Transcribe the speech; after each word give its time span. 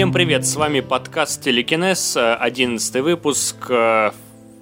Всем 0.00 0.14
привет, 0.14 0.46
с 0.46 0.56
вами 0.56 0.80
подкаст 0.80 1.42
Телекинез, 1.42 2.16
11 2.16 3.02
выпуск. 3.02 3.68
В 3.68 4.14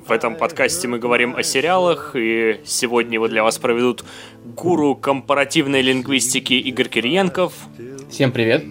этом 0.09 0.35
подкасте 0.35 0.89
мы 0.89 0.99
говорим 0.99 1.37
о 1.37 1.45
сериалах, 1.45 2.17
и 2.17 2.61
сегодня 2.65 3.15
его 3.15 3.29
для 3.29 3.45
вас 3.45 3.57
проведут 3.57 4.05
гуру 4.45 4.97
компаративной 4.97 5.81
лингвистики 5.81 6.55
Игорь 6.55 6.89
Кириенков. 6.89 7.53
Всем 8.11 8.33
привет. 8.33 8.65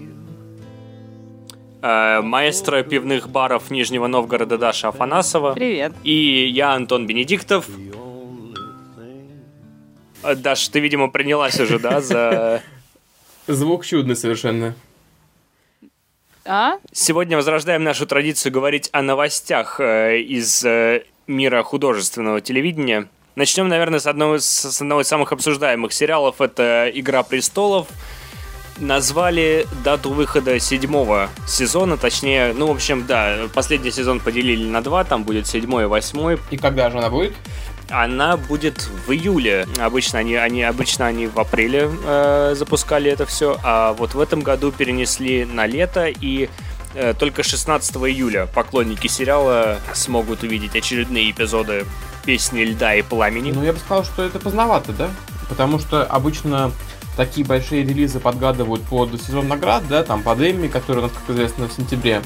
Э, 1.81 2.19
маэстро 2.19 2.83
пивных 2.83 3.29
баров 3.29 3.71
Нижнего 3.71 4.07
Новгорода 4.07 4.57
Даша 4.57 4.89
Афанасова. 4.89 5.53
Привет. 5.53 5.93
И 6.03 6.49
я, 6.49 6.73
Антон 6.73 7.07
Бенедиктов. 7.07 7.65
Э, 10.21 10.35
Даш, 10.35 10.67
ты, 10.67 10.81
видимо, 10.81 11.09
принялась 11.09 11.57
уже, 11.61 11.79
да, 11.79 12.01
за... 12.01 12.61
Звук 13.47 13.85
чудный 13.85 14.17
совершенно. 14.17 14.75
А? 16.47 16.77
Сегодня 16.93 17.35
возрождаем 17.35 17.83
нашу 17.83 18.07
традицию 18.07 18.53
говорить 18.53 18.89
о 18.93 19.01
новостях 19.01 19.81
э, 19.81 20.19
из 20.19 20.63
э, 20.63 21.03
мира 21.27 21.61
художественного 21.61 22.39
телевидения. 22.39 23.07
Начнем, 23.35 23.67
наверное, 23.67 23.99
с 23.99 24.07
одного, 24.07 24.39
с 24.39 24.81
одного 24.81 25.01
из 25.01 25.07
самых 25.07 25.33
обсуждаемых 25.33 25.91
сериалов. 25.91 26.39
Это 26.39 26.89
«Игра 26.93 27.23
престолов». 27.23 27.87
Назвали 28.79 29.65
дату 29.83 30.11
выхода 30.11 30.59
седьмого 30.59 31.29
сезона, 31.47 31.97
точнее, 31.97 32.53
ну, 32.53 32.67
в 32.67 32.71
общем, 32.71 33.07
да, 33.07 33.47
последний 33.53 33.89
сезон 33.89 34.19
поделили 34.19 34.69
на 34.69 34.83
два, 34.83 35.03
там 35.03 35.23
будет 35.23 35.47
седьмой 35.47 35.83
и 35.83 35.87
восьмой. 35.87 36.37
И 36.51 36.57
когда 36.57 36.91
же 36.91 36.99
она 36.99 37.09
будет? 37.09 37.33
Она 37.89 38.37
будет 38.37 38.89
в 39.05 39.11
июле. 39.11 39.67
Обычно 39.79 40.19
они, 40.19 40.35
они, 40.35 40.63
обычно 40.63 41.07
они 41.07 41.27
в 41.27 41.39
апреле 41.39 41.89
э, 42.05 42.53
запускали 42.55 43.09
это 43.09 43.25
все, 43.25 43.57
а 43.63 43.93
вот 43.93 44.13
в 44.13 44.19
этом 44.19 44.41
году 44.41 44.71
перенесли 44.71 45.45
на 45.45 45.65
лето 45.65 46.07
и 46.07 46.49
э, 46.93 47.13
только 47.17 47.43
16 47.43 47.95
июля 47.95 48.47
поклонники 48.47 49.07
сериала 49.07 49.79
смогут 49.93 50.43
увидеть 50.43 50.75
очередные 50.75 51.31
эпизоды 51.31 51.85
песни 52.25 52.61
льда 52.61 52.95
и 52.95 53.01
пламени. 53.03 53.51
Ну, 53.51 53.63
я 53.63 53.71
бы 53.71 53.79
сказал, 53.79 54.03
что 54.03 54.23
это 54.23 54.37
поздновато, 54.39 54.91
да? 54.91 55.09
Потому 55.47 55.79
что 55.79 56.03
обычно 56.03 56.73
такие 57.15 57.47
большие 57.47 57.83
релизы 57.83 58.19
подгадывают 58.19 58.83
под 58.83 59.21
сезон 59.21 59.47
наград, 59.47 59.83
да, 59.87 60.03
там 60.03 60.23
под 60.23 60.39
Эмми, 60.39 60.67
который 60.67 60.99
у 60.99 61.01
нас, 61.03 61.11
как 61.11 61.35
известно, 61.35 61.67
в 61.67 61.73
сентябре. 61.73 62.21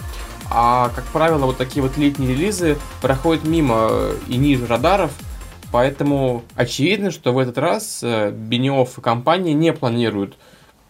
А, 0.49 0.91
как 0.93 1.05
правило, 1.05 1.45
вот 1.45 1.57
такие 1.57 1.81
вот 1.81 1.97
летние 1.97 2.33
релизы 2.33 2.77
проходят 3.01 3.45
мимо 3.45 4.11
и 4.27 4.35
ниже 4.37 4.65
радаров, 4.67 5.11
Поэтому 5.71 6.43
очевидно, 6.55 7.11
что 7.11 7.31
в 7.31 7.37
этот 7.37 7.57
раз 7.57 8.03
э, 8.03 8.31
Бенioff 8.31 8.89
и 8.97 9.01
компания 9.01 9.53
не 9.53 9.71
планируют 9.71 10.37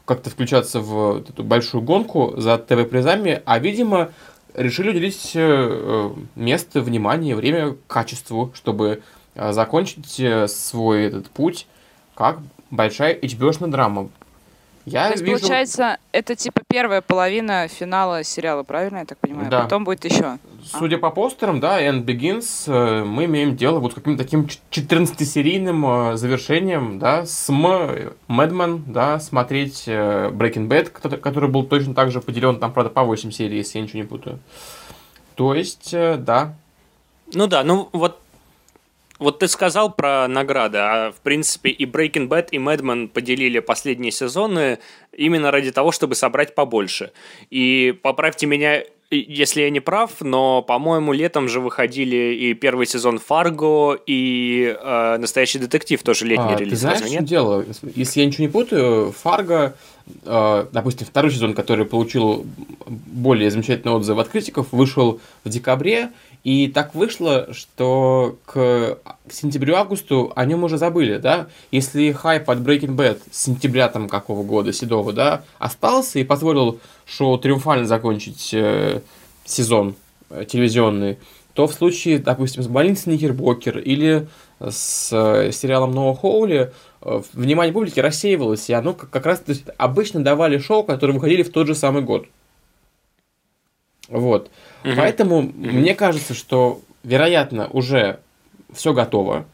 как-то 0.06 0.30
включаться 0.30 0.80
в 0.80 1.20
эту 1.20 1.44
большую 1.44 1.84
гонку 1.84 2.34
за 2.38 2.58
ТВ-призами, 2.58 3.44
а, 3.46 3.60
видимо, 3.60 4.10
решили 4.56 4.90
уделить 4.90 5.32
э, 5.36 6.10
место, 6.36 6.82
внимание, 6.82 7.36
время 7.36 7.76
качеству, 7.88 8.52
чтобы 8.56 9.04
э, 9.36 9.54
закончить 9.54 10.50
свой 10.50 11.06
этот 11.06 11.30
путь 11.30 11.68
как 12.16 12.40
большая 12.72 13.16
HBO-шная 13.16 13.70
драма. 13.70 14.10
Я 14.86 15.08
То 15.08 15.12
есть, 15.14 15.24
вижу... 15.24 15.40
получается, 15.40 15.98
это 16.12 16.36
типа 16.36 16.62
первая 16.68 17.02
половина 17.02 17.68
финала 17.68 18.24
сериала, 18.24 18.64
правильно 18.64 19.00
я 19.00 19.06
так 19.06 19.20
понимаю? 19.20 19.50
Да. 19.50 19.62
Потом 19.64 19.84
будет 19.84 20.06
еще. 20.06 20.40
Судя 20.66 20.96
а. 20.96 21.00
по 21.00 21.12
постерам, 21.12 21.60
да, 21.60 21.82
End 21.82 22.04
Begins, 22.04 22.64
э, 22.68 23.04
мы 23.04 23.26
имеем 23.26 23.56
дело 23.56 23.80
вот 23.80 23.92
с 23.92 23.96
каким-то 23.96 24.24
таким 24.24 24.48
14-серийным 24.72 26.14
э, 26.14 26.18
завершением, 26.18 26.98
да, 26.98 27.26
с 27.26 27.50
Madman, 27.50 28.82
да, 28.88 29.20
смотреть 29.20 29.84
э, 29.88 30.30
Breaking 30.30 30.68
Bad, 30.68 31.18
который 31.18 31.50
был 31.50 31.64
точно 31.64 31.94
так 31.94 32.12
же 32.12 32.22
поделен, 32.22 32.60
там, 32.60 32.74
правда, 32.74 32.90
по 32.90 33.04
8 33.04 33.32
серий, 33.32 33.58
если 33.58 33.78
я 33.78 33.84
ничего 33.84 34.00
не 34.00 34.08
путаю. 34.08 34.40
То 35.36 35.54
есть, 35.54 35.92
да. 35.92 36.56
Ну 37.34 37.48
да, 37.48 37.64
ну 37.64 37.90
вот 37.94 38.20
вот 39.22 39.38
ты 39.38 39.48
сказал 39.48 39.94
про 39.94 40.28
награды, 40.28 40.80
а 40.80 41.12
в 41.12 41.22
принципе 41.22 41.70
и 41.70 41.86
Breaking 41.86 42.28
Bad, 42.28 42.48
и 42.52 42.58
Mad 42.58 42.82
Men 42.82 43.08
поделили 43.08 43.60
последние 43.60 44.12
сезоны 44.12 44.80
именно 45.16 45.52
ради 45.52 45.72
того, 45.72 45.92
чтобы 45.92 46.16
собрать 46.16 46.56
побольше. 46.56 47.12
И 47.52 47.94
поправьте 48.02 48.48
меня, 48.48 48.82
если 49.12 49.62
я 49.62 49.70
не 49.70 49.80
прав, 49.80 50.22
но, 50.22 50.64
по-моему, 50.64 51.14
летом 51.14 51.50
же 51.50 51.60
выходили 51.60 52.34
и 52.34 52.56
первый 52.56 52.88
сезон 52.88 53.20
Фарго, 53.20 53.94
и 54.08 54.76
э, 54.82 55.18
Настоящий 55.20 55.60
детектив 55.60 56.02
тоже 56.02 56.26
летний 56.26 56.54
а, 56.54 56.58
релиз. 56.58 56.72
Ты 56.72 56.78
знаешь, 56.78 57.06
что 57.06 57.22
дело? 57.22 57.64
Если 57.96 58.22
я 58.22 58.26
ничего 58.26 58.46
не 58.46 58.52
путаю, 58.52 59.12
Фарго, 59.12 59.76
э, 60.26 60.66
допустим, 60.72 61.06
второй 61.06 61.30
сезон, 61.32 61.54
который 61.54 61.86
получил 61.86 62.44
более 62.88 63.52
замечательный 63.52 63.94
отзыв 63.94 64.18
от 64.18 64.30
критиков, 64.30 64.68
вышел 64.72 65.20
в 65.44 65.50
декабре, 65.50 66.10
и 66.44 66.68
так 66.68 66.96
вышло, 66.96 67.54
что 67.54 68.38
к 68.46 68.98
сентябрю-августу 69.30 70.34
о 70.36 70.46
нем 70.46 70.64
уже 70.64 70.78
забыли, 70.78 71.18
да? 71.18 71.48
Если 71.72 72.12
хайп 72.12 72.50
от 72.50 72.60
Breaking 72.60 72.96
Bad 72.96 73.20
с 73.32 73.44
сентября 73.44 73.90
там 73.90 74.10
какого 74.10 74.44
года, 74.44 74.74
седого, 74.74 75.14
да, 75.14 75.44
остался 75.60 76.20
и 76.20 76.24
позволил 76.24 76.80
шоу 77.06 77.38
триумфально 77.38 77.86
закончить 77.86 78.54
э, 78.54 79.02
сезон 79.46 79.96
э, 80.30 80.46
телевизионный, 80.46 81.20
то 81.54 81.68
в 81.68 81.74
случае, 81.74 82.18
допустим, 82.18 82.64
с 82.64 82.68
больницей 82.68 83.14
Никербокер 83.14 83.78
или 83.78 84.28
с 84.60 85.10
э, 85.12 85.52
сериалом 85.52 85.92
Ноа 85.92 86.16
Хоули 86.16 86.72
э, 87.02 87.22
внимание 87.34 87.74
публики 87.74 88.00
рассеивалось, 88.00 88.70
и 88.70 88.74
оно 88.74 88.94
как, 88.94 89.10
как 89.10 89.26
раз 89.26 89.40
то 89.40 89.52
есть, 89.52 89.66
обычно 89.78 90.24
давали 90.24 90.58
шоу, 90.58 90.84
которые 90.84 91.16
выходили 91.16 91.44
в 91.44 91.52
тот 91.52 91.68
же 91.68 91.76
самый 91.76 92.02
год. 92.02 92.26
Вот. 94.12 94.52
Угу. 94.84 94.94
Поэтому 94.96 95.38
угу. 95.40 95.52
мне 95.56 95.96
кажется, 95.96 96.34
что, 96.34 96.82
вероятно, 97.04 97.68
уже 97.68 98.20
все 98.72 98.94
готово. 98.94 99.46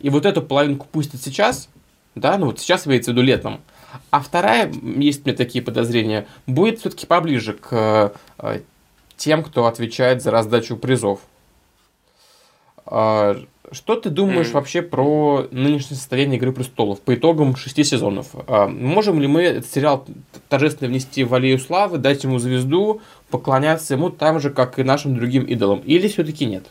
И 0.00 0.10
вот 0.10 0.26
эту 0.26 0.42
половинку 0.42 0.86
пустят 0.90 1.20
сейчас, 1.22 1.68
да, 2.14 2.38
ну 2.38 2.46
вот 2.46 2.60
сейчас 2.60 2.86
имеется 2.86 3.10
в 3.10 3.14
виду 3.14 3.24
летом. 3.24 3.60
А 4.10 4.20
вторая, 4.20 4.70
есть 4.70 5.24
меня 5.24 5.36
такие 5.36 5.64
подозрения, 5.64 6.26
будет 6.46 6.80
все-таки 6.80 7.06
поближе 7.06 7.54
к 7.54 8.12
э, 8.38 8.60
тем, 9.16 9.42
кто 9.42 9.66
отвечает 9.66 10.22
за 10.22 10.30
раздачу 10.30 10.76
призов. 10.76 11.20
Э, 12.86 13.36
что 13.70 13.96
ты 13.96 14.08
думаешь 14.10 14.48
mm. 14.48 14.52
вообще 14.52 14.82
про 14.82 15.46
нынешнее 15.50 15.96
состояние 15.96 16.38
Игры 16.38 16.52
престолов 16.52 17.00
по 17.00 17.14
итогам 17.14 17.56
шести 17.56 17.84
сезонов? 17.84 18.28
Э, 18.46 18.66
можем 18.66 19.20
ли 19.20 19.26
мы 19.26 19.42
этот 19.42 19.70
сериал 19.70 20.06
торжественно 20.48 20.88
внести 20.88 21.24
в 21.24 21.34
аллею 21.34 21.58
славы, 21.58 21.98
дать 21.98 22.24
ему 22.24 22.38
звезду, 22.38 23.00
поклоняться 23.30 23.94
ему 23.94 24.10
там 24.10 24.40
же, 24.40 24.50
как 24.50 24.78
и 24.78 24.82
нашим 24.82 25.14
другим 25.14 25.44
идолам? 25.44 25.80
Или 25.80 26.08
все-таки 26.08 26.46
нет? 26.46 26.66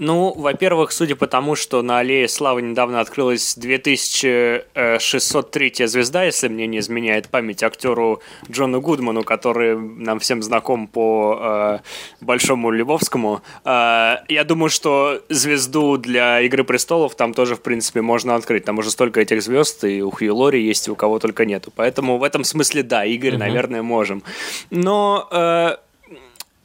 Ну, 0.00 0.34
во-первых, 0.34 0.90
судя 0.92 1.14
по 1.14 1.26
тому, 1.26 1.56
что 1.56 1.82
на 1.82 1.98
Аллее 1.98 2.26
Славы 2.26 2.62
недавно 2.62 3.00
открылась 3.00 3.54
2603 3.54 5.86
звезда, 5.86 6.24
если 6.24 6.48
мне 6.48 6.66
не 6.66 6.78
изменяет 6.78 7.28
память, 7.28 7.62
актеру 7.62 8.22
Джону 8.50 8.80
Гудману, 8.80 9.24
который 9.24 9.76
нам 9.76 10.18
всем 10.18 10.42
знаком 10.42 10.86
по 10.86 11.38
э, 11.38 11.80
Большому 12.22 12.70
Львовскому, 12.70 13.42
э, 13.66 14.16
я 14.28 14.44
думаю, 14.44 14.70
что 14.70 15.20
звезду 15.28 15.98
для 15.98 16.40
Игры 16.40 16.64
Престолов 16.64 17.14
там 17.14 17.34
тоже, 17.34 17.54
в 17.54 17.60
принципе, 17.60 18.00
можно 18.00 18.36
открыть. 18.36 18.64
Там 18.64 18.78
уже 18.78 18.90
столько 18.90 19.20
этих 19.20 19.42
звезд, 19.42 19.84
и 19.84 20.00
у 20.00 20.10
Хью 20.10 20.34
Лори 20.34 20.64
есть, 20.64 20.88
и 20.88 20.90
у 20.90 20.96
кого 20.96 21.18
только 21.18 21.44
нету. 21.44 21.70
Поэтому 21.76 22.16
в 22.16 22.24
этом 22.24 22.44
смысле, 22.44 22.82
да, 22.82 23.04
Игорь, 23.04 23.32
угу. 23.32 23.40
наверное, 23.40 23.82
можем. 23.82 24.22
Но... 24.70 25.28
Э, 25.30 25.76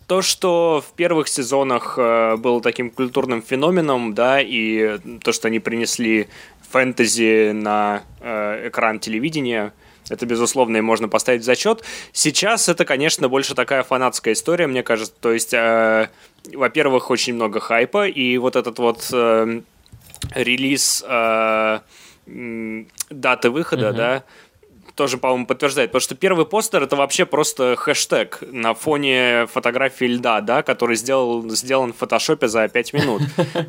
то, 0.07 0.21
что 0.21 0.83
в 0.87 0.93
первых 0.95 1.27
сезонах 1.27 1.95
э, 1.97 2.35
было 2.37 2.61
таким 2.61 2.91
культурным 2.91 3.41
феноменом, 3.41 4.13
да, 4.13 4.39
и 4.41 4.99
то, 5.23 5.31
что 5.31 5.47
они 5.47 5.59
принесли 5.59 6.27
фэнтези 6.69 7.51
на 7.51 8.03
э, 8.19 8.67
экран 8.69 8.99
телевидения, 8.99 9.73
это, 10.09 10.25
безусловно, 10.25 10.77
и 10.77 10.81
можно 10.81 11.07
поставить 11.07 11.41
в 11.41 11.45
зачет. 11.45 11.83
Сейчас 12.11 12.69
это, 12.69 12.85
конечно, 12.85 13.27
больше 13.29 13.55
такая 13.55 13.81
фанатская 13.81 14.33
история, 14.33 14.67
мне 14.67 14.83
кажется. 14.83 15.13
То 15.19 15.33
есть, 15.33 15.53
э, 15.53 16.09
во-первых, 16.53 17.09
очень 17.09 17.33
много 17.33 17.59
хайпа, 17.59 18.07
и 18.07 18.37
вот 18.37 18.55
этот 18.55 18.77
вот 18.77 19.09
э, 19.11 19.61
релиз 20.35 21.03
э, 21.07 21.79
даты 22.27 23.49
выхода, 23.49 23.89
uh-huh. 23.89 23.93
да, 23.93 24.23
тоже, 24.95 25.17
по-моему, 25.17 25.45
подтверждает, 25.45 25.91
потому 25.91 26.01
что 26.01 26.15
первый 26.15 26.45
постер 26.45 26.83
это 26.83 26.95
вообще 26.95 27.25
просто 27.25 27.75
хэштег 27.75 28.39
на 28.51 28.73
фоне 28.73 29.47
фотографии 29.51 30.05
льда, 30.05 30.41
да, 30.41 30.63
который 30.63 30.95
сделал, 30.95 31.47
сделан 31.49 31.93
в 31.93 31.97
фотошопе 31.97 32.47
за 32.47 32.67
5 32.67 32.93
минут. 32.93 33.21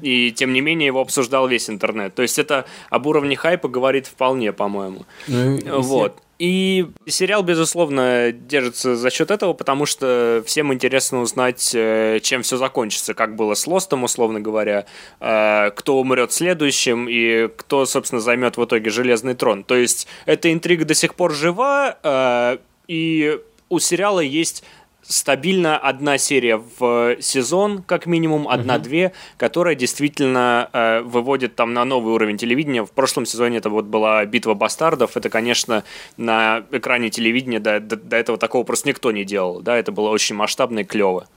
И, 0.02 0.32
тем 0.32 0.52
не 0.52 0.60
менее, 0.60 0.86
его 0.86 1.00
обсуждал 1.00 1.48
весь 1.48 1.68
интернет. 1.68 2.14
То 2.14 2.22
есть 2.22 2.38
это 2.38 2.64
об 2.90 3.06
уровне 3.06 3.36
хайпа 3.36 3.68
говорит 3.68 4.06
вполне, 4.06 4.52
по-моему. 4.52 5.04
Ну, 5.26 5.80
вот. 5.80 6.18
И 6.38 6.86
сериал, 7.06 7.42
безусловно, 7.42 8.30
держится 8.30 8.94
за 8.94 9.10
счет 9.10 9.30
этого, 9.30 9.54
потому 9.54 9.86
что 9.86 10.42
всем 10.46 10.72
интересно 10.72 11.20
узнать, 11.20 11.74
э, 11.74 12.20
чем 12.22 12.42
все 12.42 12.58
закончится, 12.58 13.14
как 13.14 13.36
было 13.36 13.54
с 13.54 13.66
Лостом, 13.66 14.04
условно 14.04 14.40
говоря, 14.40 14.84
э, 15.20 15.70
кто 15.70 15.98
умрет 15.98 16.32
следующим 16.32 17.08
и 17.08 17.48
кто, 17.48 17.86
собственно, 17.86 18.20
займет 18.20 18.58
в 18.58 18.64
итоге 18.64 18.90
Железный 18.90 19.34
трон. 19.34 19.64
То 19.64 19.76
есть 19.76 20.06
эта 20.26 20.52
интрига 20.52 20.84
до 20.84 20.94
сих 20.94 21.14
пор 21.14 21.32
жива, 21.32 21.96
э, 22.02 22.58
и 22.86 23.40
у 23.70 23.78
сериала 23.78 24.20
есть 24.20 24.62
стабильно 25.08 25.78
одна 25.78 26.18
серия 26.18 26.56
в 26.56 27.16
сезон, 27.20 27.82
как 27.82 28.06
минимум, 28.06 28.48
одна-две, 28.48 29.12
которая 29.36 29.74
действительно 29.74 30.68
э, 30.72 31.00
выводит 31.02 31.54
там 31.54 31.72
на 31.74 31.84
новый 31.84 32.14
уровень 32.14 32.38
телевидения. 32.38 32.84
В 32.84 32.90
прошлом 32.90 33.26
сезоне 33.26 33.58
это 33.58 33.70
вот 33.70 33.84
была 33.84 34.24
«Битва 34.24 34.54
бастардов». 34.54 35.16
Это, 35.16 35.30
конечно, 35.30 35.84
на 36.16 36.64
экране 36.72 37.10
телевидения 37.10 37.60
до, 37.60 37.80
до, 37.80 37.96
до 37.96 38.16
этого 38.16 38.38
такого 38.38 38.64
просто 38.64 38.88
никто 38.88 39.12
не 39.12 39.24
делал. 39.24 39.60
Да, 39.60 39.76
это 39.76 39.92
было 39.92 40.08
очень 40.10 40.34
масштабно 40.34 40.80
и 40.80 40.84
клево. 40.84 41.28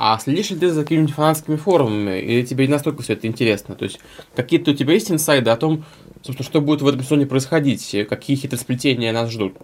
А 0.00 0.16
следишь 0.20 0.50
ли 0.50 0.56
ты 0.56 0.70
за 0.70 0.82
какими-нибудь 0.82 1.14
фанатскими 1.14 1.56
форумами, 1.56 2.20
или 2.20 2.44
тебе 2.44 2.66
не 2.66 2.72
настолько 2.72 3.02
все 3.02 3.14
это 3.14 3.26
интересно? 3.26 3.74
То 3.74 3.84
есть 3.84 3.98
какие-то 4.36 4.70
у 4.70 4.74
тебя 4.74 4.92
есть 4.94 5.10
инсайды 5.10 5.50
о 5.50 5.56
том, 5.56 5.84
собственно, 6.22 6.48
что 6.48 6.60
будет 6.60 6.82
в 6.82 6.86
этом 6.86 7.02
сезоне 7.02 7.26
происходить, 7.26 7.96
какие 8.08 8.36
хитросплетения 8.36 9.12
нас 9.12 9.28
ждут? 9.28 9.54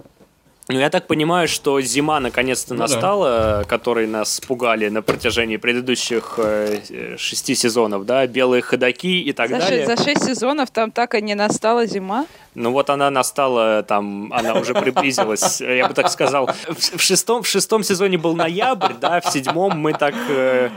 Ну, 0.68 0.78
я 0.78 0.88
так 0.88 1.06
понимаю, 1.06 1.46
что 1.46 1.78
зима 1.82 2.20
наконец-то 2.20 2.72
ну, 2.74 2.80
настала, 2.80 3.58
да. 3.58 3.64
которой 3.64 4.06
нас 4.06 4.40
пугали 4.40 4.88
на 4.88 5.02
протяжении 5.02 5.58
предыдущих 5.58 6.38
э, 6.38 7.16
шести 7.18 7.54
сезонов, 7.54 8.06
да, 8.06 8.26
белые 8.26 8.62
ходаки 8.62 9.20
и 9.20 9.32
так 9.32 9.50
за 9.50 9.58
далее. 9.58 9.86
за 9.86 10.02
шесть 10.02 10.24
сезонов 10.24 10.70
там 10.70 10.90
так 10.90 11.14
и 11.14 11.20
не 11.20 11.34
настала 11.34 11.84
зима? 11.86 12.26
Ну 12.54 12.70
вот 12.70 12.90
она 12.90 13.10
настала, 13.10 13.82
там, 13.82 14.32
она 14.32 14.54
уже 14.54 14.74
приблизилась, 14.74 15.60
я 15.60 15.88
бы 15.88 15.94
так 15.94 16.08
сказал. 16.08 16.46
В, 16.68 16.98
в, 16.98 17.00
шестом, 17.00 17.42
в 17.42 17.46
шестом 17.46 17.82
сезоне 17.82 18.18
был 18.18 18.34
ноябрь, 18.36 18.94
да, 19.00 19.20
в 19.20 19.26
седьмом 19.26 19.78
мы 19.78 19.92
так... 19.92 20.14
Э, 20.28 20.70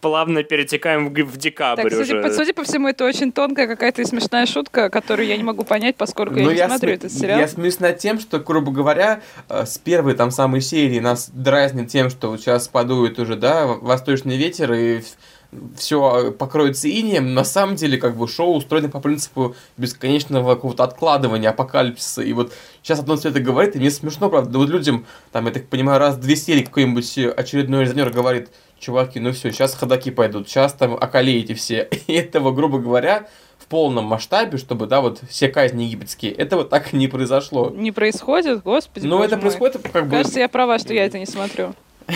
плавно 0.00 0.42
перетекаем 0.42 1.08
в, 1.08 1.12
в 1.12 1.36
декабрь 1.36 1.90
так, 1.90 1.92
уже. 1.92 2.04
Судя, 2.04 2.32
судя 2.32 2.54
по 2.54 2.64
всему, 2.64 2.88
это 2.88 3.04
очень 3.04 3.32
тонкая 3.32 3.66
какая-то 3.66 4.04
смешная 4.04 4.46
шутка, 4.46 4.90
которую 4.90 5.26
я 5.26 5.36
не 5.36 5.42
могу 5.42 5.64
понять, 5.64 5.96
поскольку 5.96 6.34
Но 6.34 6.40
я 6.40 6.52
не 6.52 6.56
я 6.56 6.68
смотрю 6.68 6.90
см... 6.90 7.06
этот 7.06 7.18
сериал. 7.18 7.38
Я 7.38 7.48
смеюсь 7.48 7.80
над 7.80 7.98
тем, 7.98 8.20
что, 8.20 8.38
грубо 8.38 8.72
говоря, 8.72 9.20
э, 9.48 9.64
с 9.66 9.78
первой 9.78 10.14
там 10.14 10.30
самой 10.30 10.60
серии 10.60 11.00
нас 11.00 11.30
дразнит 11.30 11.88
тем, 11.88 12.10
что 12.10 12.36
сейчас 12.36 12.68
подует 12.68 13.18
уже, 13.18 13.36
да, 13.36 13.66
восточный 13.66 14.36
ветер 14.36 14.72
и 14.72 15.02
все 15.76 16.32
покроется 16.32 16.88
инеем, 16.88 17.34
на 17.34 17.44
самом 17.44 17.76
деле, 17.76 17.98
как 17.98 18.16
бы, 18.16 18.28
шоу 18.28 18.56
устроено 18.56 18.88
по 18.88 19.00
принципу 19.00 19.56
бесконечного 19.76 20.54
какого-то 20.54 20.84
откладывания, 20.84 21.50
апокалипсиса. 21.50 22.22
И 22.22 22.32
вот 22.32 22.52
сейчас 22.82 23.00
одно 23.00 23.16
все 23.16 23.30
это 23.30 23.40
говорит, 23.40 23.74
и 23.74 23.78
мне 23.78 23.90
смешно, 23.90 24.30
правда. 24.30 24.58
Вот 24.58 24.68
людям, 24.68 25.06
там, 25.32 25.46
я 25.46 25.52
так 25.52 25.66
понимаю, 25.66 25.98
раз 25.98 26.16
в 26.16 26.20
две 26.20 26.36
серии 26.36 26.62
какой-нибудь 26.62 27.18
очередной 27.36 27.82
резонер 27.82 28.10
говорит, 28.10 28.50
чуваки, 28.78 29.20
ну 29.20 29.32
все, 29.32 29.50
сейчас 29.50 29.74
ходаки 29.74 30.10
пойдут, 30.10 30.48
сейчас 30.48 30.72
там 30.72 30.94
околеете 30.94 31.54
все. 31.54 31.88
И 32.06 32.12
этого, 32.12 32.52
грубо 32.52 32.78
говоря, 32.78 33.28
в 33.58 33.66
полном 33.66 34.04
масштабе, 34.06 34.56
чтобы, 34.56 34.86
да, 34.86 35.00
вот 35.00 35.20
все 35.28 35.48
казни 35.48 35.84
египетские, 35.84 36.32
этого 36.32 36.64
так 36.64 36.92
не 36.92 37.08
произошло. 37.08 37.70
Не 37.70 37.92
происходит? 37.92 38.62
Господи, 38.62 39.06
Ну, 39.06 39.22
это 39.22 39.36
мой. 39.36 39.42
происходит 39.42 39.80
как 39.92 40.04
бы... 40.04 40.10
Кажется, 40.10 40.40
я 40.40 40.48
права, 40.48 40.78
что 40.78 40.94
я 40.94 41.04
это 41.04 41.18
не 41.18 41.26
смотрю. 41.26 41.74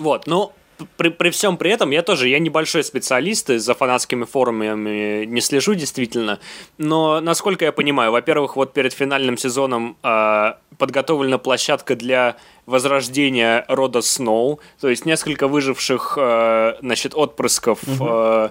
Вот, 0.00 0.26
ну, 0.26 0.52
при, 0.96 1.10
при 1.10 1.30
всем 1.30 1.56
при 1.56 1.70
этом 1.70 1.90
я 1.90 2.02
тоже, 2.02 2.28
я 2.28 2.38
небольшой 2.38 2.84
специалист, 2.84 3.48
за 3.48 3.74
фанатскими 3.74 4.24
форумами 4.24 5.24
не 5.24 5.40
слежу 5.40 5.74
действительно, 5.74 6.38
но 6.78 7.20
насколько 7.20 7.64
я 7.64 7.72
понимаю, 7.72 8.12
во-первых, 8.12 8.56
вот 8.56 8.72
перед 8.72 8.92
финальным 8.92 9.36
сезоном 9.36 9.96
э, 10.02 10.54
подготовлена 10.78 11.38
площадка 11.38 11.96
для 11.96 12.36
возрождения 12.66 13.64
рода 13.68 14.00
Сноу, 14.00 14.60
то 14.80 14.88
есть 14.88 15.04
несколько 15.06 15.48
выживших, 15.48 16.14
э, 16.18 16.74
значит, 16.80 17.14
отпрысков 17.14 17.80
э, 18.00 18.48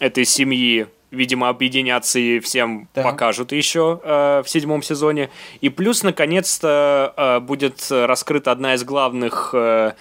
этой 0.00 0.24
семьи 0.24 0.86
видимо, 1.10 1.48
объединятся 1.48 2.18
и 2.18 2.38
всем 2.40 2.88
да. 2.94 3.02
покажут 3.02 3.52
еще 3.52 4.00
э, 4.02 4.42
в 4.44 4.48
седьмом 4.48 4.82
сезоне. 4.82 5.30
И 5.60 5.68
плюс, 5.68 6.02
наконец-то, 6.02 7.12
э, 7.16 7.40
будет 7.40 7.84
раскрыта 7.90 8.52
одна 8.52 8.74
из 8.74 8.84
главных 8.84 9.50
э, 9.52 9.92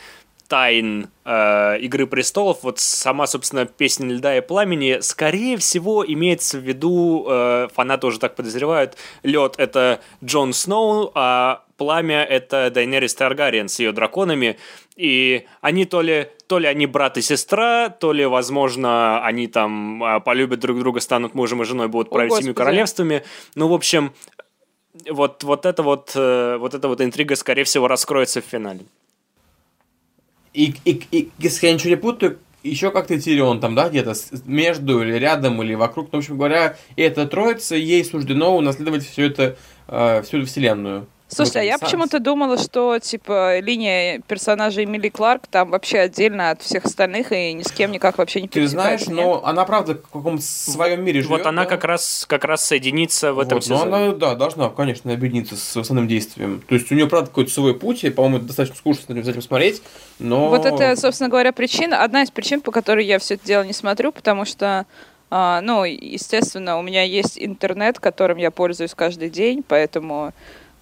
тайн 0.50 1.10
э, 1.26 1.80
Игры 1.80 2.08
престолов, 2.08 2.64
вот 2.64 2.80
сама, 2.80 3.28
собственно, 3.28 3.66
песня 3.66 4.12
льда 4.12 4.38
и 4.38 4.42
пламени, 4.42 4.98
скорее 5.02 5.58
всего, 5.58 6.04
имеется 6.06 6.58
в 6.58 6.62
виду, 6.62 7.26
э, 7.30 7.68
фанаты 7.74 8.08
уже 8.08 8.20
так 8.20 8.36
подозревают, 8.36 8.98
лед 9.24 9.56
это 9.58 10.02
Джон 10.24 10.54
Сноу, 10.54 11.12
а 11.14 11.64
пламя 11.78 12.24
это 12.24 12.72
Дайнерис 12.72 13.14
Таргариен 13.14 13.70
с 13.70 13.80
ее 13.80 13.92
драконами, 13.92 14.58
и 14.96 15.46
они 15.62 15.86
то 15.86 16.02
ли, 16.02 16.28
то 16.48 16.58
ли 16.58 16.68
они 16.68 16.88
брат 16.88 17.18
и 17.18 17.22
сестра, 17.22 17.90
то 17.90 18.12
ли, 18.12 18.26
возможно, 18.26 19.24
они 19.24 19.48
там 19.48 20.04
э, 20.04 20.20
полюбят 20.20 20.60
друг 20.60 20.80
друга, 20.80 21.00
станут 21.00 21.36
мужем 21.36 21.62
и 21.62 21.66
женой, 21.66 21.88
будут 21.88 22.10
править 22.10 22.34
семью 22.34 22.56
королевствами. 22.56 23.24
Ну, 23.54 23.68
в 23.68 23.74
общем, 23.74 24.14
вот, 25.08 25.44
вот, 25.44 25.68
это 25.68 25.84
вот, 25.84 26.12
э, 26.16 26.58
вот 26.58 26.74
эта 26.74 26.88
вот 26.88 27.02
интрига, 27.02 27.36
скорее 27.36 27.66
всего, 27.66 27.88
раскроется 27.88 28.42
в 28.42 28.46
финале. 28.46 28.82
И, 30.54 30.74
и, 30.86 31.02
и 31.12 31.32
если 31.38 31.68
я 31.68 31.74
ничего 31.74 31.90
не 31.92 31.96
путаю, 31.96 32.40
еще 32.64 32.92
как-то 32.92 33.20
Тирион 33.20 33.60
там, 33.60 33.76
да, 33.76 33.90
где-то 33.90 34.14
между 34.46 35.02
или 35.02 35.14
рядом 35.14 35.62
или 35.64 35.76
вокруг. 35.76 36.10
Ну, 36.12 36.20
в 36.20 36.22
общем 36.22 36.38
говоря, 36.38 36.76
эта 36.96 37.26
троица, 37.26 37.76
ей 37.76 38.04
суждено 38.04 38.56
унаследовать 38.56 39.06
все 39.06 39.28
это, 39.28 39.58
э, 39.88 40.22
всю 40.24 40.46
вселенную. 40.46 41.08
Слушай, 41.32 41.62
а 41.62 41.64
я 41.64 41.78
почему-то 41.78 42.20
думала, 42.20 42.58
что, 42.58 42.98
типа, 43.00 43.60
линия 43.60 44.20
персонажа 44.28 44.84
Эмили 44.84 45.10
Кларк 45.10 45.46
там 45.48 45.70
вообще 45.70 46.00
отдельно 46.00 46.50
от 46.50 46.62
всех 46.64 46.86
остальных 46.86 47.32
и 47.32 47.54
ни 47.54 47.62
с 47.62 47.72
кем 47.72 47.92
никак 47.92 48.18
вообще 48.18 48.42
не 48.42 48.48
Ты 48.48 48.68
знаешь, 48.68 49.06
нет? 49.06 49.16
но 49.16 49.46
она, 49.46 49.64
правда, 49.66 49.96
в 49.96 50.12
каком-то 50.12 50.42
своем 50.42 51.04
мире 51.04 51.22
живет. 51.22 51.40
Вот 51.40 51.46
она 51.46 51.64
да? 51.64 51.70
как, 51.70 51.84
раз, 51.84 52.26
как 52.28 52.46
раз 52.46 52.66
соединится 52.66 53.32
в 53.32 53.36
вот, 53.36 53.46
этом 53.46 53.62
сезоне. 53.62 53.86
Ну, 53.86 53.96
она, 53.96 54.14
да, 54.14 54.36
должна, 54.36 54.70
конечно, 54.70 55.14
объединиться 55.14 55.56
с 55.56 55.78
основным 55.78 56.08
действием. 56.08 56.64
То 56.68 56.74
есть 56.74 56.92
у 56.92 56.96
нее, 56.96 57.08
правда, 57.08 57.28
какой-то 57.28 57.52
свой 57.52 57.76
путь, 57.76 58.04
и, 58.04 58.10
по-моему, 58.10 58.40
достаточно 58.40 58.76
скучно 58.76 59.22
за 59.24 59.32
этим 59.32 59.42
смотреть, 59.44 59.84
но... 60.18 60.50
Вот 60.50 60.66
это, 60.66 60.96
собственно 60.96 61.30
говоря, 61.30 61.54
причина, 61.54 62.04
одна 62.04 62.24
из 62.24 62.32
причин, 62.32 62.62
по 62.62 62.72
которой 62.72 63.06
я 63.06 63.20
все 63.20 63.36
это 63.36 63.46
дело 63.46 63.64
не 63.64 63.74
смотрю, 63.74 64.12
потому 64.12 64.46
что 64.46 64.88
а, 65.32 65.62
ну, 65.62 65.84
естественно, 65.84 66.80
у 66.80 66.82
меня 66.82 67.04
есть 67.04 67.38
интернет, 67.38 68.00
которым 68.00 68.38
я 68.38 68.50
пользуюсь 68.50 68.96
каждый 68.96 69.30
день, 69.30 69.64
поэтому 69.68 70.34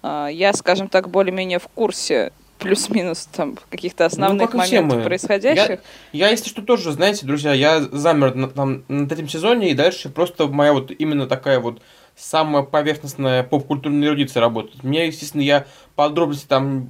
я, 0.02 0.52
скажем 0.54 0.88
так, 0.88 1.08
более-менее 1.08 1.58
в 1.58 1.68
курсе 1.68 2.32
плюс-минус 2.58 3.28
там 3.32 3.56
каких-то 3.70 4.04
ну, 4.04 4.06
основных 4.08 4.52
ну, 4.52 4.58
моментов 4.58 5.04
происходящих. 5.04 5.80
Я, 6.12 6.26
я, 6.26 6.28
если 6.30 6.48
что, 6.48 6.62
тоже, 6.62 6.92
знаете, 6.92 7.24
друзья, 7.24 7.52
я 7.52 7.80
замер 7.80 8.34
на, 8.34 8.48
там, 8.48 8.84
над 8.88 9.10
этим 9.10 9.28
сезоне, 9.28 9.70
и 9.70 9.74
дальше 9.74 10.08
просто 10.08 10.48
моя 10.48 10.72
вот 10.72 10.90
именно 10.90 11.26
такая 11.26 11.60
вот 11.60 11.80
самая 12.16 12.62
поверхностная 12.64 13.44
поп-культурная 13.44 14.08
эрудиция 14.08 14.40
работает. 14.40 14.82
Мне, 14.82 15.06
естественно, 15.06 15.42
я 15.42 15.66
подробности 15.94 16.46
там 16.46 16.88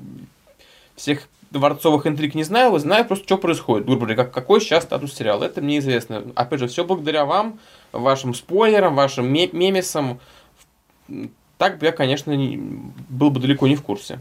всех 0.96 1.28
дворцовых 1.50 2.06
интриг 2.06 2.34
не 2.34 2.44
знаю, 2.44 2.72
вы 2.72 2.78
знаю 2.78 3.04
просто, 3.06 3.24
что 3.24 3.38
происходит, 3.38 3.86
грубо 3.86 4.00
говоря, 4.00 4.16
как, 4.16 4.32
какой 4.32 4.60
сейчас 4.60 4.84
статус 4.84 5.14
сериала. 5.14 5.44
Это 5.44 5.60
мне 5.60 5.78
известно. 5.78 6.24
Опять 6.34 6.60
же, 6.60 6.68
все 6.68 6.84
благодаря 6.84 7.24
вам, 7.24 7.58
вашим 7.92 8.34
спойлерам, 8.34 8.94
вашим 8.94 9.32
мемесам 9.32 10.20
так 11.58 11.78
бы 11.78 11.86
я, 11.86 11.92
конечно, 11.92 12.32
не, 12.32 12.56
был 13.08 13.30
бы 13.30 13.40
далеко 13.40 13.66
не 13.66 13.76
в 13.76 13.82
курсе. 13.82 14.20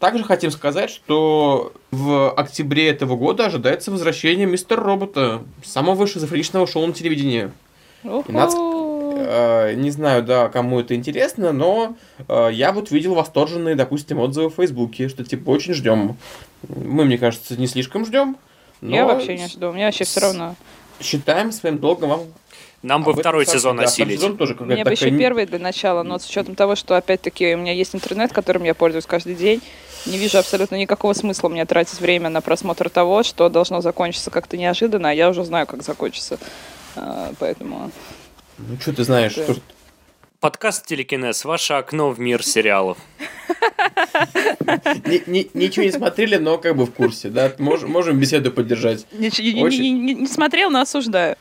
Также 0.00 0.24
хотим 0.24 0.50
сказать, 0.50 0.90
что 0.90 1.72
в 1.90 2.30
октябре 2.32 2.88
этого 2.88 3.16
года 3.16 3.46
ожидается 3.46 3.90
возвращение 3.90 4.46
Мистер 4.46 4.80
Робота, 4.80 5.42
самого 5.64 6.06
шизофреничного 6.06 6.66
шоу 6.66 6.86
на 6.86 6.92
телевидении. 6.92 7.50
Нас, 8.28 8.54
э, 8.54 9.74
не 9.76 9.90
знаю, 9.90 10.22
да, 10.22 10.48
кому 10.48 10.80
это 10.80 10.94
интересно, 10.94 11.52
но 11.52 11.96
э, 12.28 12.50
я 12.52 12.72
вот 12.72 12.90
видел 12.90 13.14
восторженные, 13.14 13.76
допустим, 13.76 14.18
отзывы 14.18 14.50
в 14.50 14.56
Фейсбуке, 14.56 15.08
что 15.08 15.24
типа 15.24 15.48
очень 15.50 15.72
ждем. 15.72 16.18
Мы, 16.68 17.04
мне 17.04 17.16
кажется, 17.16 17.58
не 17.58 17.66
слишком 17.66 18.04
ждем. 18.04 18.36
Я 18.82 19.06
вообще 19.06 19.38
не 19.38 19.46
жду, 19.46 19.72
мне 19.72 19.86
вообще 19.86 20.04
все 20.04 20.20
равно. 20.20 20.54
Считаем 21.00 21.50
своим 21.50 21.78
долгом 21.78 22.10
вам 22.10 22.20
нам 22.84 23.02
бы 23.02 23.14
второй 23.14 23.46
сезон 23.46 23.78
да, 23.78 23.84
осилить. 23.84 24.20
Сезон 24.20 24.36
тоже 24.36 24.54
Мне 24.60 24.84
бы 24.84 24.90
еще 24.92 25.10
первый 25.10 25.46
для 25.46 25.58
начала, 25.58 26.02
но 26.02 26.18
с 26.18 26.28
учетом 26.28 26.54
того, 26.54 26.76
что 26.76 26.96
опять-таки 26.96 27.54
у 27.54 27.58
меня 27.58 27.72
есть 27.72 27.94
интернет, 27.94 28.32
которым 28.32 28.64
я 28.64 28.74
пользуюсь 28.74 29.06
каждый 29.06 29.34
день, 29.34 29.62
не 30.04 30.18
вижу 30.18 30.38
абсолютно 30.38 30.76
никакого 30.76 31.14
смысла 31.14 31.48
мне 31.48 31.64
тратить 31.64 31.98
время 32.00 32.28
на 32.28 32.42
просмотр 32.42 32.90
того, 32.90 33.22
что 33.22 33.48
должно 33.48 33.80
закончиться 33.80 34.30
как-то 34.30 34.58
неожиданно, 34.58 35.08
а 35.08 35.12
я 35.12 35.30
уже 35.30 35.44
знаю, 35.44 35.66
как 35.66 35.82
закончится. 35.82 36.38
А, 36.94 37.32
поэтому... 37.38 37.90
Ну, 38.58 38.78
что 38.78 38.92
ты 38.92 39.02
знаешь? 39.02 39.34
Да. 39.34 39.54
Подкаст 40.44 40.84
«Телекинез»– 40.84 41.42
ваше 41.46 41.72
окно 41.72 42.10
в 42.10 42.20
мир 42.20 42.42
сериалов. 42.42 42.98
Ничего 45.24 45.84
не 45.86 45.90
смотрели, 45.90 46.36
но 46.36 46.58
как 46.58 46.76
бы 46.76 46.84
в 46.84 46.92
курсе, 46.92 47.30
да? 47.30 47.54
Можем 47.56 48.20
беседу 48.20 48.52
поддержать. 48.52 49.06
Не 49.12 50.26
смотрел, 50.26 50.68
но 50.68 50.82
осуждаю. 50.82 51.36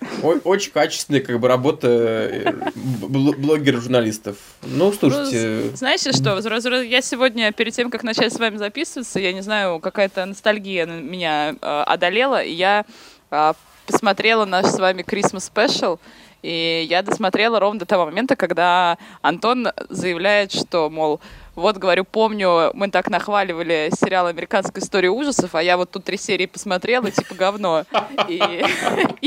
Очень 0.46 0.72
качественная 0.72 1.20
как 1.20 1.38
бы 1.38 1.50
работа 1.50 1.90
э, 1.90 2.54
блогеров-журналистов. 2.76 4.38
Ну, 4.62 4.94
слушайте... 4.94 5.64
Ну, 5.72 5.76
знаете 5.76 6.14
что, 6.14 6.40
я 6.82 7.02
сегодня, 7.02 7.52
перед 7.52 7.74
тем, 7.74 7.92
как 7.92 8.04
начать 8.04 8.32
с 8.32 8.40
вами 8.40 8.56
записываться, 8.56 9.20
я 9.20 9.34
не 9.34 9.42
знаю, 9.42 9.82
какая-то 9.82 10.24
ностальгия 10.26 10.86
меня 10.86 11.58
э, 11.62 11.84
одолела, 11.88 12.42
и 12.42 12.54
я 12.54 12.86
э, 13.32 13.54
посмотрела 13.86 14.46
наш 14.46 14.68
с 14.68 14.80
вами 14.80 15.02
Christmas 15.02 15.52
Special, 15.54 16.00
и 16.44 16.86
я 16.90 17.02
досмотрела 17.02 17.60
ровно 17.60 17.80
до 17.80 17.86
того 17.86 18.06
момента, 18.06 18.36
когда 18.36 18.98
Антон 19.22 19.70
заявляет, 19.90 20.52
что, 20.52 20.90
мол, 20.90 21.22
вот, 21.56 21.78
говорю, 21.78 22.04
помню, 22.04 22.72
мы 22.74 22.90
так 22.90 23.10
нахваливали 23.10 23.90
сериал 23.98 24.28
«Американская 24.28 24.84
история 24.84 25.10
ужасов», 25.10 25.56
а 25.56 25.64
я 25.64 25.78
вот 25.78 25.92
тут 25.92 26.04
три 26.04 26.18
серии 26.18 26.46
посмотрела, 26.46 27.10
типа 27.12 27.34
говно. 27.36 27.86
И 28.28 28.40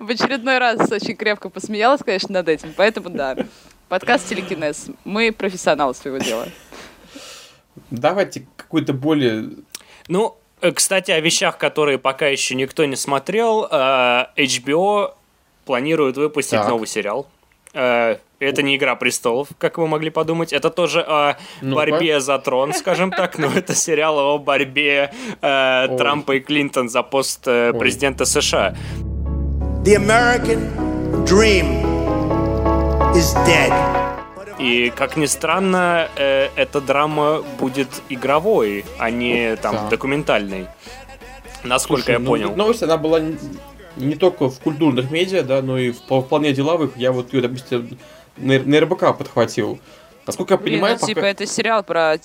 в 0.00 0.10
очередной 0.10 0.58
раз 0.58 0.92
очень 0.92 1.16
крепко 1.16 1.48
посмеялась, 1.48 2.02
конечно, 2.04 2.34
над 2.34 2.48
этим. 2.48 2.74
Поэтому, 2.76 3.08
да, 3.08 3.36
подкаст 3.88 4.28
«Телекинез». 4.28 4.88
Мы 5.04 5.32
профессионалы 5.32 5.94
своего 5.94 6.18
дела. 6.18 6.46
Давайте 7.90 8.46
какой-то 8.56 8.92
более... 8.92 9.50
Ну, 10.08 10.36
э, 10.60 10.72
кстати, 10.72 11.10
о 11.10 11.20
вещах, 11.20 11.56
которые 11.56 11.98
пока 11.98 12.26
еще 12.26 12.54
никто 12.54 12.84
не 12.84 12.96
смотрел. 12.96 13.66
Э, 13.70 14.26
HBO 14.36 15.14
планирует 15.66 16.16
выпустить 16.16 16.60
так. 16.60 16.68
новый 16.68 16.86
сериал. 16.86 17.26
Э, 17.74 18.16
это 18.38 18.62
не 18.62 18.76
«Игра 18.76 18.96
престолов», 18.96 19.48
как 19.58 19.78
вы 19.78 19.86
могли 19.86 20.10
подумать. 20.10 20.52
Это 20.52 20.70
тоже 20.70 21.02
о 21.06 21.36
ну 21.60 21.74
борьбе 21.74 22.20
за 22.20 22.38
трон, 22.38 22.72
скажем 22.72 23.10
так. 23.10 23.38
Но 23.38 23.48
это 23.54 23.74
сериал 23.74 24.18
о 24.18 24.38
борьбе 24.38 25.12
э, 25.42 25.96
Трампа 25.98 26.36
и 26.36 26.40
Клинтон 26.40 26.88
за 26.88 27.02
пост 27.02 27.46
э, 27.46 27.72
президента 27.72 28.24
США. 28.24 28.74
The 29.84 29.96
American 29.96 31.24
dream 31.24 31.82
is 33.14 33.34
dead. 33.46 33.72
И, 34.58 34.90
как 34.96 35.16
ни 35.16 35.26
странно, 35.26 36.08
э, 36.16 36.48
эта 36.56 36.80
драма 36.80 37.42
будет 37.58 37.88
игровой, 38.08 38.84
а 38.98 39.10
не 39.10 39.56
там 39.56 39.74
да. 39.74 39.88
документальной. 39.88 40.66
Насколько 41.62 42.04
Слушай, 42.04 42.12
я 42.12 42.18
ну, 42.20 42.26
понял. 42.26 42.56
Новость, 42.56 42.82
она 42.82 42.96
была 42.96 43.20
не 43.96 44.14
только 44.14 44.48
в 44.48 44.60
культурных 44.60 45.10
медиа, 45.10 45.42
да, 45.42 45.62
но 45.62 45.78
и 45.78 45.90
в 45.90 45.98
вполне 45.98 46.52
деловых. 46.52 46.96
Я 46.96 47.12
вот 47.12 47.32
ее, 47.32 47.42
допустим, 47.42 47.98
на, 48.36 48.58
на 48.58 48.80
РБК 48.80 49.16
подхватил. 49.16 49.78
Насколько 50.26 50.54
я 50.54 50.58
Блин, 50.58 50.74
понимаю, 50.74 50.98
ну, 51.00 51.06
типа, 51.06 51.20
пока... 51.20 51.28
это 51.28 51.46
сериал 51.46 51.82
про 51.84 52.16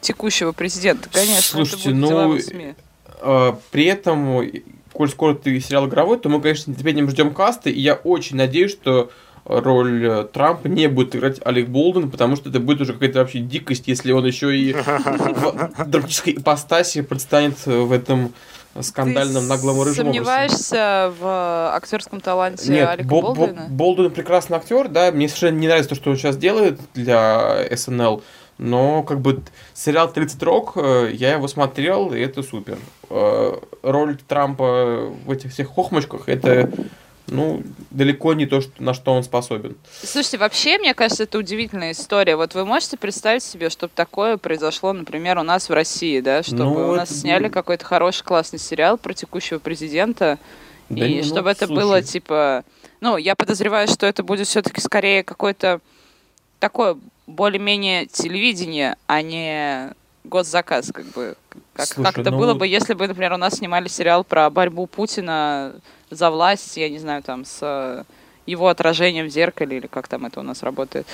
текущего 0.00 0.52
президента, 0.52 1.08
конечно. 1.10 1.42
Слушайте, 1.42 1.90
ну, 1.90 2.36
э, 2.36 3.52
при 3.70 3.84
этом, 3.84 4.42
коль 4.92 5.08
скоро 5.08 5.34
ты 5.34 5.58
сериал 5.60 5.88
игровой, 5.88 6.18
то 6.18 6.28
мы, 6.28 6.40
конечно, 6.40 6.64
с 6.64 6.66
нетерпением 6.68 7.10
ждем 7.10 7.34
касты, 7.34 7.70
и 7.70 7.80
я 7.80 7.94
очень 7.94 8.36
надеюсь, 8.36 8.70
что 8.70 9.10
роль 9.44 10.06
э, 10.06 10.24
Трампа 10.32 10.68
не 10.68 10.88
будет 10.88 11.16
играть 11.16 11.40
Алек 11.44 11.68
Болден, 11.68 12.10
потому 12.10 12.36
что 12.36 12.50
это 12.50 12.60
будет 12.60 12.80
уже 12.80 12.92
какая-то 12.92 13.20
вообще 13.20 13.40
дикость, 13.40 13.88
если 13.88 14.12
он 14.12 14.24
еще 14.24 14.56
и 14.56 14.72
в 14.74 15.84
драматической 15.84 16.34
ипостаси 16.34 17.02
предстанет 17.02 17.64
в 17.66 17.90
этом 17.90 18.32
скандальном 18.82 19.42
Ты 19.44 19.48
наглом 19.48 19.82
рыжем 19.82 20.06
сомневаешься 20.06 21.12
в 21.18 21.24
э, 21.24 21.76
актерском 21.76 22.20
таланте 22.20 22.70
Нет, 22.70 22.88
Алика 22.88 23.08
Бо- 23.08 23.22
Болдуина? 23.22 23.66
Болдуин 23.68 24.10
прекрасный 24.10 24.56
актер, 24.58 24.88
да, 24.88 25.10
мне 25.12 25.28
совершенно 25.28 25.58
не 25.58 25.66
нравится 25.66 25.90
то, 25.90 25.94
что 25.94 26.10
он 26.10 26.16
сейчас 26.16 26.36
делает 26.36 26.80
для 26.94 27.64
СНЛ, 27.76 28.22
но 28.58 29.02
как 29.02 29.20
бы 29.20 29.42
сериал 29.74 30.10
«30 30.14 30.44
рок», 30.44 30.72
э, 30.76 31.10
я 31.12 31.32
его 31.32 31.48
смотрел, 31.48 32.12
и 32.12 32.20
это 32.20 32.42
супер. 32.42 32.78
Роль 33.08 34.18
Трампа 34.26 35.10
в 35.24 35.30
этих 35.30 35.52
всех 35.52 35.68
хохмочках, 35.68 36.28
это 36.28 36.70
ну, 37.28 37.62
далеко 37.90 38.34
не 38.34 38.46
то, 38.46 38.60
что, 38.60 38.70
на 38.82 38.94
что 38.94 39.12
он 39.12 39.22
способен. 39.22 39.76
Слушайте, 40.02 40.38
вообще, 40.38 40.78
мне 40.78 40.94
кажется, 40.94 41.24
это 41.24 41.38
удивительная 41.38 41.92
история. 41.92 42.36
Вот 42.36 42.54
вы 42.54 42.64
можете 42.64 42.96
представить 42.96 43.42
себе, 43.42 43.70
чтобы 43.70 43.92
такое 43.94 44.36
произошло, 44.36 44.92
например, 44.92 45.38
у 45.38 45.42
нас 45.42 45.68
в 45.68 45.72
России, 45.72 46.20
да, 46.20 46.42
чтобы 46.42 46.64
ну, 46.64 46.88
у 46.90 46.94
нас 46.94 47.10
это... 47.10 47.18
сняли 47.20 47.48
какой-то 47.48 47.84
хороший, 47.84 48.24
классный 48.24 48.58
сериал 48.58 48.96
про 48.98 49.12
текущего 49.12 49.58
президента, 49.58 50.38
да 50.88 51.06
и 51.06 51.14
не, 51.14 51.20
ну, 51.20 51.24
чтобы 51.24 51.50
это 51.50 51.66
слушай. 51.66 51.80
было, 51.80 52.02
типа... 52.02 52.64
Ну, 53.00 53.16
я 53.16 53.34
подозреваю, 53.34 53.88
что 53.88 54.06
это 54.06 54.22
будет 54.22 54.46
все-таки 54.46 54.80
скорее 54.80 55.22
какое-то 55.22 55.80
такое 56.60 56.96
более-менее 57.26 58.06
телевидение, 58.06 58.96
а 59.06 59.20
не 59.20 59.92
госзаказ, 60.28 60.92
как 60.92 61.06
бы. 61.06 61.36
Как, 61.72 61.86
Слушай, 61.86 62.04
как 62.04 62.18
это 62.18 62.30
ну... 62.30 62.38
было 62.38 62.54
бы, 62.54 62.66
если 62.66 62.94
бы, 62.94 63.06
например, 63.06 63.32
у 63.32 63.36
нас 63.36 63.54
снимали 63.54 63.88
сериал 63.88 64.24
про 64.24 64.48
борьбу 64.50 64.86
Путина 64.86 65.74
за 66.10 66.30
власть, 66.30 66.76
я 66.76 66.88
не 66.88 66.98
знаю, 66.98 67.22
там, 67.22 67.44
с 67.44 67.58
э, 67.62 68.04
его 68.46 68.68
отражением 68.68 69.26
в 69.26 69.30
зеркале, 69.30 69.78
или 69.78 69.86
как 69.86 70.08
там 70.08 70.24
это 70.24 70.40
у 70.40 70.42
нас 70.42 70.62
работает. 70.62 71.06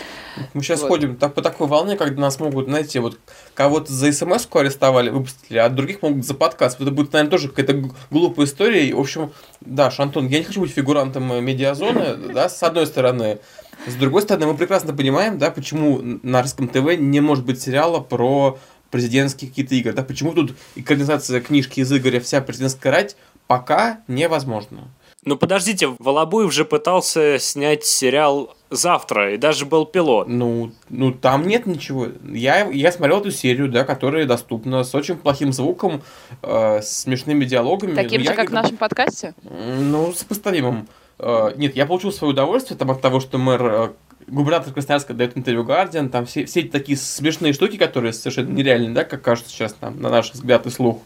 Мы 0.53 0.63
сейчас 0.63 0.83
вот. 0.83 0.89
ходим 0.89 1.17
так, 1.17 1.35
по 1.35 1.43
такой 1.43 1.67
волне, 1.67 1.97
когда 1.97 2.21
нас 2.21 2.39
могут, 2.39 2.67
знаете, 2.67 3.01
вот 3.01 3.19
кого-то 3.55 3.93
за 3.93 4.13
смс 4.13 4.47
арестовали, 4.53 5.11
выпустили, 5.11 5.59
а 5.59 5.69
других 5.69 6.03
могут 6.03 6.25
за 6.25 6.35
подкаст. 6.35 6.81
Это 6.81 6.91
будет, 6.91 7.13
наверное, 7.13 7.31
тоже 7.31 7.49
какая-то 7.49 7.91
глупая 8.11 8.47
история. 8.47 8.95
В 8.95 9.01
общем, 9.01 9.33
да, 9.61 9.91
Шантон, 9.91 10.29
я 10.29 10.39
не 10.39 10.45
хочу 10.45 10.61
быть 10.61 10.71
фигурантом 10.71 11.33
э, 11.33 11.41
медиазоны, 11.41 12.17
да, 12.35 12.49
с 12.49 12.63
одной 12.63 12.87
стороны. 12.87 13.39
С 13.87 13.95
другой 13.95 14.23
стороны, 14.23 14.47
мы 14.47 14.57
прекрасно 14.57 14.95
понимаем, 14.95 15.39
да, 15.39 15.51
почему 15.51 16.01
на 16.23 16.43
русском 16.43 16.69
ТВ 16.69 16.97
не 16.99 17.21
может 17.21 17.45
быть 17.45 17.61
сериала 17.61 17.99
про 17.99 18.59
президентские 18.93 19.51
какие-то 19.51 19.75
игры. 19.75 19.93
Да, 19.93 20.05
почему 20.05 20.33
тут 20.33 20.55
экранизация 20.77 21.41
книжки 21.41 21.81
из 21.81 21.93
Игоря 21.93 22.21
«Вся 22.21 22.41
президентская 22.41 22.93
рать» 22.93 23.17
пока 23.49 24.01
невозможно. 24.07 24.89
Ну 25.25 25.37
подождите, 25.37 25.95
Волобуев 25.99 26.53
же 26.53 26.65
пытался 26.65 27.39
снять 27.39 27.85
сериал 27.85 28.57
завтра, 28.71 29.35
и 29.35 29.37
даже 29.37 29.67
был 29.67 29.87
пилот. 29.87 30.27
Ну, 30.27 30.73
ну 30.89 31.13
там 31.13 31.47
нет 31.47 31.67
ничего. 31.67 32.09
Я, 32.29 32.69
я 32.71 32.91
смотрел 32.91 33.21
эту 33.21 33.31
серию, 33.31 33.69
да, 33.69 33.85
которая 33.85 34.27
доступна 34.27 34.83
с 34.83 34.95
очень 34.95 35.17
плохим 35.17 35.53
звуком, 35.53 36.03
э, 36.43 36.81
с 36.83 37.03
смешными 37.03 37.45
диалогами. 37.45 37.95
Таким 37.95 38.21
ну, 38.21 38.25
же, 38.25 38.31
я, 38.31 38.37
как 38.37 38.51
в 38.51 38.53
нашем 38.53 38.77
подкасте? 38.77 39.35
Ну, 39.43 40.13
сопоставимым. 40.13 40.89
Э, 41.21 41.53
нет, 41.57 41.77
я 41.77 41.87
получил 41.87 42.11
свое 42.11 42.33
удовольствие 42.33 42.77
там, 42.77 42.91
от 42.91 43.01
того, 43.01 43.21
что 43.21 43.39
мэр 43.39 43.65
э, 43.65 43.89
губернатор 44.27 44.73
Красноярска 44.73 45.15
дает 45.15 45.37
интервью 45.37 45.65
Гардиан, 45.65 46.09
там 46.09 46.27
все, 46.27 46.45
все 46.45 46.61
эти 46.61 46.69
такие 46.69 46.97
смешные 46.97 47.53
штуки, 47.53 47.77
которые 47.77 48.13
совершенно 48.13 48.51
нереальные, 48.51 48.91
да, 48.91 49.05
как 49.05 49.23
кажется 49.23 49.51
сейчас 49.51 49.75
там, 49.75 50.01
на 50.01 50.11
наш 50.11 50.33
взгляд 50.33 50.67
и 50.67 50.71
слух. 50.71 50.99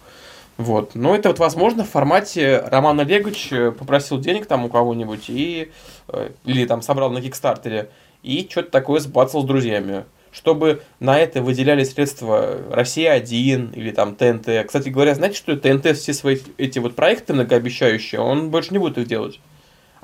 Вот. 0.57 0.95
Но 0.95 1.15
это 1.15 1.29
вот 1.29 1.39
возможно 1.39 1.85
в 1.85 1.91
формате 1.91 2.63
Роман 2.67 3.01
Олегович 3.01 3.51
попросил 3.79 4.19
денег 4.19 4.47
там 4.47 4.65
у 4.65 4.69
кого-нибудь 4.69 5.29
и 5.29 5.71
э, 6.09 6.31
или 6.45 6.65
там 6.65 6.81
собрал 6.81 7.11
на 7.11 7.21
Кикстартере 7.21 7.91
и 8.23 8.47
что-то 8.51 8.71
такое 8.71 9.01
сбацал 9.01 9.43
с 9.43 9.45
друзьями. 9.45 10.05
Чтобы 10.33 10.83
на 11.01 11.19
это 11.19 11.41
выделяли 11.41 11.85
средства 11.85 12.59
Россия-1 12.71 13.75
или 13.75 13.91
там 13.91 14.15
ТНТ. 14.15 14.67
Кстати 14.67 14.91
говоря, 14.91 15.15
знаете, 15.15 15.37
что 15.37 15.57
ТНТ 15.57 15.97
все 15.97 16.13
свои 16.13 16.39
эти 16.59 16.79
вот 16.79 16.95
проекты 16.95 17.33
многообещающие, 17.33 18.21
он 18.21 18.51
больше 18.51 18.73
не 18.73 18.79
будет 18.79 18.99
их 18.99 19.07
делать. 19.07 19.41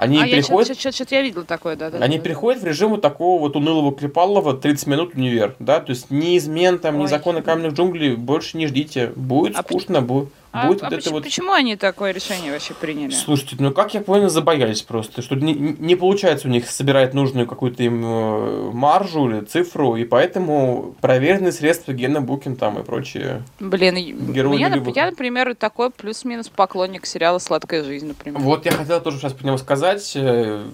Они 0.03 0.21
а 0.21 0.27
переходят... 0.27 0.85
я 0.85 0.93
что-то, 0.93 1.15
я 1.15 1.23
видел 1.23 1.45
такое, 1.45 1.77
да. 1.77 1.91
да 1.91 1.99
они 1.99 2.19
да. 2.19 2.25
переходят 2.25 2.63
в 2.63 2.67
режим 2.67 2.91
вот 2.91 3.03
такого 3.03 3.41
вот 3.41 3.57
унылого 3.57 3.95
Крепалова 3.95 4.55
30 4.55 4.87
минут 4.89 5.15
универ, 5.15 5.55
да, 5.59 5.81
то 5.81 5.91
есть 5.91 6.11
ни 6.11 6.37
измен, 6.37 6.79
там, 6.79 6.97
Ой. 6.97 7.03
ни 7.03 7.07
закона 7.07 7.43
каменных 7.43 7.75
джунглей 7.75 8.17
больше 8.17 8.57
не 8.57 8.67
ждите. 8.67 9.13
Будет 9.15 9.57
а 9.57 9.63
скучно, 9.63 10.03
будет. 10.03 10.31
А, 10.53 10.69
будет 10.69 10.83
а 10.83 10.91
вот 10.91 10.97
почему, 10.97 11.15
вот... 11.15 11.25
почему 11.25 11.53
они 11.53 11.77
такое 11.77 12.13
решение 12.13 12.53
вообще 12.53 12.75
приняли? 12.75 13.11
Слушайте, 13.11 13.57
ну 13.59 13.73
как 13.73 13.95
я 13.95 14.03
понял, 14.03 14.29
забоялись 14.29 14.83
просто, 14.83 15.23
что 15.23 15.35
не, 15.35 15.55
не 15.55 15.97
получается 15.97 16.47
у 16.47 16.51
них 16.51 16.71
собирать 16.71 17.15
нужную 17.15 17.47
какую-то 17.47 17.83
им 17.83 18.05
э, 18.05 18.71
маржу 18.73 19.31
или 19.31 19.41
цифру, 19.41 19.97
и 19.97 20.05
поэтому 20.05 20.95
проверенные 21.01 21.53
средства 21.53 21.93
Гена 21.93 22.21
Букин 22.21 22.57
там 22.57 22.79
и 22.79 22.85
прочие 22.85 23.43
Блин, 23.61 23.97
герои 24.31 24.59
я, 24.59 24.69
я, 24.95 25.07
например, 25.11 25.55
такой 25.55 25.91
плюс-минус 25.91 26.51
поклонник 26.51 27.07
сериала 27.07 27.39
«Сладкая 27.39 27.83
жизнь», 27.83 28.09
например. 28.09 28.39
Вот 28.39 28.67
я 28.67 28.73
хотел 28.73 29.01
тоже 29.01 29.19
сейчас 29.19 29.33
по 29.33 29.47
нему 29.47 29.57
сказать, 29.57 30.13
э, 30.17 30.67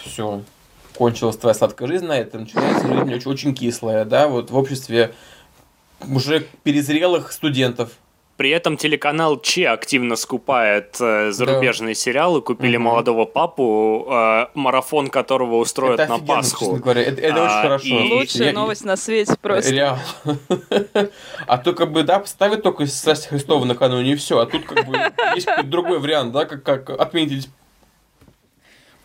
все, 0.00 0.40
кончилась 0.96 1.36
твоя 1.36 1.52
сладкая 1.52 1.88
жизнь 1.88 2.06
на 2.06 2.18
этом, 2.18 2.42
начинается 2.42 2.88
жизнь 2.88 3.14
очень, 3.14 3.30
очень 3.30 3.54
кислая, 3.54 4.06
да, 4.06 4.28
вот 4.28 4.50
в 4.50 4.56
обществе 4.56 5.12
уже 6.00 6.46
перезрелых 6.62 7.32
студентов, 7.32 7.92
при 8.36 8.50
этом 8.50 8.76
телеканал 8.76 9.40
Че 9.40 9.68
активно 9.68 10.16
скупает 10.16 10.96
э, 11.00 11.30
зарубежные 11.32 11.94
да. 11.94 12.00
сериалы. 12.00 12.42
Купили 12.42 12.76
угу. 12.76 12.84
молодого 12.84 13.24
папу, 13.24 14.06
э, 14.10 14.46
марафон 14.54 15.08
которого 15.08 15.56
устроят 15.56 16.00
это 16.00 16.12
на 16.12 16.18
Пасху. 16.18 16.76
Говоря. 16.76 17.02
Это, 17.02 17.20
это 17.20 17.42
а, 17.42 17.44
очень 17.44 17.62
хорошо. 17.62 17.86
И... 17.86 18.12
Лучшая 18.12 18.48
я, 18.48 18.52
новость 18.52 18.84
на 18.84 18.96
свете 18.96 19.34
просто. 19.40 19.72
Реально. 19.72 20.02
А 21.46 21.58
то 21.58 21.72
как 21.72 21.92
бы, 21.92 22.02
да, 22.02 22.18
поставить 22.18 22.62
только 22.62 22.86
Страсть 22.86 23.26
Христова 23.26 23.64
накануне 23.64 24.12
и 24.12 24.16
все. 24.16 24.38
А 24.38 24.46
тут 24.46 24.64
как 24.64 24.86
бы 24.86 24.98
есть 25.34 25.48
другой 25.64 25.98
вариант, 25.98 26.32
да, 26.32 26.44
как, 26.44 26.62
как 26.62 26.90
отметить 26.90 27.48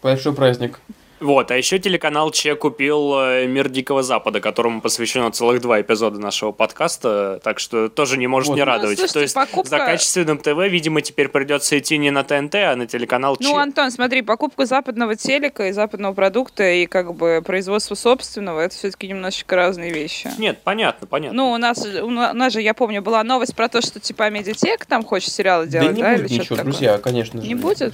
большой 0.02 0.34
праздник. 0.34 0.80
Вот, 1.22 1.52
а 1.52 1.56
еще 1.56 1.78
телеканал 1.78 2.32
Че 2.32 2.56
купил 2.56 3.20
э, 3.20 3.46
«Мир 3.46 3.70
Дикого 3.70 4.02
Запада», 4.02 4.42
которому 4.42 4.82
посвящено 4.82 5.32
целых 5.32 5.62
два 5.62 5.80
эпизода 5.80 6.20
нашего 6.20 6.52
подкаста, 6.52 7.40
так 7.44 7.60
что 7.60 7.90
тоже 7.90 8.18
не 8.18 8.26
может 8.26 8.50
вот. 8.50 8.56
не 8.56 8.64
радовать. 8.64 8.98
Ну, 8.98 9.08
слушайте, 9.08 9.14
То 9.14 9.20
есть 9.22 9.36
покупка... 9.36 9.70
за 9.70 9.78
качественным 9.78 10.40
ТВ, 10.40 10.58
видимо, 10.68 11.02
теперь 11.02 11.28
придется 11.28 11.78
идти 11.78 12.00
не 12.00 12.10
на 12.10 12.24
ТНТ, 12.24 12.56
а 12.56 12.76
на 12.76 12.88
телеканал 12.88 13.38
Че. 13.38 13.44
Ну, 13.44 13.58
Антон, 13.58 13.92
смотри, 13.92 14.24
покупка 14.24 14.66
западного 14.66 15.16
телека 15.16 15.68
и 15.68 15.72
западного 15.72 16.14
продукта 16.14 16.64
и 16.64 16.88
как 16.88 17.14
бы 17.14 17.44
производство 17.46 17.94
собственного, 17.94 18.62
это 18.62 18.76
все-таки 18.76 19.08
немножечко 19.08 19.56
разные 19.56 19.94
вещи. 19.94 20.32
Нет, 20.40 20.60
понятно, 20.64 21.06
понятно. 21.06 21.38
Ну, 21.38 21.52
у 21.52 21.58
нас, 21.58 21.86
у 21.86 22.10
нас 22.10 22.52
же, 22.52 22.62
я 22.62 22.74
помню, 22.74 23.04
была 23.04 23.24
новость 23.24 23.56
про 23.56 23.70
то, 23.70 23.82
что 23.82 24.00
типа 24.00 24.32
Медиатек 24.32 24.88
там 24.88 25.04
хочет 25.04 25.32
сериалы 25.32 25.68
делать, 25.68 25.90
да? 25.90 25.94
не 25.94 26.02
да? 26.02 26.16
будет 26.16 26.32
ничего, 26.32 26.56
друзья, 26.56 26.98
конечно 26.98 27.40
же. 27.40 27.48
Не 27.48 27.54
будет? 27.54 27.94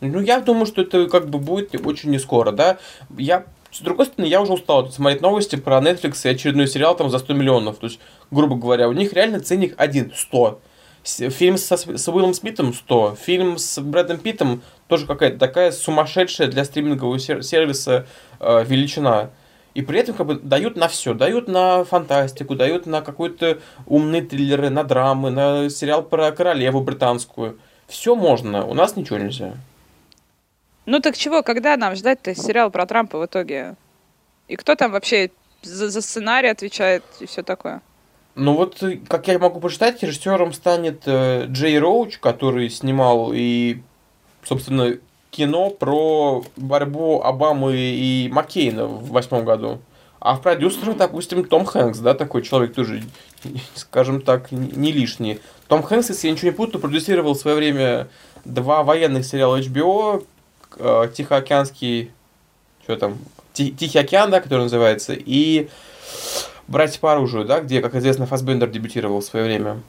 Ну, 0.00 0.20
я 0.20 0.40
думаю, 0.40 0.66
что 0.66 0.82
это 0.82 1.06
как 1.06 1.28
бы 1.28 1.38
будет 1.38 1.74
очень 1.86 2.10
не 2.10 2.18
скоро, 2.18 2.52
да. 2.52 2.78
Я 3.16 3.46
С 3.70 3.80
другой 3.80 4.06
стороны, 4.06 4.28
я 4.28 4.40
уже 4.40 4.52
устал 4.52 4.90
смотреть 4.90 5.22
новости 5.22 5.56
про 5.56 5.78
Netflix 5.78 6.20
и 6.24 6.28
очередной 6.28 6.66
сериал 6.66 6.96
там 6.96 7.10
за 7.10 7.18
100 7.18 7.34
миллионов. 7.34 7.78
То 7.78 7.86
есть, 7.86 7.98
грубо 8.30 8.56
говоря, 8.56 8.88
у 8.88 8.92
них 8.92 9.12
реально 9.12 9.40
ценник 9.40 9.74
один, 9.76 10.12
100. 10.14 10.60
Фильм 11.04 11.56
со, 11.56 11.76
с 11.76 12.08
Уиллом 12.08 12.34
Смитом 12.34 12.74
100. 12.74 13.16
Фильм 13.22 13.58
с 13.58 13.78
Брэдом 13.80 14.18
Питтом 14.18 14.62
тоже 14.88 15.06
какая-то 15.06 15.38
такая 15.38 15.70
сумасшедшая 15.70 16.48
для 16.48 16.64
стримингового 16.64 17.18
сервиса 17.18 18.06
э, 18.40 18.64
величина. 18.64 19.30
И 19.74 19.82
при 19.82 20.00
этом 20.00 20.14
как 20.14 20.26
бы 20.26 20.34
дают 20.34 20.76
на 20.76 20.88
все. 20.88 21.14
Дают 21.14 21.48
на 21.48 21.84
фантастику, 21.84 22.54
дают 22.54 22.86
на 22.86 23.02
какой-то 23.02 23.58
умные 23.86 24.22
триллеры, 24.22 24.70
на 24.70 24.84
драмы, 24.84 25.30
на 25.30 25.70
сериал 25.70 26.02
про 26.02 26.32
королеву 26.32 26.80
британскую. 26.80 27.58
Все 27.86 28.16
можно, 28.16 28.66
у 28.66 28.74
нас 28.74 28.96
ничего 28.96 29.18
нельзя. 29.18 29.54
Ну 30.86 31.00
так 31.00 31.16
чего, 31.16 31.42
когда 31.42 31.76
нам 31.76 31.96
ждать-то 31.96 32.34
сериал 32.34 32.70
про 32.70 32.86
Трампа 32.86 33.18
в 33.18 33.26
итоге? 33.26 33.74
И 34.46 34.54
кто 34.54 34.76
там 34.76 34.92
вообще 34.92 35.30
за, 35.62 35.90
за 35.90 36.00
сценарий 36.00 36.48
отвечает 36.48 37.02
и 37.18 37.26
все 37.26 37.42
такое? 37.42 37.82
Ну 38.36 38.54
вот, 38.54 38.82
как 39.08 39.26
я 39.28 39.38
могу 39.38 39.60
почитать, 39.60 40.02
режиссером 40.02 40.52
станет 40.52 41.02
э, 41.06 41.46
Джей 41.48 41.78
Роуч, 41.78 42.18
который 42.18 42.70
снимал 42.70 43.32
и, 43.34 43.78
собственно, 44.44 44.98
кино 45.30 45.70
про 45.70 46.44
борьбу 46.56 47.20
Обамы 47.22 47.76
и 47.76 48.28
Маккейна 48.30 48.86
в 48.86 49.10
восьмом 49.10 49.44
году. 49.44 49.80
А 50.20 50.36
в 50.36 50.42
продюсерах, 50.42 50.96
допустим, 50.96 51.44
Том 51.44 51.64
Хэнкс, 51.64 51.98
да, 51.98 52.14
такой 52.14 52.42
человек 52.42 52.74
тоже, 52.74 53.02
скажем 53.74 54.20
так, 54.20 54.52
не 54.52 54.92
лишний. 54.92 55.40
Том 55.66 55.82
Хэнкс, 55.82 56.10
если 56.10 56.28
я 56.28 56.32
ничего 56.32 56.50
не 56.50 56.56
путаю, 56.56 56.80
продюсировал 56.80 57.34
в 57.34 57.38
свое 57.38 57.56
время 57.56 58.08
два 58.44 58.82
военных 58.82 59.24
сериала 59.24 59.60
HBO, 59.60 60.24
э, 60.76 61.08
Тихоокеанский, 61.14 62.10
что 62.82 62.96
там, 62.96 63.18
Тихий 63.52 63.98
океан, 63.98 64.30
да, 64.30 64.40
который 64.40 64.62
называется, 64.62 65.14
и 65.14 65.68
Братья 66.68 66.98
по 66.98 67.12
оружию, 67.12 67.44
да, 67.44 67.60
где, 67.60 67.80
как 67.80 67.94
известно, 67.94 68.26
Фасбендер 68.26 68.68
дебютировал 68.68 69.20
в 69.20 69.24
свое 69.24 69.44
время. 69.44 69.80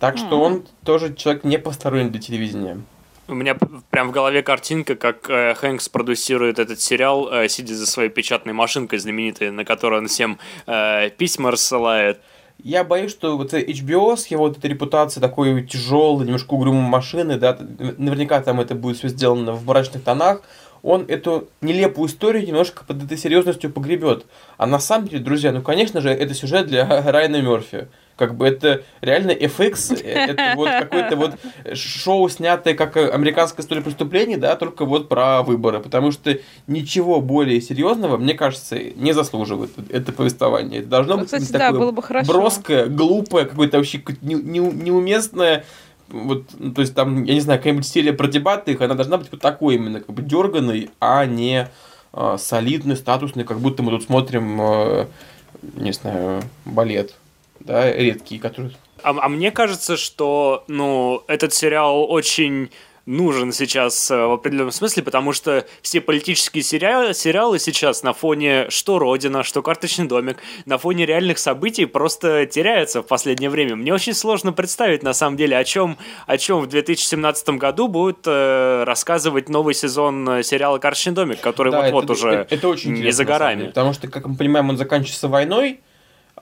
Так 0.00 0.18
что 0.18 0.26
mm-hmm. 0.26 0.42
он 0.42 0.64
тоже 0.84 1.14
человек 1.14 1.44
не 1.44 1.58
посторонний 1.58 2.10
для 2.10 2.20
телевидения. 2.20 2.80
У 3.28 3.34
меня 3.34 3.56
прям 3.90 4.08
в 4.08 4.10
голове 4.10 4.42
картинка, 4.42 4.96
как 4.96 5.28
э, 5.28 5.54
Хэнкс 5.54 5.88
продюсирует 5.90 6.58
этот 6.58 6.80
сериал, 6.80 7.28
э, 7.30 7.48
сидя 7.48 7.74
за 7.74 7.86
своей 7.86 8.08
печатной 8.08 8.52
машинкой 8.52 8.98
знаменитой, 8.98 9.50
на 9.50 9.64
которой 9.64 10.00
он 10.00 10.08
всем 10.08 10.38
э, 10.66 11.10
письма 11.10 11.50
рассылает. 11.50 12.20
Я 12.62 12.82
боюсь, 12.82 13.12
что 13.12 13.36
вот 13.36 13.54
HBO 13.54 14.16
с 14.16 14.26
его 14.26 14.48
вот 14.48 14.58
этой 14.58 14.70
репутацией 14.70 15.22
такой 15.22 15.64
тяжелой, 15.64 16.24
немножко 16.24 16.54
угрюмой 16.54 16.82
машины, 16.88 17.38
да, 17.38 17.56
наверняка 17.58 18.40
там 18.42 18.60
это 18.60 18.74
будет 18.74 18.98
все 18.98 19.08
сделано 19.08 19.52
в 19.52 19.64
мрачных 19.64 20.02
тонах, 20.02 20.42
он 20.82 21.04
эту 21.06 21.48
нелепую 21.60 22.08
историю 22.08 22.46
немножко 22.46 22.84
под 22.84 23.04
этой 23.04 23.16
серьезностью 23.16 23.72
погребет. 23.72 24.26
А 24.56 24.66
на 24.66 24.80
самом 24.80 25.08
деле, 25.08 25.22
друзья, 25.22 25.52
ну, 25.52 25.62
конечно 25.62 26.00
же, 26.00 26.10
это 26.10 26.34
сюжет 26.34 26.66
для 26.66 26.86
Райана 27.10 27.40
Мерфи. 27.40 27.88
Как 28.18 28.34
бы 28.34 28.46
это 28.46 28.82
реально 29.00 29.30
FX, 29.30 30.02
э, 30.02 30.32
это 30.32 30.54
вот 30.56 30.68
какое-то 30.68 31.16
вот 31.16 31.34
шоу, 31.74 32.28
снятое 32.28 32.74
как 32.74 32.96
американская 32.96 33.64
история 33.64 33.80
преступлений, 33.80 34.36
да, 34.36 34.56
только 34.56 34.84
вот 34.84 35.08
про 35.08 35.42
выборы. 35.42 35.78
Потому 35.78 36.10
что 36.10 36.36
ничего 36.66 37.20
более 37.20 37.60
серьезного, 37.60 38.16
мне 38.16 38.34
кажется, 38.34 38.76
не 38.78 39.12
заслуживает 39.12 39.70
это 39.88 40.12
повествование. 40.12 40.80
Это 40.80 40.88
должно 40.88 41.16
быть 41.16 41.26
кстати, 41.26 41.46
такое 41.46 41.72
да, 41.72 41.78
было 41.78 41.92
бы 41.92 42.02
хорошо. 42.02 42.32
броское, 42.32 42.86
глупое, 42.86 43.46
какое-то 43.46 43.78
вообще 43.78 44.02
неуместное, 44.20 45.64
вот, 46.10 46.44
ну, 46.58 46.72
то 46.72 46.80
есть 46.80 46.94
там, 46.94 47.24
я 47.24 47.34
не 47.34 47.40
знаю, 47.40 47.58
какая-нибудь 47.58 47.86
серия 47.86 48.12
про 48.12 48.28
дебаты, 48.28 48.72
их, 48.72 48.80
она 48.80 48.94
должна 48.94 49.18
быть 49.18 49.28
вот 49.30 49.40
такой 49.40 49.74
именно, 49.74 50.00
как 50.00 50.14
бы 50.14 50.22
дерганой, 50.22 50.90
а 51.00 51.26
не 51.26 51.68
э, 52.12 52.36
солидной, 52.38 52.96
статусной, 52.96 53.44
как 53.44 53.60
будто 53.60 53.82
мы 53.82 53.90
тут 53.90 54.04
смотрим, 54.04 54.58
э, 54.60 55.06
не 55.74 55.92
знаю, 55.92 56.42
балет, 56.64 57.14
да, 57.60 57.92
редкий, 57.92 58.38
который... 58.38 58.76
А, 59.02 59.10
а 59.10 59.28
мне 59.28 59.50
кажется, 59.50 59.96
что, 59.96 60.64
ну, 60.68 61.22
этот 61.28 61.54
сериал 61.54 62.10
очень 62.10 62.70
нужен 63.08 63.52
сейчас 63.52 64.10
э, 64.10 64.26
в 64.26 64.32
определенном 64.32 64.70
смысле, 64.70 65.02
потому 65.02 65.32
что 65.32 65.64
все 65.80 66.00
политические 66.02 66.62
сериалы, 66.62 67.14
сериалы 67.14 67.58
сейчас 67.58 68.02
на 68.02 68.12
фоне 68.12 68.66
что 68.68 68.98
Родина, 68.98 69.42
что 69.42 69.62
Карточный 69.62 70.06
домик, 70.06 70.36
на 70.66 70.76
фоне 70.76 71.06
реальных 71.06 71.38
событий 71.38 71.86
просто 71.86 72.44
теряются 72.44 73.02
в 73.02 73.06
последнее 73.06 73.48
время. 73.48 73.76
Мне 73.76 73.94
очень 73.94 74.12
сложно 74.12 74.52
представить, 74.52 75.02
на 75.02 75.14
самом 75.14 75.38
деле, 75.38 75.56
о 75.56 75.64
чем, 75.64 75.96
о 76.26 76.36
чем 76.36 76.60
в 76.60 76.66
2017 76.66 77.48
году 77.50 77.88
будет 77.88 78.26
э, 78.26 78.84
рассказывать 78.84 79.48
новый 79.48 79.72
сезон 79.72 80.28
э, 80.28 80.42
сериала 80.42 80.76
Карточный 80.78 81.14
домик, 81.14 81.40
который 81.40 81.72
да, 81.72 81.80
вот-вот 81.80 82.10
уже 82.10 82.30
это, 82.30 82.54
это 82.54 82.68
очень 82.68 82.92
не 82.92 83.10
за 83.10 83.24
горами. 83.24 83.68
Потому 83.68 83.94
что, 83.94 84.08
как 84.08 84.26
мы 84.26 84.36
понимаем, 84.36 84.68
он 84.68 84.76
заканчивается 84.76 85.28
войной, 85.28 85.80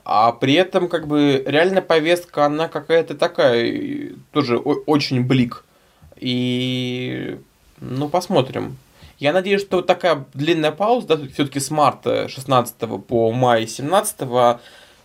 а 0.09 0.31
при 0.31 0.55
этом, 0.55 0.89
как 0.89 1.09
бы, 1.09 1.43
реальная 1.45 1.83
повестка, 1.83 2.47
она 2.47 2.69
какая-то 2.69 3.17
такая, 3.17 4.13
тоже 4.31 4.57
очень 4.57 5.25
блик 5.25 5.65
и, 6.17 7.41
ну, 7.81 8.09
посмотрим. 8.09 8.77
Я 9.19 9.33
надеюсь, 9.33 9.63
что 9.63 9.83
такая 9.83 10.25
длинная 10.33 10.71
пауза, 10.71 11.09
да, 11.09 11.19
все-таки 11.35 11.59
с 11.59 11.73
марта 11.73 12.29
16 12.29 13.05
по 13.05 13.33
май 13.33 13.67
17 13.67 14.21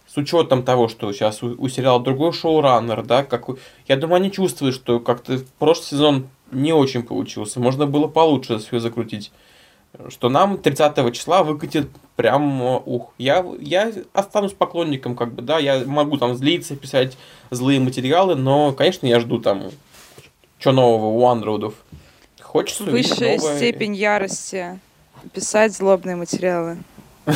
с 0.08 0.18
учетом 0.18 0.62
того, 0.62 0.88
что 0.88 1.12
сейчас 1.14 1.42
у, 1.42 1.56
у 1.58 1.68
сериала 1.68 2.00
другой 2.00 2.32
шоураннер, 2.32 3.04
да, 3.04 3.24
как 3.24 3.48
я 3.88 3.96
думаю, 3.96 4.18
они 4.18 4.32
чувствуют, 4.32 4.76
что 4.76 5.00
как-то 5.00 5.40
прошлый 5.58 5.88
сезон 5.88 6.28
не 6.52 6.74
очень 6.74 7.02
получился, 7.02 7.60
можно 7.60 7.88
было 7.88 8.06
получше 8.08 8.60
все 8.60 8.80
закрутить. 8.80 9.32
Что 10.10 10.30
нам 10.30 10.58
30 10.58 11.14
числа 11.14 11.44
выкатит 11.44 11.90
прям, 12.16 12.62
ух, 12.62 13.14
я, 13.18 13.46
я 13.60 13.92
останусь 14.14 14.54
поклонником, 14.54 15.16
как 15.16 15.34
бы, 15.34 15.42
да, 15.42 15.60
я 15.60 15.84
могу 15.86 16.18
там 16.18 16.36
злиться, 16.36 16.76
писать 16.76 17.18
злые 17.50 17.80
материалы, 17.80 18.36
но, 18.36 18.72
конечно, 18.72 19.06
я 19.06 19.20
жду 19.20 19.40
там 19.40 19.72
что 20.60 20.72
нового 20.72 21.08
у 21.08 21.26
Андроудов? 21.26 21.74
Хочется 22.40 22.84
Высшая 22.84 23.38
новое... 23.38 23.58
степень 23.58 23.96
ярости. 23.96 24.80
Писать 25.34 25.74
злобные 25.74 26.16
материалы. 26.16 26.78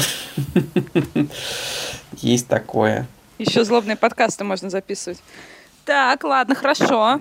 Есть 2.17 2.47
такое. 2.47 3.07
Еще 3.39 3.65
злобные 3.65 3.95
подкасты 3.97 4.43
можно 4.43 4.69
записывать. 4.69 5.19
Так, 5.85 6.23
ладно, 6.23 6.53
хорошо. 6.53 7.19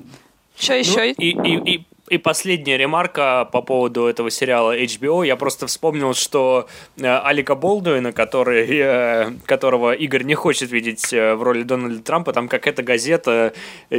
Что 0.58 0.74
еще? 0.74 1.14
Ну, 1.16 1.24
и, 1.24 1.30
и, 1.30 1.74
и 1.74 1.86
и 2.08 2.18
последняя 2.18 2.76
ремарка 2.76 3.48
по 3.50 3.62
поводу 3.62 4.06
этого 4.06 4.30
сериала 4.30 4.76
HBO. 4.76 5.26
Я 5.26 5.36
просто 5.36 5.66
вспомнил, 5.66 6.12
что 6.12 6.68
э, 6.98 7.06
Алика 7.06 7.54
Болдуина, 7.54 8.12
который, 8.12 8.68
э, 8.68 9.32
которого 9.46 9.92
Игорь 9.92 10.24
не 10.24 10.34
хочет 10.34 10.70
видеть 10.70 11.12
э, 11.14 11.34
в 11.34 11.42
роли 11.42 11.62
Дональда 11.62 12.02
Трампа, 12.02 12.32
там 12.32 12.48
какая-то 12.48 12.82
газета 12.82 13.54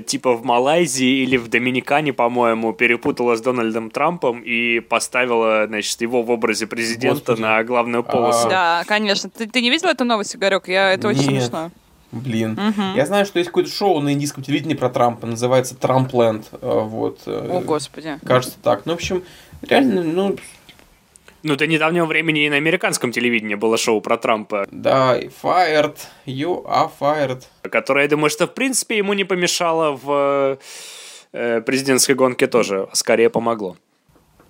типа 0.06 0.34
в 0.34 0.46
Малайзии 0.46 1.24
или 1.24 1.38
в 1.38 1.48
Доминикане, 1.48 2.14
по-моему, 2.14 2.74
перепутала 2.74 3.36
с 3.36 3.42
Дональдом 3.42 3.90
Трампом 3.90 4.42
и 4.42 4.82
поставила, 4.82 5.66
значит, 5.68 6.00
его 6.02 6.22
в 6.22 6.30
образе 6.30 6.68
президента 6.68 7.34
Господи. 7.34 7.42
на 7.42 7.64
главную 7.64 8.04
полосу. 8.04 8.48
А... 8.48 8.50
Да, 8.50 8.84
конечно. 8.86 9.32
Ты, 9.32 9.48
ты 9.48 9.62
не 9.62 9.72
видел 9.72 9.90
эту 9.90 10.06
новость, 10.06 10.36
Игорек? 10.36 10.68
Я, 10.68 10.92
это 10.92 11.08
Нет. 11.08 11.18
очень 11.18 11.30
смешно. 11.30 11.72
Блин. 12.16 12.54
Угу. 12.54 12.96
Я 12.96 13.06
знаю, 13.06 13.26
что 13.26 13.40
есть 13.40 13.50
какое-то 13.50 13.70
шоу 13.70 14.00
на 14.00 14.14
индийском 14.14 14.42
телевидении 14.42 14.74
про 14.74 14.90
Трампа, 14.90 15.28
называется 15.28 15.76
Трампленд. 15.76 16.48
Э, 16.54 16.82
вот. 16.84 17.20
Э, 17.26 17.50
О, 17.52 17.60
Господи. 17.60 18.18
Кажется 18.26 18.58
так. 18.64 18.86
Ну, 18.86 18.94
в 18.94 18.96
общем, 18.96 19.24
реально, 19.62 20.04
ну... 20.04 20.36
Ну, 21.44 21.56
до 21.56 21.68
недавнего 21.68 22.08
времени 22.08 22.48
и 22.48 22.50
на 22.50 22.56
американском 22.56 23.12
телевидении 23.12 23.54
было 23.54 23.78
шоу 23.78 24.02
про 24.02 24.18
Трампа. 24.18 24.66
Да, 24.72 25.20
fired, 25.20 25.96
you 26.26 26.66
are 26.66 26.90
fired. 27.00 27.44
Которое, 27.62 28.06
я 28.06 28.10
думаю, 28.10 28.32
что, 28.32 28.48
в 28.48 28.54
принципе, 28.56 28.98
ему 28.98 29.14
не 29.14 29.26
помешало 29.26 29.92
в 29.96 30.58
э, 31.34 31.62
президентской 31.62 32.16
гонке 32.16 32.48
тоже, 32.48 32.88
а 32.92 32.96
скорее 32.96 33.30
помогло. 33.30 33.78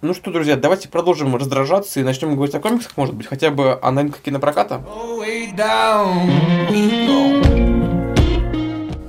Ну 0.02 0.14
что, 0.14 0.30
друзья, 0.30 0.56
давайте 0.56 0.88
продолжим 0.88 1.36
раздражаться 1.36 2.00
и 2.00 2.04
начнем 2.04 2.36
говорить 2.36 2.54
о 2.54 2.60
комиксах, 2.60 2.96
может 2.96 3.16
быть, 3.16 3.26
хотя 3.28 3.50
бы 3.50 3.80
о 3.82 3.92
новинках 3.92 4.22
кинопроката. 4.22 4.84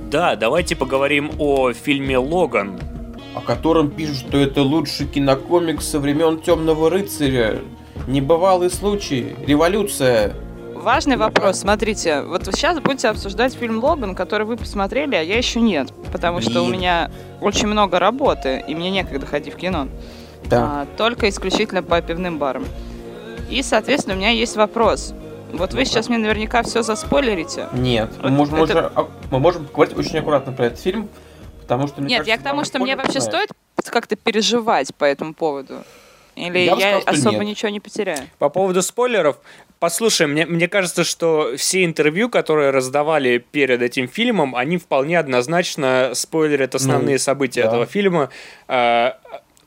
Да, 0.09 0.37
давайте 0.37 0.77
поговорим 0.77 1.31
о 1.37 1.73
фильме 1.73 2.17
«Логан». 2.17 2.79
О 3.35 3.41
котором 3.41 3.91
пишут, 3.91 4.15
что 4.15 4.37
это 4.37 4.61
лучший 4.61 5.05
кинокомикс 5.05 5.85
со 5.85 5.99
времен 5.99 6.39
Темного 6.39 6.89
рыцаря. 6.89 7.59
Небывалый 8.07 8.69
случай, 8.69 9.35
революция. 9.45 10.33
Важный 10.73 11.17
вопрос, 11.17 11.59
смотрите, 11.59 12.21
вот 12.21 12.47
вы 12.47 12.53
сейчас 12.53 12.79
будете 12.79 13.09
обсуждать 13.09 13.53
фильм 13.53 13.83
«Логан», 13.83 14.15
который 14.15 14.45
вы 14.45 14.55
посмотрели, 14.55 15.15
а 15.15 15.21
я 15.21 15.37
еще 15.37 15.59
нет, 15.59 15.89
потому 16.13 16.39
что 16.39 16.61
у 16.61 16.67
меня 16.67 17.11
очень 17.41 17.67
много 17.67 17.99
работы, 17.99 18.63
и 18.65 18.75
мне 18.75 18.89
некогда 18.89 19.25
ходить 19.25 19.55
в 19.55 19.57
кино. 19.57 19.89
Да. 20.45 20.63
А, 20.63 20.87
только 20.95 21.27
исключительно 21.27 21.83
по 21.83 22.01
пивным 22.01 22.37
барам. 22.39 22.63
И, 23.49 23.61
соответственно, 23.61 24.15
у 24.15 24.19
меня 24.19 24.29
есть 24.29 24.55
вопрос. 24.55 25.13
Вот 25.53 25.73
вы 25.73 25.85
сейчас 25.85 26.09
мне 26.09 26.17
наверняка 26.17 26.63
все 26.63 26.81
заспойлерите. 26.83 27.67
Нет, 27.73 28.09
вот 28.17 28.23
мы, 28.23 28.31
можем 28.31 28.55
это... 28.55 28.63
уже, 28.63 28.91
а, 28.95 29.07
мы 29.31 29.39
можем 29.39 29.67
говорить 29.73 29.97
очень 29.97 30.19
аккуратно 30.19 30.51
про 30.51 30.67
этот 30.67 30.79
фильм, 30.79 31.09
потому 31.61 31.87
что... 31.87 32.01
Мне 32.01 32.09
Нет, 32.09 32.17
кажется, 32.19 32.31
я 32.31 32.37
к 32.37 32.43
тому, 32.43 32.63
что 32.65 32.79
мне 32.79 32.95
вообще 32.95 33.19
знает. 33.19 33.49
стоит 33.75 33.89
как-то 33.89 34.15
переживать 34.15 34.93
по 34.95 35.05
этому 35.05 35.33
поводу. 35.33 35.83
Или 36.35 36.59
я, 36.59 36.75
я 36.75 37.01
сказал, 37.01 37.15
особо 37.15 37.39
нет. 37.39 37.51
ничего 37.51 37.69
не 37.69 37.79
потеряю? 37.79 38.29
По 38.37 38.49
поводу 38.49 38.83
спойлеров, 38.83 39.37
послушай, 39.79 40.27
мне, 40.27 40.45
мне 40.45 40.67
кажется, 40.67 41.03
что 41.03 41.53
все 41.57 41.83
интервью, 41.83 42.29
которые 42.29 42.69
раздавали 42.69 43.39
перед 43.39 43.81
этим 43.81 44.07
фильмом, 44.07 44.55
они 44.55 44.77
вполне 44.77 45.17
однозначно 45.17 46.11
спойлерят 46.13 46.75
основные 46.75 47.15
ну, 47.15 47.19
события 47.19 47.63
да. 47.63 47.67
этого 47.69 47.85
фильма. 47.87 48.29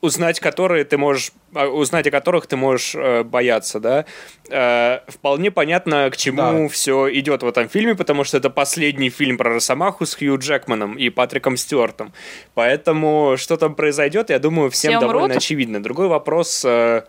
Узнать 0.00 0.40
которые 0.40 0.84
ты 0.84 0.96
можешь 0.96 1.32
а, 1.54 1.66
узнать 1.66 2.06
о 2.06 2.10
которых 2.10 2.46
ты 2.46 2.56
можешь 2.56 2.94
э, 2.94 3.22
бояться, 3.22 3.80
да. 3.80 4.06
Э, 4.48 5.00
вполне 5.08 5.50
понятно, 5.50 6.08
к 6.10 6.16
чему 6.16 6.36
да. 6.36 6.68
все 6.68 7.12
идет 7.12 7.42
в 7.42 7.46
этом 7.46 7.68
фильме, 7.68 7.94
потому 7.94 8.24
что 8.24 8.36
это 8.36 8.50
последний 8.50 9.10
фильм 9.10 9.36
про 9.36 9.54
Росомаху 9.54 10.06
с 10.06 10.14
Хью 10.14 10.38
Джекманом 10.38 10.94
и 10.96 11.10
Патриком 11.10 11.56
Стюартом. 11.56 12.12
Поэтому 12.54 13.34
что 13.36 13.56
там 13.56 13.74
произойдет, 13.74 14.30
я 14.30 14.38
думаю, 14.38 14.70
всем 14.70 14.92
все 14.92 15.00
довольно 15.00 15.34
очевидно. 15.34 15.82
Другой 15.82 16.08
вопрос. 16.08 16.64
Э, 16.64 17.02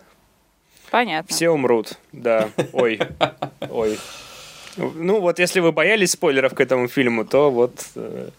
Понятно. 0.90 1.34
Все 1.34 1.48
умрут, 1.48 1.98
да. 2.12 2.50
Ой, 2.72 3.00
ой. 3.70 3.98
Ну, 4.76 5.20
вот 5.20 5.38
если 5.38 5.60
вы 5.60 5.72
боялись 5.72 6.12
спойлеров 6.12 6.54
к 6.54 6.60
этому 6.60 6.88
фильму, 6.88 7.24
то 7.24 7.50
вот 7.50 7.84
э, 7.94 8.30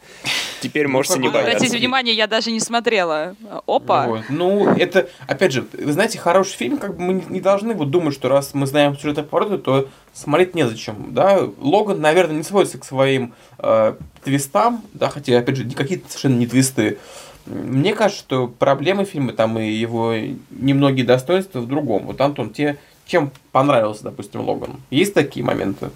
теперь 0.61 0.87
ну, 0.87 0.93
можете 0.93 1.19
не 1.19 1.29
бояться. 1.29 1.51
Обратите 1.51 1.77
внимание, 1.77 2.15
я 2.15 2.27
даже 2.27 2.51
не 2.51 2.59
смотрела. 2.59 3.35
Опа! 3.67 4.07
Вот. 4.07 4.23
Ну, 4.29 4.67
это, 4.75 5.07
опять 5.27 5.51
же, 5.51 5.65
вы 5.73 5.91
знаете, 5.91 6.17
хороший 6.17 6.55
фильм, 6.55 6.77
как 6.77 6.95
бы 6.95 7.01
мы 7.01 7.23
не 7.29 7.39
должны 7.39 7.73
вот 7.75 7.91
думать, 7.91 8.13
что 8.13 8.29
раз 8.29 8.53
мы 8.53 8.65
знаем 8.65 8.97
сюжет 8.97 9.29
повороты, 9.29 9.57
то 9.59 9.89
смотреть 10.13 10.55
незачем, 10.55 11.13
да. 11.13 11.47
Логан, 11.59 12.01
наверное, 12.01 12.37
не 12.37 12.43
сводится 12.43 12.79
к 12.79 12.85
своим 12.85 13.33
э, 13.59 13.95
твистам, 14.23 14.83
да, 14.93 15.09
хотя, 15.09 15.37
опять 15.37 15.57
же, 15.57 15.69
какие-то 15.69 16.09
совершенно 16.09 16.37
не 16.37 16.47
твисты. 16.47 16.97
Мне 17.45 17.93
кажется, 17.93 18.23
что 18.23 18.47
проблемы 18.47 19.03
фильма 19.03 19.33
там 19.33 19.59
и 19.59 19.69
его 19.69 20.15
немногие 20.49 21.05
достоинства 21.05 21.59
в 21.59 21.67
другом. 21.67 22.05
Вот, 22.05 22.21
Антон, 22.21 22.51
тебе 22.51 22.77
чем 23.05 23.31
понравился, 23.51 24.03
допустим, 24.03 24.41
Логан? 24.41 24.81
Есть 24.89 25.13
такие 25.13 25.45
моменты? 25.45 25.89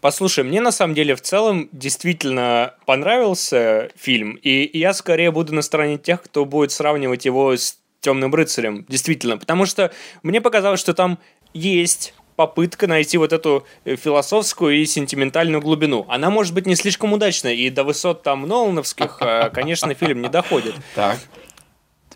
Послушай, 0.00 0.42
мне 0.42 0.60
на 0.60 0.72
самом 0.72 0.94
деле 0.94 1.14
в 1.14 1.20
целом 1.20 1.68
действительно 1.70 2.74
понравился 2.86 3.90
фильм, 3.94 4.36
и 4.42 4.76
я 4.76 4.94
скорее 4.94 5.30
буду 5.30 5.54
на 5.54 5.62
стороне 5.62 5.96
тех, 5.96 6.22
кто 6.22 6.44
будет 6.44 6.72
сравнивать 6.72 7.24
его 7.24 7.52
с 7.52 7.78
Темным 8.00 8.34
рыцарем, 8.34 8.84
действительно, 8.88 9.38
потому 9.38 9.64
что 9.64 9.92
мне 10.24 10.40
показалось, 10.40 10.80
что 10.80 10.92
там 10.92 11.20
есть 11.54 12.14
попытка 12.34 12.88
найти 12.88 13.16
вот 13.16 13.32
эту 13.32 13.64
э, 13.84 13.94
философскую 13.94 14.74
и 14.74 14.86
сентиментальную 14.86 15.62
глубину. 15.62 16.04
Она 16.08 16.28
может 16.28 16.52
быть 16.52 16.66
не 16.66 16.74
слишком 16.74 17.12
удачной, 17.12 17.56
и 17.56 17.70
до 17.70 17.84
высот 17.84 18.24
там 18.24 18.48
Нолановских, 18.48 19.18
э, 19.20 19.50
конечно, 19.50 19.94
фильм 19.94 20.20
не 20.20 20.28
доходит. 20.28 20.74
Так. 20.96 21.20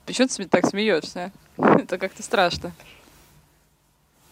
Почему 0.07 0.29
ты 0.29 0.47
так 0.47 0.67
смеешься? 0.67 1.33
Это 1.59 1.99
как-то 1.99 2.23
страшно. 2.23 2.73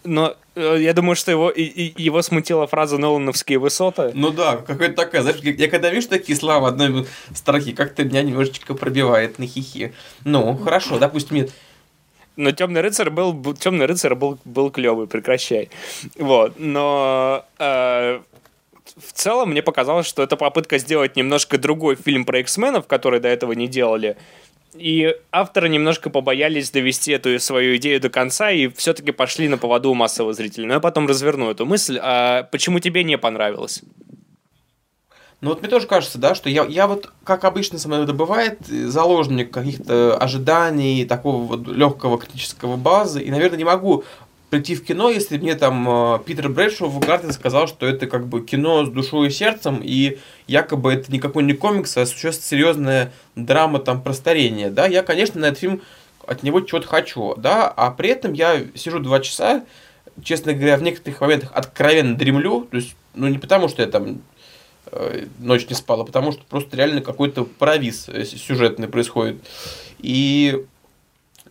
Но 0.04 0.36
э, 0.54 0.76
я 0.80 0.92
думаю, 0.92 1.16
что 1.16 1.30
его, 1.30 1.50
и, 1.50 1.62
и, 1.62 2.02
его 2.02 2.20
смутила 2.20 2.66
фраза 2.66 2.98
«Нолановские 2.98 3.58
высоты». 3.58 4.10
Ну 4.14 4.30
да, 4.30 4.58
какая-то 4.58 4.94
такая, 4.94 5.22
знаешь, 5.22 5.40
я, 5.40 5.52
я 5.52 5.68
когда 5.68 5.88
вижу 5.88 6.08
такие 6.08 6.36
слова 6.36 6.60
в 6.60 6.64
одной 6.66 7.06
строке, 7.34 7.72
как-то 7.72 8.04
меня 8.04 8.22
немножечко 8.22 8.74
пробивает 8.74 9.38
на 9.38 9.46
хихи. 9.46 9.94
Ну, 10.24 10.56
хорошо, 10.58 10.98
допустим, 10.98 11.48
но 12.36 12.50
темный 12.50 12.80
рыцарь 12.80 13.10
был 13.10 13.54
темный 13.54 13.86
рыцарь 13.86 14.14
был 14.14 14.38
был 14.44 14.70
клевый, 14.70 15.06
прекращай. 15.06 15.70
Вот, 16.16 16.54
но 16.58 17.44
э, 17.58 18.20
в 18.96 19.12
целом 19.12 19.50
мне 19.50 19.62
показалось, 19.62 20.06
что 20.06 20.22
это 20.22 20.36
попытка 20.36 20.78
сделать 20.78 21.16
немножко 21.16 21.58
другой 21.58 21.96
фильм 21.96 22.24
про 22.24 22.40
X-менов, 22.40 22.86
который 22.86 23.20
до 23.20 23.28
этого 23.28 23.52
не 23.52 23.68
делали. 23.68 24.16
И 24.74 25.14
авторы 25.30 25.68
немножко 25.68 26.10
побоялись 26.10 26.70
довести 26.70 27.12
эту 27.12 27.38
свою 27.38 27.76
идею 27.76 28.00
до 28.00 28.10
конца 28.10 28.50
и 28.50 28.68
все-таки 28.68 29.12
пошли 29.12 29.48
на 29.48 29.56
поводу 29.56 29.90
у 29.90 29.94
массового 29.94 30.32
зрителя. 30.32 30.66
Но 30.66 30.74
я 30.74 30.80
потом 30.80 31.06
разверну 31.06 31.50
эту 31.50 31.64
мысль. 31.64 31.98
А 32.00 32.44
почему 32.44 32.80
тебе 32.80 33.04
не 33.04 33.16
понравилось? 33.16 33.82
Ну 35.40 35.50
вот 35.50 35.60
мне 35.60 35.68
тоже 35.68 35.86
кажется, 35.86 36.16
да, 36.18 36.34
что 36.34 36.48
я, 36.48 36.64
я 36.64 36.86
вот, 36.86 37.12
как 37.22 37.44
обычно 37.44 37.78
со 37.78 37.88
мной 37.88 38.04
это 38.04 38.14
бывает, 38.14 38.60
заложник 38.66 39.52
каких-то 39.52 40.16
ожиданий, 40.16 41.04
такого 41.04 41.44
вот 41.44 41.68
легкого 41.68 42.18
критического 42.18 42.76
базы, 42.76 43.22
и, 43.22 43.30
наверное, 43.30 43.58
не 43.58 43.64
могу 43.64 44.04
прийти 44.54 44.76
в 44.76 44.84
кино, 44.84 45.10
если 45.10 45.36
мне 45.36 45.56
там 45.56 46.14
э, 46.14 46.20
Питер 46.24 46.48
Брэдшоу 46.48 46.88
в 46.88 47.00
Гарден 47.00 47.32
сказал, 47.32 47.66
что 47.66 47.86
это 47.86 48.06
как 48.06 48.28
бы 48.28 48.40
кино 48.40 48.86
с 48.86 48.88
душой 48.88 49.26
и 49.26 49.30
сердцем, 49.30 49.80
и 49.82 50.18
якобы 50.46 50.92
это 50.92 51.10
никакой 51.12 51.42
не 51.42 51.54
комикс, 51.54 51.96
а 51.96 52.06
сейчас 52.06 52.38
серьезная 52.38 53.12
драма 53.34 53.80
там 53.80 54.00
про 54.00 54.12
старение, 54.12 54.70
да, 54.70 54.86
я, 54.86 55.02
конечно, 55.02 55.40
на 55.40 55.46
этот 55.46 55.58
фильм 55.58 55.82
от 56.24 56.44
него 56.44 56.60
чего-то 56.60 56.86
хочу, 56.86 57.34
да, 57.36 57.68
а 57.68 57.90
при 57.90 58.10
этом 58.10 58.32
я 58.32 58.62
сижу 58.76 59.00
два 59.00 59.18
часа, 59.18 59.64
честно 60.22 60.52
говоря, 60.52 60.76
в 60.76 60.82
некоторых 60.84 61.20
моментах 61.20 61.50
откровенно 61.52 62.14
дремлю, 62.16 62.68
то 62.70 62.76
есть, 62.76 62.94
ну, 63.14 63.26
не 63.26 63.38
потому, 63.38 63.66
что 63.66 63.82
я 63.82 63.88
там 63.88 64.22
э, 64.92 65.26
ночь 65.40 65.68
не 65.68 65.74
спала, 65.74 66.04
потому 66.04 66.30
что 66.30 66.42
просто 66.48 66.76
реально 66.76 67.00
какой-то 67.00 67.44
провис 67.44 68.08
э, 68.08 68.24
сюжетный 68.24 68.86
происходит. 68.86 69.42
И 69.98 70.64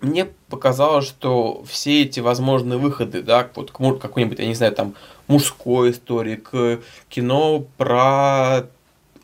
мне 0.04 0.26
показалось, 0.50 1.08
что 1.08 1.64
все 1.66 2.04
эти 2.04 2.20
возможные 2.20 2.78
выходы, 2.78 3.24
да, 3.24 3.50
вот 3.56 3.72
к 3.72 4.00
какой-нибудь, 4.00 4.40
я 4.40 4.48
не 4.48 4.54
знаю, 4.54 4.74
там, 4.74 4.96
мужской 5.28 5.92
истории, 5.92 6.36
к 6.36 6.82
кино 7.10 7.66
про 7.78 8.68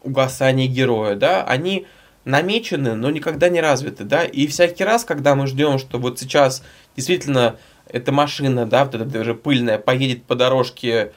угасание 0.01 0.67
героя, 0.67 1.15
да, 1.15 1.43
они 1.43 1.85
намечены, 2.23 2.95
но 2.95 3.11
никогда 3.11 3.49
не 3.49 3.59
развиты, 3.59 4.05
да, 4.05 4.23
и 4.23 4.47
всякий 4.47 4.83
раз, 4.83 5.03
когда 5.03 5.35
мы 5.35 5.47
ждем, 5.47 5.79
что 5.79 5.97
вот 5.99 6.19
сейчас 6.19 6.63
действительно 6.95 7.57
эта 7.87 8.11
машина, 8.11 8.65
да, 8.65 8.85
вот 8.85 8.95
эта 8.95 9.05
даже 9.05 9.33
пыльная, 9.33 9.77
поедет 9.77 10.23
по 10.23 10.35
дорожке 10.35 11.11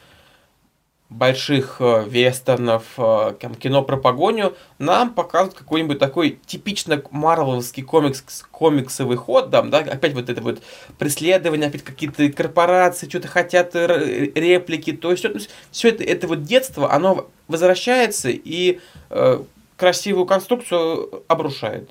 больших 1.13 1.77
э, 1.81 2.05
вестернов, 2.09 2.85
э, 2.97 3.35
кино 3.61 3.83
про 3.83 3.97
погоню, 3.97 4.55
нам 4.79 5.15
показывают 5.15 5.59
какой-нибудь 5.59 5.99
такой 5.99 6.39
типично 6.47 7.03
марвеловский 7.11 7.83
комикс, 7.83 8.23
комиксовый 8.51 9.17
ход, 9.17 9.51
да, 9.51 9.63
да, 9.63 9.79
опять 9.79 10.15
вот 10.15 10.29
это 10.29 10.41
вот 10.41 10.63
преследование, 10.99 11.69
опять 11.69 11.83
какие-то 11.83 12.31
корпорации 12.31 13.09
что-то 13.09 13.29
хотят, 13.29 13.75
реплики, 13.75 14.93
то 14.93 15.11
есть 15.11 15.27
все 15.71 15.89
это, 15.89 16.05
это 16.05 16.27
вот 16.27 16.43
детство, 16.43 16.93
оно 16.93 17.29
возвращается 17.49 18.31
и 18.31 18.81
э, 19.11 19.43
красивую 19.77 20.27
конструкцию 20.27 21.25
обрушает. 21.29 21.91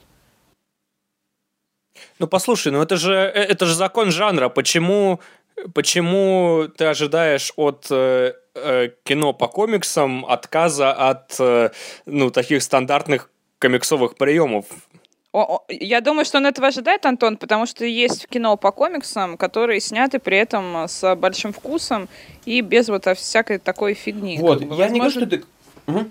Ну 2.20 2.28
послушай, 2.28 2.72
ну 2.72 2.82
это 2.82 2.98
же 2.98 3.14
э, 3.14 3.44
это 3.44 3.66
же 3.66 3.76
закон 3.76 4.12
жанра. 4.12 4.50
Почему 4.50 5.20
почему 5.74 6.68
ты 6.78 6.86
ожидаешь 6.86 7.52
от 7.56 7.88
э, 7.90 8.34
э, 8.34 8.41
кино 8.54 9.34
по 9.34 9.48
комиксам 9.48 10.26
отказа 10.26 10.92
от 10.92 11.36
э, 11.40 11.70
ну, 12.06 12.32
таких 12.32 12.62
стандартных 12.64 13.30
комиксовых 13.60 14.16
приемов. 14.16 14.66
О, 15.32 15.58
о, 15.58 15.64
я 15.70 16.02
думаю, 16.02 16.26
что 16.26 16.40
он 16.40 16.46
этого 16.46 16.68
ожидает, 16.68 17.06
Антон, 17.06 17.38
потому 17.38 17.66
что 17.66 17.86
есть 17.86 18.28
кино 18.28 18.58
по 18.58 18.72
комиксам, 18.72 19.38
которые 19.38 19.80
сняты 19.80 20.20
при 20.20 20.38
этом 20.38 20.88
с 20.90 21.16
большим 21.16 21.54
вкусом 21.54 22.10
и 22.46 22.60
без 22.60 22.90
вот 22.90 23.06
всякой 23.18 23.58
такой 23.58 23.94
фигни. 23.94 24.38
Вот, 24.40 24.60
как 24.60 24.68
бы, 24.68 24.76
я 24.76 24.90
возможно... 24.90 24.94
не 24.94 25.00
говорю, 25.00 25.12
что 25.12 25.26
ты... 25.26 25.44
Угу. 25.88 26.10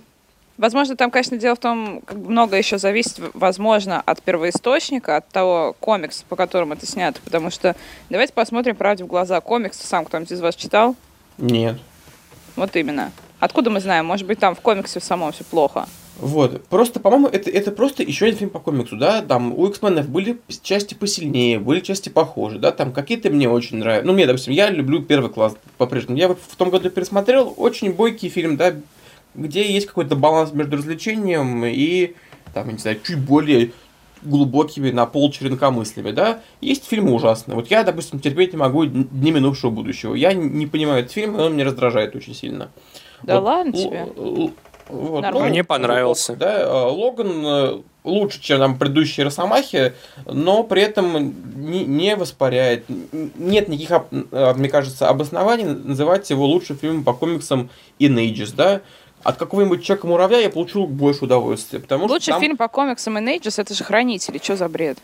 Возможно, 0.56 0.96
там, 0.96 1.10
конечно, 1.10 1.38
дело 1.38 1.54
в 1.54 1.58
том, 1.58 2.02
как 2.02 2.16
много 2.18 2.56
еще 2.56 2.76
зависит, 2.76 3.18
возможно, 3.32 4.02
от 4.04 4.22
первоисточника, 4.22 5.16
от 5.16 5.28
того 5.28 5.74
комикса, 5.80 6.24
по 6.28 6.36
которому 6.36 6.74
это 6.74 6.86
снято. 6.86 7.20
Потому 7.24 7.50
что 7.50 7.76
давайте 8.10 8.34
посмотрим 8.34 8.76
правде 8.76 9.04
в 9.04 9.06
глаза. 9.06 9.40
Комикс 9.40 9.78
сам 9.78 10.04
кто-нибудь 10.04 10.32
из 10.32 10.40
вас 10.40 10.54
читал? 10.56 10.96
Нет. 11.38 11.78
Вот 12.60 12.76
именно. 12.76 13.10
Откуда 13.38 13.70
мы 13.70 13.80
знаем? 13.80 14.04
Может 14.04 14.26
быть, 14.26 14.38
там 14.38 14.54
в 14.54 14.60
комиксе 14.60 15.00
в 15.00 15.04
самом 15.04 15.32
все 15.32 15.44
плохо. 15.44 15.88
Вот. 16.18 16.62
Просто, 16.66 17.00
по-моему, 17.00 17.26
это, 17.26 17.48
это 17.48 17.70
просто 17.70 18.02
еще 18.02 18.26
один 18.26 18.36
фильм 18.36 18.50
по 18.50 18.58
комиксу, 18.58 18.98
да. 18.98 19.22
Там 19.22 19.58
у 19.58 19.66
X-менов 19.66 20.10
были 20.10 20.38
части 20.62 20.92
посильнее, 20.92 21.58
были 21.58 21.80
части 21.80 22.10
похожи, 22.10 22.58
да. 22.58 22.70
Там 22.70 22.92
какие-то 22.92 23.30
мне 23.30 23.48
очень 23.48 23.78
нравятся. 23.78 24.06
Ну, 24.06 24.12
мне, 24.12 24.26
допустим, 24.26 24.52
я 24.52 24.68
люблю 24.68 25.00
первый 25.00 25.30
класс 25.30 25.56
по-прежнему. 25.78 26.18
Я 26.18 26.28
в 26.28 26.56
том 26.58 26.68
году 26.68 26.90
пересмотрел 26.90 27.54
очень 27.56 27.94
бойкий 27.94 28.28
фильм, 28.28 28.58
да, 28.58 28.74
где 29.34 29.72
есть 29.72 29.86
какой-то 29.86 30.14
баланс 30.14 30.52
между 30.52 30.76
развлечением 30.76 31.64
и, 31.64 32.12
там, 32.52 32.68
не 32.70 32.76
знаю, 32.76 33.00
чуть 33.02 33.20
более 33.20 33.72
глубокими 34.22 34.90
на 34.90 35.06
пол 35.06 35.30
черенка 35.30 35.70
мыслями, 35.70 36.10
да, 36.10 36.40
есть 36.60 36.86
фильмы 36.86 37.12
ужасные. 37.12 37.56
Вот 37.56 37.68
я, 37.68 37.84
допустим, 37.84 38.20
терпеть 38.20 38.52
не 38.52 38.58
могу 38.58 38.84
«Дни 38.84 39.30
минувшего 39.30 39.70
будущего». 39.70 40.14
Я 40.14 40.32
не 40.32 40.66
понимаю 40.66 41.00
этот 41.00 41.12
фильм, 41.12 41.38
он 41.38 41.54
меня 41.54 41.64
раздражает 41.64 42.14
очень 42.14 42.34
сильно. 42.34 42.70
Да 43.22 43.36
вот, 43.36 43.44
ладно 43.44 43.72
тебе? 43.72 44.06
Вот, 44.88 45.24
ну, 45.32 45.48
Мне 45.48 45.62
понравился. 45.62 46.34
Да, 46.34 46.62
э, 46.62 46.90
Логан 46.90 47.46
э, 47.46 47.80
лучше, 48.02 48.42
чем 48.42 48.58
там 48.58 48.76
предыдущие 48.76 49.24
Росомахи, 49.24 49.92
но 50.26 50.64
при 50.64 50.82
этом 50.82 51.32
не, 51.54 51.84
не 51.84 52.16
воспаряет. 52.16 52.86
Нет 52.88 53.68
никаких, 53.68 54.02
мне 54.10 54.68
кажется, 54.68 55.08
обоснований 55.08 55.64
называть 55.64 56.28
его 56.30 56.44
лучшим 56.44 56.76
фильмом 56.76 57.04
по 57.04 57.12
комиксам 57.12 57.70
In 58.00 58.16
Ages, 58.16 58.52
да 58.56 58.80
от 59.22 59.36
какого-нибудь 59.36 59.84
Человека-муравья 59.84 60.38
я 60.38 60.50
получил 60.50 60.86
больше 60.86 61.24
удовольствия. 61.24 61.80
Потому 61.80 62.06
Лучший 62.06 62.22
что 62.22 62.32
там... 62.32 62.40
фильм 62.40 62.56
по 62.56 62.68
комиксам 62.68 63.18
и 63.18 63.38
Ages 63.38 63.60
это 63.60 63.74
же 63.74 63.84
Хранители. 63.84 64.38
Что 64.38 64.56
за 64.56 64.68
бред? 64.68 64.98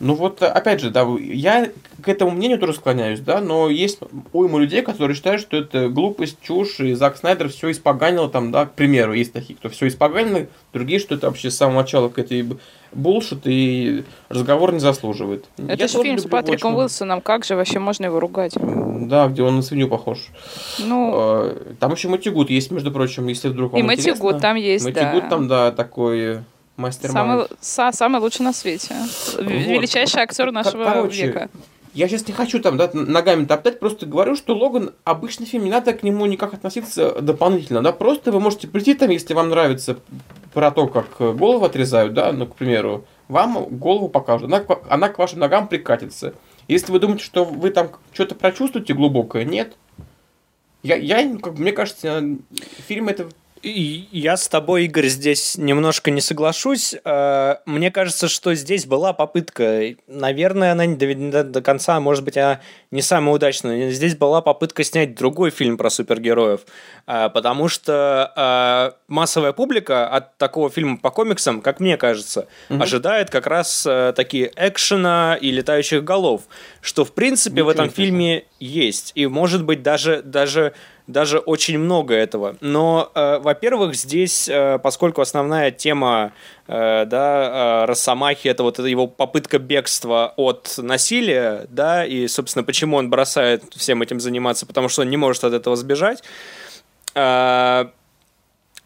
Ну 0.00 0.14
вот, 0.14 0.42
опять 0.42 0.80
же, 0.80 0.90
да, 0.90 1.06
я 1.20 1.70
к 2.02 2.08
этому 2.08 2.30
мнению 2.30 2.58
тоже 2.58 2.72
склоняюсь, 2.72 3.20
да, 3.20 3.42
но 3.42 3.68
есть 3.68 4.00
уйма 4.32 4.58
людей, 4.58 4.80
которые 4.80 5.14
считают, 5.14 5.42
что 5.42 5.58
это 5.58 5.90
глупость, 5.90 6.38
чушь, 6.40 6.80
и 6.80 6.94
Зак 6.94 7.18
Снайдер 7.18 7.50
все 7.50 7.70
испоганил 7.70 8.30
там, 8.30 8.50
да, 8.50 8.64
к 8.64 8.72
примеру, 8.72 9.12
есть 9.12 9.34
такие, 9.34 9.56
кто 9.56 9.68
все 9.68 9.88
испоганил, 9.88 10.46
другие, 10.72 11.00
что 11.00 11.14
это 11.14 11.26
вообще 11.26 11.50
с 11.50 11.56
самого 11.58 11.82
начала 11.82 12.08
какая-то 12.08 12.56
булшит 12.92 13.40
и 13.44 14.04
разговор 14.30 14.72
не 14.72 14.80
заслуживает. 14.80 15.44
Это 15.58 15.86
же 15.86 16.02
фильм 16.02 16.18
с 16.18 16.24
Патриком 16.24 16.76
Уилсоном, 16.76 17.20
как 17.20 17.44
же 17.44 17.54
вообще 17.54 17.78
можно 17.78 18.06
его 18.06 18.20
ругать? 18.20 18.54
Да, 18.56 19.28
где 19.28 19.42
он 19.42 19.56
на 19.56 19.62
свинью 19.62 19.88
похож. 19.88 20.28
Ну... 20.78 21.12
А, 21.14 21.74
там 21.78 21.92
еще 21.92 22.08
Матигут 22.08 22.48
есть, 22.48 22.70
между 22.70 22.90
прочим, 22.90 23.26
если 23.26 23.48
вдруг 23.48 23.72
вам 23.72 23.80
И 23.80 23.84
Матигут 23.84 24.40
там 24.40 24.56
есть, 24.56 24.86
Матигут 24.86 25.24
да. 25.24 25.28
там, 25.28 25.48
да, 25.48 25.72
такой 25.72 26.40
мастер 26.80 27.10
самый, 27.10 27.46
са, 27.60 27.92
самый 27.92 28.20
лучший 28.20 28.42
на 28.42 28.52
свете. 28.52 28.94
Вот. 29.36 29.46
Величайший 29.46 30.22
актер 30.22 30.50
нашего 30.50 30.84
Короче, 30.84 31.26
века. 31.26 31.50
Я 31.92 32.08
сейчас 32.08 32.26
не 32.28 32.32
хочу 32.32 32.60
там, 32.60 32.76
да, 32.76 32.88
ногами 32.92 33.44
топтать, 33.44 33.80
просто 33.80 34.06
говорю, 34.06 34.36
что 34.36 34.56
Логан 34.56 34.92
обычный 35.02 35.46
фильм, 35.46 35.64
не 35.64 35.70
надо 35.70 35.92
к 35.92 36.04
нему 36.04 36.24
никак 36.26 36.54
относиться 36.54 37.20
дополнительно, 37.20 37.82
да, 37.82 37.90
просто 37.90 38.30
вы 38.30 38.38
можете 38.38 38.68
прийти 38.68 38.94
там, 38.94 39.10
если 39.10 39.34
вам 39.34 39.48
нравится 39.48 39.96
про 40.54 40.70
то, 40.70 40.86
как 40.86 41.18
голову 41.36 41.64
отрезают, 41.64 42.14
да, 42.14 42.32
ну, 42.32 42.46
к 42.46 42.54
примеру, 42.54 43.04
вам 43.26 43.64
голову 43.64 44.08
покажут, 44.08 44.52
она, 44.52 44.64
она 44.88 45.08
к 45.08 45.18
вашим 45.18 45.40
ногам 45.40 45.66
прикатится. 45.66 46.34
Если 46.68 46.92
вы 46.92 47.00
думаете, 47.00 47.24
что 47.24 47.44
вы 47.44 47.70
там 47.70 47.90
что-то 48.12 48.36
прочувствуете 48.36 48.94
глубокое, 48.94 49.44
нет. 49.44 49.76
Я, 50.84 50.94
я 50.94 51.36
как, 51.38 51.58
мне 51.58 51.72
кажется, 51.72 52.22
фильм 52.86 53.08
это 53.08 53.28
я 53.62 54.36
с 54.36 54.48
тобой, 54.48 54.84
Игорь, 54.84 55.08
здесь 55.08 55.58
немножко 55.58 56.10
не 56.10 56.20
соглашусь. 56.20 56.94
Э, 57.04 57.56
мне 57.66 57.90
кажется, 57.90 58.28
что 58.28 58.54
здесь 58.54 58.86
была 58.86 59.12
попытка, 59.12 59.94
наверное, 60.06 60.72
она 60.72 60.86
не 60.86 60.96
до, 60.96 61.44
до 61.44 61.60
конца, 61.60 62.00
может 62.00 62.24
быть, 62.24 62.38
она 62.38 62.60
не 62.90 63.02
самая 63.02 63.34
удачная. 63.34 63.90
Здесь 63.90 64.16
была 64.16 64.40
попытка 64.40 64.82
снять 64.82 65.14
другой 65.14 65.50
фильм 65.50 65.76
про 65.76 65.90
супергероев, 65.90 66.60
э, 67.06 67.28
потому 67.28 67.68
что 67.68 68.32
э, 68.34 68.98
массовая 69.08 69.52
публика 69.52 70.08
от 70.08 70.38
такого 70.38 70.70
фильма 70.70 70.96
по 70.96 71.10
комиксам, 71.10 71.60
как 71.60 71.80
мне 71.80 71.96
кажется, 71.98 72.48
угу. 72.70 72.82
ожидает 72.82 73.30
как 73.30 73.46
раз 73.46 73.86
такие 74.16 74.52
экшена 74.56 75.36
и 75.40 75.50
летающих 75.50 76.02
голов, 76.02 76.42
что 76.80 77.04
в 77.04 77.12
принципе 77.12 77.56
Ничего 77.56 77.66
в 77.66 77.70
этом 77.70 77.90
фильме 77.90 78.44
есть 78.60 79.12
и 79.14 79.26
может 79.26 79.64
быть 79.64 79.82
даже 79.82 80.22
даже 80.22 80.74
даже 81.06 81.38
очень 81.38 81.78
много 81.78 82.14
этого. 82.14 82.56
Но, 82.60 83.10
э, 83.14 83.38
во-первых, 83.40 83.94
здесь, 83.96 84.48
э, 84.48 84.78
поскольку 84.78 85.20
основная 85.20 85.70
тема 85.72 86.32
э, 86.68 87.04
да, 87.04 87.82
э, 87.82 87.84
Росомахи 87.86 88.48
это 88.48 88.62
вот 88.62 88.78
его 88.78 89.08
попытка 89.08 89.58
бегства 89.58 90.32
от 90.36 90.74
насилия, 90.78 91.66
да, 91.68 92.06
и, 92.06 92.28
собственно, 92.28 92.62
почему 92.62 92.96
он 92.96 93.10
бросает 93.10 93.64
всем 93.74 94.02
этим 94.02 94.20
заниматься, 94.20 94.66
потому 94.66 94.88
что 94.88 95.02
он 95.02 95.10
не 95.10 95.16
может 95.16 95.42
от 95.42 95.52
этого 95.52 95.74
сбежать. 95.74 96.22
Э, 97.14 97.86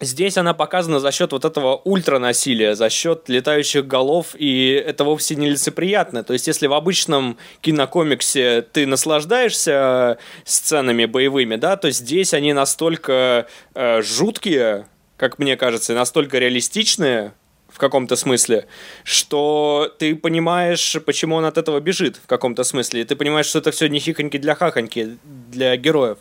Здесь 0.00 0.36
она 0.36 0.54
показана 0.54 0.98
за 0.98 1.12
счет 1.12 1.32
вот 1.32 1.44
этого 1.44 1.76
ультранасилия, 1.76 2.74
за 2.74 2.90
счет 2.90 3.28
летающих 3.28 3.86
голов, 3.86 4.34
и 4.36 4.70
это 4.70 5.04
вовсе 5.04 5.36
не 5.36 5.48
лицеприятно. 5.48 6.24
То 6.24 6.32
есть, 6.32 6.48
если 6.48 6.66
в 6.66 6.72
обычном 6.72 7.38
кинокомиксе 7.60 8.62
ты 8.62 8.86
наслаждаешься 8.86 10.18
сценами 10.44 11.04
боевыми, 11.04 11.56
да, 11.56 11.76
то 11.76 11.90
здесь 11.90 12.34
они 12.34 12.52
настолько 12.52 13.46
э, 13.74 14.02
жуткие, 14.02 14.88
как 15.16 15.38
мне 15.38 15.56
кажется, 15.56 15.94
настолько 15.94 16.38
реалистичные, 16.38 17.32
в 17.74 17.78
каком-то 17.78 18.14
смысле, 18.14 18.68
что 19.02 19.92
ты 19.98 20.14
понимаешь, 20.14 20.96
почему 21.04 21.34
он 21.34 21.44
от 21.44 21.58
этого 21.58 21.80
бежит 21.80 22.16
в 22.22 22.28
каком-то 22.28 22.62
смысле, 22.62 23.00
и 23.00 23.04
ты 23.04 23.16
понимаешь, 23.16 23.46
что 23.46 23.58
это 23.58 23.72
все 23.72 23.88
не 23.88 23.98
хихоньки 23.98 24.38
для 24.38 24.54
хахоньки, 24.54 25.18
для 25.50 25.76
героев. 25.76 26.18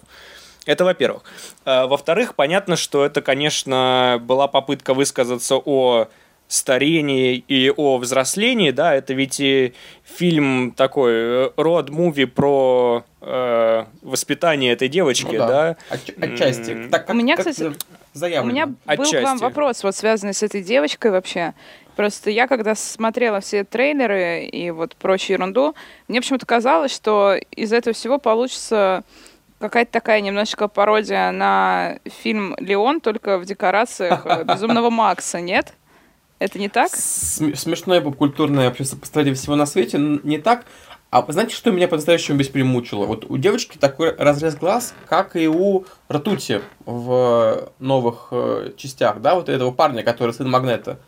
Это 0.65 0.85
во-первых. 0.85 1.23
Э, 1.65 1.85
во-вторых, 1.85 2.35
понятно, 2.35 2.75
что 2.75 3.05
это, 3.05 3.21
конечно, 3.21 4.19
была 4.21 4.47
попытка 4.47 4.93
высказаться 4.93 5.55
о 5.57 6.07
старении 6.47 7.43
и 7.47 7.71
о 7.75 7.97
взрослении, 7.97 8.71
да, 8.71 8.93
это 8.93 9.13
ведь 9.13 9.39
и 9.39 9.73
фильм 10.03 10.71
такой, 10.71 11.51
род-муви 11.55 12.25
про 12.25 13.03
э, 13.21 13.85
воспитание 14.01 14.73
этой 14.73 14.87
девочки, 14.87 15.31
ну, 15.31 15.37
да. 15.39 15.47
да? 15.47 15.77
От, 15.89 16.09
отчасти. 16.21 16.87
Так, 16.91 17.07
как, 17.07 17.15
у 17.15 17.17
меня, 17.17 17.37
кстати, 17.37 17.73
заявлено. 18.13 18.43
у 18.43 18.51
меня 18.53 18.67
был 18.67 19.03
к 19.03 19.23
вам 19.23 19.37
вопрос, 19.39 19.83
вот 19.83 19.95
связанный 19.95 20.33
с 20.33 20.43
этой 20.43 20.61
девочкой 20.61 21.11
вообще. 21.11 21.53
Просто 21.95 22.29
я, 22.29 22.47
когда 22.47 22.75
смотрела 22.75 23.39
все 23.39 23.63
трейлеры 23.63 24.45
и 24.45 24.71
вот 24.71 24.95
прочую 24.95 25.37
ерунду, 25.37 25.75
мне 26.07 26.21
почему-то 26.21 26.45
казалось, 26.45 26.93
что 26.93 27.35
из 27.51 27.71
этого 27.71 27.93
всего 27.93 28.17
получится 28.17 29.03
какая-то 29.63 29.93
такая 29.93 30.19
немножечко 30.19 30.67
пародия 30.67 31.31
на 31.31 31.99
фильм 32.05 32.53
«Леон», 32.59 32.99
только 32.99 33.37
в 33.37 33.45
декорациях 33.45 34.25
э, 34.25 34.43
«Безумного 34.53 34.89
Макса», 34.89 35.39
нет? 35.39 35.73
Это 36.39 36.59
не 36.59 36.67
так? 36.67 36.91
Смешное 36.93 38.01
попкультурное 38.01 38.67
вообще 38.67 38.83
сопоставление 38.83 39.35
всего 39.35 39.55
на 39.55 39.65
свете, 39.65 39.97
не 39.97 40.37
так. 40.37 40.65
А 41.11 41.23
знаете, 41.29 41.55
что 41.55 41.71
меня 41.71 41.87
по-настоящему 41.87 42.37
бесь 42.37 42.49
примучило? 42.49 43.05
Вот 43.05 43.23
у 43.29 43.37
девочки 43.37 43.77
такой 43.77 44.13
разрез 44.13 44.55
глаз, 44.55 44.93
как 45.07 45.37
и 45.37 45.47
у 45.47 45.85
Ртути 46.11 46.59
в 46.85 47.71
новых 47.79 48.27
э, 48.31 48.73
частях, 48.75 49.21
да, 49.21 49.35
вот 49.35 49.47
этого 49.47 49.71
парня, 49.71 50.03
который 50.03 50.33
сын 50.33 50.49
Магнета. 50.49 50.99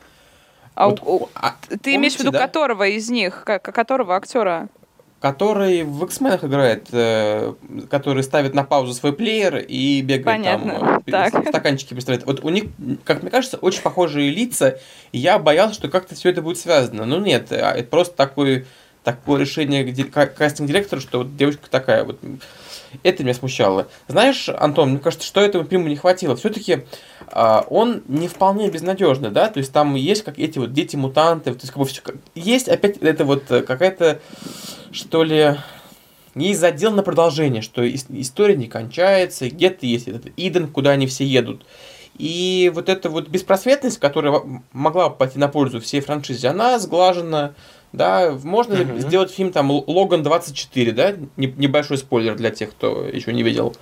А, 0.76 0.88
вот, 0.88 1.02
у, 1.04 1.28
а, 1.34 1.56
ты 1.68 1.78
помните, 1.78 1.96
имеешь 1.96 2.16
в 2.16 2.20
виду 2.20 2.32
да? 2.32 2.40
которого 2.40 2.88
из 2.88 3.10
них, 3.10 3.44
которого 3.44 4.16
актера? 4.16 4.70
Который 5.26 5.82
в 5.82 6.04
X-Men 6.04 6.46
играет, 6.46 6.86
э, 6.92 7.56
который 7.90 8.22
ставит 8.22 8.54
на 8.54 8.64
паузу 8.64 8.94
свой 8.94 9.12
плеер 9.12 9.58
и 9.58 10.02
бегает 10.02 10.24
Понятно. 10.24 11.02
там, 11.08 11.32
так. 11.32 11.48
стаканчики 11.48 11.96
представляет. 11.96 12.28
Вот 12.28 12.44
у 12.44 12.50
них, 12.50 12.66
как 13.06 13.24
мне 13.24 13.32
кажется, 13.32 13.58
очень 13.58 13.82
похожие 13.82 14.30
лица, 14.30 14.78
и 15.14 15.18
я 15.18 15.40
боялся, 15.40 15.74
что 15.74 15.88
как-то 15.88 16.14
все 16.14 16.30
это 16.30 16.44
будет 16.44 16.60
связано. 16.60 17.06
Но 17.06 17.18
нет, 17.18 17.52
а 17.52 17.72
это 17.72 17.90
просто 17.90 18.16
такое, 18.16 18.66
такое 19.04 19.40
решение 19.40 19.84
кастинг-директора, 20.06 21.00
что 21.00 21.18
вот 21.18 21.36
девочка 21.36 21.72
такая 21.72 22.04
вот. 22.04 22.20
Это 23.02 23.24
меня 23.24 23.34
смущало. 23.34 23.88
Знаешь, 24.08 24.48
Антон, 24.48 24.92
мне 24.92 25.00
кажется, 25.00 25.26
что 25.26 25.42
этому 25.42 25.64
фильму 25.64 25.88
не 25.88 25.96
хватило. 25.96 26.36
Все-таки 26.36 26.86
э, 27.32 27.62
он 27.68 28.04
не 28.08 28.28
вполне 28.28 28.70
безнадежный, 28.70 29.32
да, 29.32 29.50
то 29.50 29.58
есть 29.58 29.74
там 29.74 29.96
есть 29.96 30.24
как 30.24 30.38
эти 30.38 30.60
вот 30.60 30.72
дети-мутанты, 30.72 31.52
то 31.52 31.60
есть 31.62 31.72
как 31.72 31.80
бы 31.80 31.86
все, 31.86 32.04
есть 32.36 32.70
опять 32.70 32.98
это 32.98 33.26
вот 33.26 33.46
какая-то 33.48 34.22
что 34.96 35.24
ли, 35.24 35.56
есть 36.36 36.60
задел 36.60 36.92
на 36.92 37.04
продолжение, 37.04 37.62
что 37.62 37.88
история 37.88 38.56
не 38.56 38.68
кончается, 38.68 39.50
где-то 39.50 39.86
есть 39.86 40.08
этот 40.08 40.28
Иден, 40.38 40.68
куда 40.68 40.92
они 40.92 41.06
все 41.06 41.26
едут. 41.26 41.66
И 42.18 42.72
вот 42.74 42.88
эта 42.88 43.10
вот 43.10 43.28
беспросветность, 43.28 44.00
которая 44.00 44.42
могла 44.72 45.10
пойти 45.10 45.38
на 45.38 45.50
пользу 45.50 45.82
всей 45.82 46.00
франшизе, 46.00 46.48
она 46.48 46.80
сглажена. 46.80 47.54
Да, 47.92 48.38
можно 48.44 48.74
uh-huh. 48.74 49.00
сделать 49.00 49.32
фильм 49.32 49.52
там 49.52 49.72
Логан 49.72 50.24
24, 50.24 50.92
да? 50.92 51.14
Небольшой 51.38 51.98
спойлер 51.98 52.36
для 52.36 52.52
тех, 52.52 52.72
кто 52.72 53.06
еще 53.06 53.32
не 53.32 53.44
видел. 53.44 53.76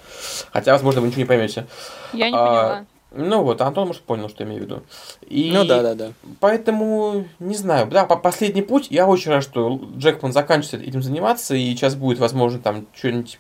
Хотя, 0.52 0.73
возможно, 0.73 1.02
вы 1.02 1.08
ничего 1.08 1.21
не 1.21 1.28
поймете. 1.28 1.67
Я 2.12 2.30
не 2.30 2.36
а, 2.36 2.45
поняла. 2.45 2.86
Ну 3.15 3.43
вот, 3.43 3.62
Антон, 3.62 3.88
может, 3.88 4.02
понял, 4.02 4.28
что 4.28 4.43
я 4.43 4.49
имею 4.49 4.63
в 4.63 4.65
виду. 4.65 4.84
И 5.28 5.52
ну 5.54 5.65
да, 5.65 5.84
да, 5.84 5.93
да. 5.93 6.13
Поэтому, 6.39 7.26
не 7.39 7.56
знаю, 7.56 7.88
да, 7.88 8.06
по 8.06 8.15
последний 8.15 8.63
путь, 8.63 8.88
я 8.89 9.08
очень 9.08 9.30
рад, 9.30 9.43
что 9.43 9.80
Джекман 9.97 10.34
заканчивает 10.34 10.88
этим 10.88 11.04
заниматься, 11.04 11.54
и 11.54 11.63
сейчас 11.71 11.95
будет, 11.95 12.17
возможно, 12.17 12.60
там 12.60 12.88
что-нибудь... 12.95 13.38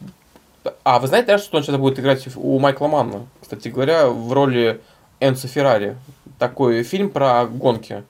А, 0.83 0.99
вы 0.99 1.07
знаете, 1.07 1.27
да, 1.27 1.37
что 1.39 1.57
он 1.57 1.63
сейчас 1.63 1.77
будет 1.77 1.99
играть 1.99 2.27
у 2.35 2.59
Майкла 2.59 2.87
Манна, 2.87 3.25
кстати 3.41 3.69
говоря, 3.69 4.07
в 4.07 4.31
роли 4.31 4.79
Энцо 5.19 5.47
Феррари. 5.47 5.97
Такой 6.37 6.83
фильм 6.83 7.09
про 7.09 7.45
гонки. 7.45 8.03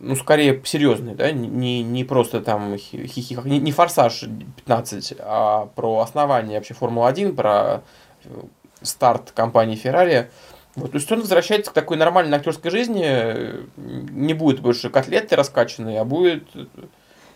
Ну, 0.00 0.14
скорее 0.14 0.62
серьезный, 0.64 1.16
да, 1.16 1.32
не, 1.32 1.82
не 1.82 2.04
просто 2.04 2.40
там 2.40 2.76
хихих, 2.78 3.44
не, 3.44 3.58
не 3.58 3.72
форсаж 3.72 4.20
15, 4.56 5.14
а 5.18 5.66
про 5.74 5.98
основание 5.98 6.58
вообще 6.58 6.74
Формулы-1, 6.74 7.34
про 7.34 7.82
старт 8.82 9.32
компании 9.32 9.80
Ferrari. 9.82 10.28
Вот, 10.76 10.92
то 10.92 10.98
есть 10.98 11.10
он 11.10 11.20
возвращается 11.20 11.70
к 11.70 11.74
такой 11.74 11.96
нормальной 11.96 12.36
актерской 12.36 12.70
жизни, 12.70 13.66
не 13.76 14.34
будет 14.34 14.60
больше 14.60 14.90
котлеты 14.90 15.34
раскачанные, 15.34 16.00
а 16.00 16.04
будет 16.04 16.44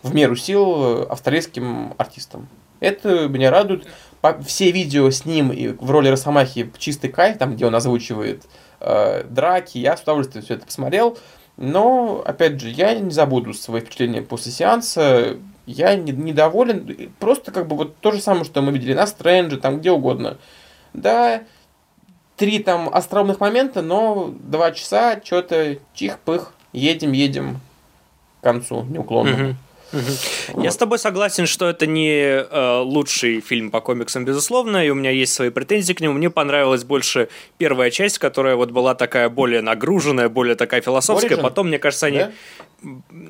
в 0.01 0.13
меру 0.13 0.35
сил 0.35 1.03
австралийским 1.09 1.93
артистом. 1.97 2.47
Это 2.79 3.27
меня 3.27 3.49
радует. 3.49 3.87
Все 4.45 4.71
видео 4.71 5.09
с 5.09 5.25
ним 5.25 5.77
в 5.79 5.91
роли 5.91 6.09
Росомахи 6.09 6.71
чистый 6.77 7.09
кайф, 7.09 7.37
там, 7.37 7.55
где 7.55 7.65
он 7.65 7.75
озвучивает 7.75 8.43
э, 8.79 9.23
драки, 9.23 9.77
я 9.77 9.97
с 9.97 10.01
удовольствием 10.01 10.43
все 10.43 10.55
это 10.55 10.65
посмотрел. 10.65 11.17
Но, 11.55 12.23
опять 12.25 12.59
же, 12.59 12.69
я 12.69 12.95
не 12.95 13.11
забуду 13.11 13.53
свои 13.53 13.81
впечатления 13.81 14.21
после 14.21 14.51
сеанса. 14.51 15.37
Я 15.65 15.95
недоволен. 15.95 17.11
Просто 17.19 17.51
как 17.51 17.67
бы 17.67 17.75
вот 17.77 17.97
то 17.97 18.11
же 18.11 18.21
самое, 18.21 18.43
что 18.43 18.61
мы 18.61 18.71
видели 18.71 18.93
на 18.93 19.07
Стрэнджи, 19.07 19.57
там 19.57 19.79
где 19.79 19.91
угодно. 19.91 20.37
Да, 20.93 21.43
три 22.37 22.59
там 22.59 22.89
остроумных 22.93 23.39
момента, 23.39 23.81
но 23.81 24.33
два 24.39 24.71
часа, 24.71 25.19
что-то 25.23 25.77
чих-пых, 25.93 26.53
едем, 26.71 27.11
едем 27.11 27.59
к 28.41 28.43
концу 28.43 28.83
неуклонно. 28.83 29.57
Угу. 29.93 30.61
Я 30.63 30.71
с 30.71 30.77
тобой 30.77 30.97
согласен, 30.97 31.45
что 31.45 31.69
это 31.69 31.85
не 31.85 32.19
э, 32.19 32.77
лучший 32.79 33.41
фильм 33.41 33.69
по 33.69 33.79
комиксам, 33.79 34.25
безусловно, 34.25 34.83
и 34.83 34.89
у 34.89 34.95
меня 34.95 35.11
есть 35.11 35.33
свои 35.33 35.51
претензии 35.51 35.93
к 35.93 36.01
нему. 36.01 36.13
Мне 36.13 36.31
понравилась 36.31 36.83
больше 36.83 37.29
первая 37.59 37.91
часть, 37.91 38.17
которая 38.17 38.55
вот 38.55 38.71
была 38.71 38.95
такая 38.95 39.29
более 39.29 39.61
нагруженная, 39.61 40.29
более 40.29 40.55
такая 40.55 40.81
философская. 40.81 41.37
Origin? 41.37 41.41
Потом, 41.41 41.67
мне 41.67 41.77
кажется, 41.77 42.07
они... 42.07 42.17
Да? 42.17 42.31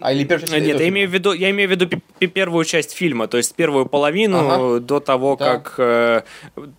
А 0.01 0.11
или 0.13 0.23
первая 0.23 0.47
часть 0.47 0.53
Нет, 0.53 0.69
этого 0.69 0.81
я 0.83 0.89
имею 0.89 1.09
в 1.09 1.13
виду, 1.13 1.33
я 1.33 1.49
имею 1.51 1.69
в 1.69 1.71
виду 1.71 1.89
первую 2.33 2.65
часть 2.65 2.91
фильма, 2.93 3.27
то 3.27 3.37
есть 3.37 3.55
первую 3.55 3.85
половину 3.85 4.37
Ага. 4.39 4.79
до 4.79 4.99
того, 4.99 5.35
Да. 5.35 5.57
как 5.59 5.75
э, 5.77 6.21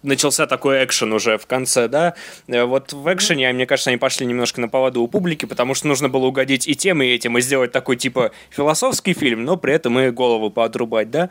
начался 0.02 0.46
такой 0.46 0.84
экшен 0.84 1.12
уже 1.12 1.38
в 1.38 1.46
конце, 1.46 1.88
да. 1.88 2.14
Э, 2.48 2.64
Вот 2.64 2.92
в 2.92 3.12
экшене, 3.14 3.52
мне 3.52 3.66
кажется, 3.66 3.90
они 3.90 3.98
пошли 3.98 4.26
немножко 4.26 4.60
на 4.60 4.68
поводу 4.68 5.02
у 5.02 5.08
публики, 5.08 5.44
потому 5.46 5.74
что 5.74 5.86
нужно 5.88 6.08
было 6.08 6.26
угодить 6.26 6.66
и 6.66 6.74
тем, 6.74 7.02
и 7.02 7.06
этим, 7.06 7.38
и 7.38 7.40
сделать 7.40 7.72
такой 7.72 7.96
типа 7.96 8.30
философский 8.50 9.12
фильм, 9.14 9.44
но 9.44 9.56
при 9.56 9.74
этом 9.74 9.98
и 9.98 10.10
голову 10.10 10.50
поотрубать, 10.50 11.10
да. 11.10 11.30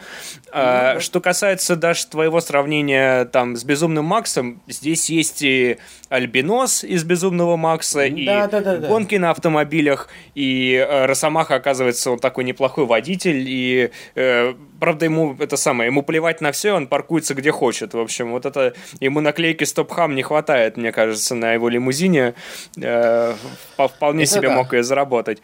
А, 0.52 1.00
Что 1.00 1.20
касается 1.22 1.76
даже 1.76 2.06
твоего 2.08 2.40
сравнения 2.42 3.26
там 3.26 3.56
с 3.56 3.64
Безумным 3.64 4.06
Максом, 4.06 4.62
здесь 4.68 5.10
есть 5.10 5.42
и 5.42 5.78
Альбинос 6.10 6.84
из 6.84 7.04
Безумного 7.04 7.58
Макса, 7.58 8.06
и 8.06 8.26
Да-да-да-да. 8.26 8.88
гонки 8.88 9.16
на 9.16 9.32
автомобилях, 9.32 10.08
и 10.36 10.74
э, 10.88 11.06
Росомаха, 11.34 11.56
оказывается, 11.56 12.12
он 12.12 12.19
такой 12.19 12.43
неплохой 12.43 12.86
водитель, 12.86 13.43
и, 13.48 13.91
э, 14.15 14.54
правда, 14.80 15.06
ему 15.06 15.36
это 15.39 15.58
самое, 15.58 15.88
ему 15.88 16.04
плевать 16.04 16.41
на 16.41 16.52
все, 16.52 16.74
он 16.74 16.88
паркуется 16.88 17.34
где 17.34 17.52
хочет, 17.52 17.93
в 17.93 18.00
общем, 18.00 18.32
вот 18.32 18.46
это, 18.46 18.74
ему 19.00 19.19
наклейки 19.19 19.63
«Стоп-хам» 19.63 20.15
не 20.15 20.22
хватает, 20.22 20.78
мне 20.78 20.91
кажется, 20.91 21.36
на 21.36 21.54
его 21.54 21.69
лимузине, 21.69 22.36
э, 22.78 23.34
вп- 23.78 23.88
вполне 23.88 24.26
себе 24.26 24.50
да. 24.50 24.56
мог 24.56 24.74
ее 24.74 24.84
заработать. 24.84 25.41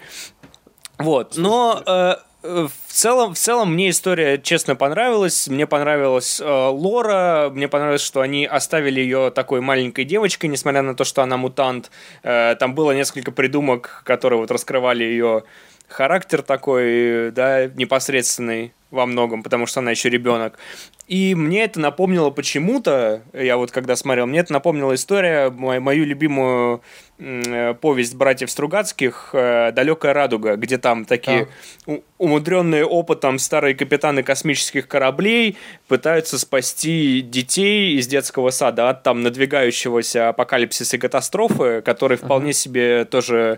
Вот, 0.99 1.38
но 1.38 1.82
э, 1.86 2.15
э, 2.43 2.67
в 2.67 2.93
целом, 2.93 3.34
в 3.34 3.38
целом 3.38 3.73
мне 3.73 3.89
история 3.89 4.38
честно 4.38 4.75
понравилась. 4.75 5.47
Мне 5.47 5.65
понравилась 5.65 6.41
э, 6.41 6.45
Лора. 6.45 7.49
Мне 7.54 7.69
понравилось, 7.69 8.02
что 8.02 8.19
они 8.19 8.45
оставили 8.45 8.99
ее 8.99 9.32
такой 9.32 9.62
маленькой 9.62 10.04
девочкой, 10.04 10.49
несмотря 10.49 10.82
на 10.82 10.95
то, 10.95 11.06
что 11.06 11.21
она 11.21 11.38
мутант. 11.38 11.89
Э, 12.21 12.56
там 12.60 12.75
было 12.75 12.91
несколько 12.91 13.32
придумок, 13.32 14.02
которые 14.04 14.39
вот 14.39 14.52
раскрывали 14.52 15.06
ее 15.06 15.43
характер 15.89 16.41
такой, 16.41 17.32
да, 17.32 17.67
непосредственный 17.67 18.73
во 18.91 19.06
многом, 19.06 19.43
потому 19.43 19.65
что 19.65 19.82
она 19.82 19.91
еще 19.91 20.10
ребенок. 20.10 20.58
И 21.10 21.34
мне 21.34 21.63
это 21.63 21.80
напомнило 21.80 22.30
почему-то, 22.30 23.24
я 23.34 23.58
вот 23.58 23.72
когда 23.72 23.95
смотрел, 23.95 24.28
мне 24.28 24.41
это 24.41 24.54
напомнила 24.54 24.93
история, 24.93 25.50
мою, 25.50 25.82
мою 25.82 26.06
любимую 26.06 26.84
э, 27.17 27.74
повесть 27.74 28.15
братьев 28.15 28.52
Стругацких 28.52 29.30
«Далекая 29.34 30.13
радуга», 30.13 30.56
где 30.56 30.78
там 30.78 31.06
такие 31.06 31.48
у- 31.88 32.02
умудренные 32.19 32.86
опытом 32.86 33.39
старые 33.39 33.74
капитаны 33.74 34.22
космических 34.22 34.88
кораблей 34.88 35.58
пытаются 35.88 36.38
спасти 36.38 37.22
детей 37.22 37.98
из 37.98 38.06
детского 38.06 38.52
сада 38.52 38.89
от 38.89 39.02
там 39.02 39.24
надвигающегося 39.24 40.30
апокалипсиса 40.30 40.98
и 40.98 41.00
катастрофы, 41.00 41.82
который 41.82 42.17
вполне 42.17 42.54
себе 42.54 43.06
тоже 43.06 43.58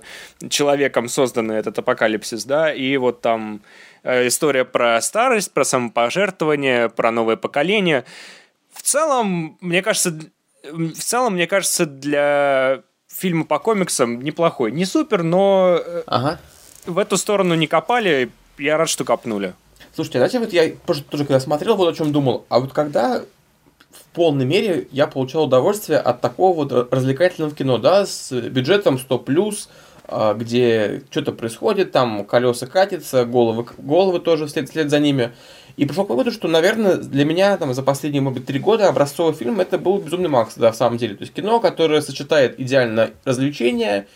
человеком 0.49 1.09
созданный 1.09 1.57
этот 1.57 1.77
апокалипсис, 1.79 2.45
да, 2.45 2.73
и 2.73 2.95
вот 2.95 3.19
там 3.19 3.55
э, 3.55 3.90
история 4.03 4.65
про 4.65 4.99
старость, 5.01 5.51
про 5.53 5.63
самопожертвование, 5.63 6.89
про 6.89 7.11
новое 7.11 7.35
поколение. 7.35 8.05
В 8.73 8.81
целом, 8.81 9.57
мне 9.61 9.81
кажется, 9.81 10.19
в 10.63 10.93
целом, 10.99 11.33
мне 11.33 11.47
кажется, 11.47 11.85
для 11.85 12.81
фильма 13.07 13.45
по 13.45 13.59
комиксам 13.59 14.21
неплохой. 14.21 14.71
Не 14.71 14.85
супер, 14.85 15.23
но 15.23 15.79
э, 15.83 16.03
Ага. 16.07 16.39
в 16.85 16.97
эту 16.97 17.17
сторону 17.17 17.55
не 17.55 17.67
копали. 17.67 18.31
Я 18.57 18.77
рад, 18.77 18.89
что 18.89 19.03
копнули. 19.03 19.53
Слушайте, 19.93 20.19
знаете, 20.19 20.39
вот 20.39 20.53
я 20.53 20.71
тоже 20.85 21.03
когда 21.25 21.39
смотрел, 21.39 21.75
вот 21.75 21.93
о 21.93 21.97
чем 21.97 22.11
думал. 22.13 22.45
А 22.49 22.59
вот 22.59 22.71
когда 22.73 23.21
в 23.91 24.15
полной 24.15 24.45
мере 24.45 24.87
я 24.91 25.07
получал 25.07 25.43
удовольствие 25.43 25.99
от 25.99 26.21
такого 26.21 26.55
вот 26.55 26.91
развлекательного 26.93 27.53
кино, 27.53 27.77
да, 27.77 28.05
с 28.05 28.31
бюджетом 28.31 28.97
100 28.97 29.19
плюс, 29.19 29.69
где 30.35 31.03
что-то 31.09 31.31
происходит, 31.31 31.91
там 31.91 32.25
колеса 32.25 32.67
катятся, 32.67 33.25
головы, 33.25 33.65
головы 33.77 34.19
тоже 34.19 34.47
вслед, 34.47 34.69
вслед 34.69 34.89
за 34.89 34.99
ними. 34.99 35.31
И 35.77 35.85
пришел 35.85 36.05
к 36.05 36.09
выводу, 36.09 36.31
что, 36.31 36.47
наверное, 36.47 36.97
для 36.97 37.23
меня 37.23 37.57
там 37.57 37.73
за 37.73 37.81
последние, 37.81 38.21
может 38.21 38.39
быть, 38.39 38.47
три 38.47 38.59
года 38.59 38.89
образцовый 38.89 39.33
фильм 39.33 39.59
это 39.61 39.77
был 39.77 39.99
«Безумный 39.99 40.29
Макс», 40.29 40.55
да, 40.55 40.71
в 40.71 40.75
самом 40.75 40.97
деле. 40.97 41.15
То 41.15 41.21
есть 41.21 41.33
кино, 41.33 41.59
которое 41.59 42.01
сочетает 42.01 42.59
идеально 42.59 43.11
развлечение 43.23 44.07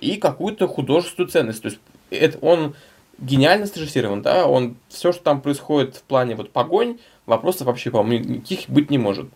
и 0.00 0.16
какую-то 0.16 0.66
художественную 0.66 1.30
ценность. 1.30 1.62
То 1.62 1.68
есть 1.68 1.80
это, 2.10 2.38
он 2.38 2.74
гениально 3.18 3.66
срежиссирован, 3.66 4.22
да, 4.22 4.46
он 4.46 4.76
все, 4.88 5.12
что 5.12 5.22
там 5.22 5.40
происходит 5.40 5.96
в 5.96 6.02
плане 6.02 6.34
вот 6.34 6.50
погонь, 6.50 6.98
вопросов 7.24 7.68
вообще, 7.68 7.90
по-моему, 7.90 8.24
никаких 8.24 8.68
быть 8.68 8.90
не 8.90 8.98
может. 8.98 9.28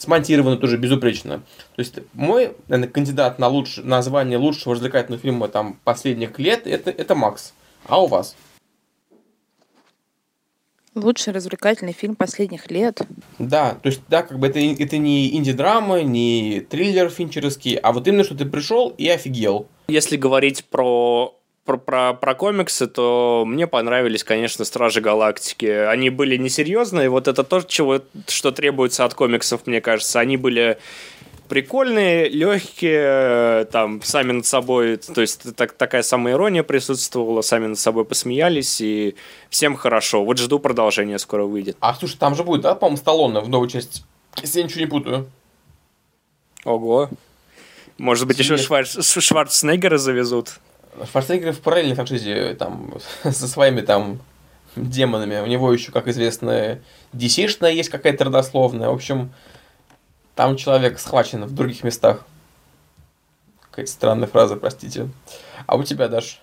Смонтировано 0.00 0.56
тоже 0.56 0.78
безупречно. 0.78 1.42
То 1.76 1.80
есть 1.80 1.98
мой, 2.14 2.56
наверное, 2.68 2.90
кандидат 2.90 3.38
на, 3.38 3.48
лучше, 3.48 3.82
на 3.82 4.00
звание 4.00 4.38
лучшего 4.38 4.74
развлекательного 4.74 5.20
фильма 5.20 5.48
там 5.48 5.78
последних 5.84 6.38
лет 6.38 6.66
это, 6.66 6.88
это 6.88 7.14
Макс. 7.14 7.52
А 7.84 8.02
у 8.02 8.06
вас? 8.06 8.34
Лучший 10.94 11.34
развлекательный 11.34 11.92
фильм 11.92 12.16
последних 12.16 12.70
лет. 12.70 13.02
Да, 13.38 13.74
то 13.74 13.90
есть, 13.90 14.00
да, 14.08 14.22
как 14.22 14.38
бы 14.38 14.46
это, 14.46 14.58
это 14.58 14.96
не 14.96 15.36
инди-драма, 15.36 16.00
не 16.00 16.60
триллер 16.60 17.10
финчеровский, 17.10 17.74
а 17.74 17.92
вот 17.92 18.08
именно, 18.08 18.24
что 18.24 18.34
ты 18.34 18.46
пришел 18.46 18.94
и 18.96 19.06
офигел. 19.06 19.66
Если 19.88 20.16
говорить 20.16 20.64
про 20.64 21.38
про, 21.70 21.78
про, 21.78 22.14
про 22.14 22.34
комиксы, 22.34 22.86
то 22.86 23.44
мне 23.46 23.66
понравились, 23.66 24.24
конечно, 24.24 24.64
Стражи 24.64 25.00
Галактики. 25.00 25.66
Они 25.66 26.10
были 26.10 26.36
несерьезные, 26.36 27.08
вот 27.08 27.28
это 27.28 27.44
то, 27.44 27.60
чего, 27.60 28.00
что 28.26 28.50
требуется 28.50 29.04
от 29.04 29.14
комиксов, 29.14 29.66
мне 29.66 29.80
кажется. 29.80 30.20
Они 30.20 30.36
были 30.36 30.78
прикольные, 31.48 32.28
легкие, 32.28 33.66
там, 33.66 34.02
сами 34.02 34.32
над 34.32 34.46
собой, 34.46 34.96
то 34.96 35.20
есть 35.20 35.54
так, 35.56 35.72
такая 35.72 36.02
самоирония 36.02 36.62
присутствовала, 36.62 37.42
сами 37.42 37.66
над 37.66 37.78
собой 37.78 38.04
посмеялись, 38.04 38.80
и 38.80 39.16
всем 39.48 39.76
хорошо. 39.76 40.24
Вот 40.24 40.38
жду 40.38 40.58
продолжения, 40.58 41.18
скоро 41.18 41.44
выйдет. 41.44 41.76
А 41.80 41.94
слушай, 41.94 42.16
там 42.16 42.34
же 42.34 42.44
будет, 42.44 42.62
да, 42.62 42.74
по-моему, 42.74 42.96
Сталлоне 42.96 43.40
в 43.40 43.48
новой 43.48 43.68
части, 43.68 44.02
если 44.40 44.58
я 44.58 44.64
ничего 44.64 44.80
не 44.80 44.86
путаю. 44.86 45.30
Ого. 46.64 47.10
Может 47.98 48.26
быть, 48.26 48.38
еще 48.38 48.54
Интересно. 48.54 48.84
Шварц, 48.84 49.18
Шварценеггера 49.18 49.98
завезут? 49.98 50.60
Шварценеггер 51.10 51.52
в 51.52 51.60
параллельной 51.60 51.94
франшизе 51.94 52.54
там 52.54 52.94
со 53.22 53.48
своими 53.48 53.80
там 53.80 54.20
демонами. 54.76 55.40
У 55.40 55.46
него 55.46 55.72
еще, 55.72 55.92
как 55.92 56.08
известно, 56.08 56.78
DC-шная 57.12 57.72
есть 57.72 57.88
какая-то 57.88 58.24
родословная. 58.24 58.88
В 58.88 58.94
общем, 58.94 59.30
там 60.34 60.56
человек 60.56 60.98
схвачен 60.98 61.44
в 61.44 61.54
других 61.54 61.82
местах. 61.84 62.24
Какая-то 63.70 63.90
странная 63.90 64.28
фраза, 64.28 64.56
простите. 64.56 65.08
А 65.66 65.76
у 65.76 65.82
тебя, 65.84 66.08
Даш? 66.08 66.40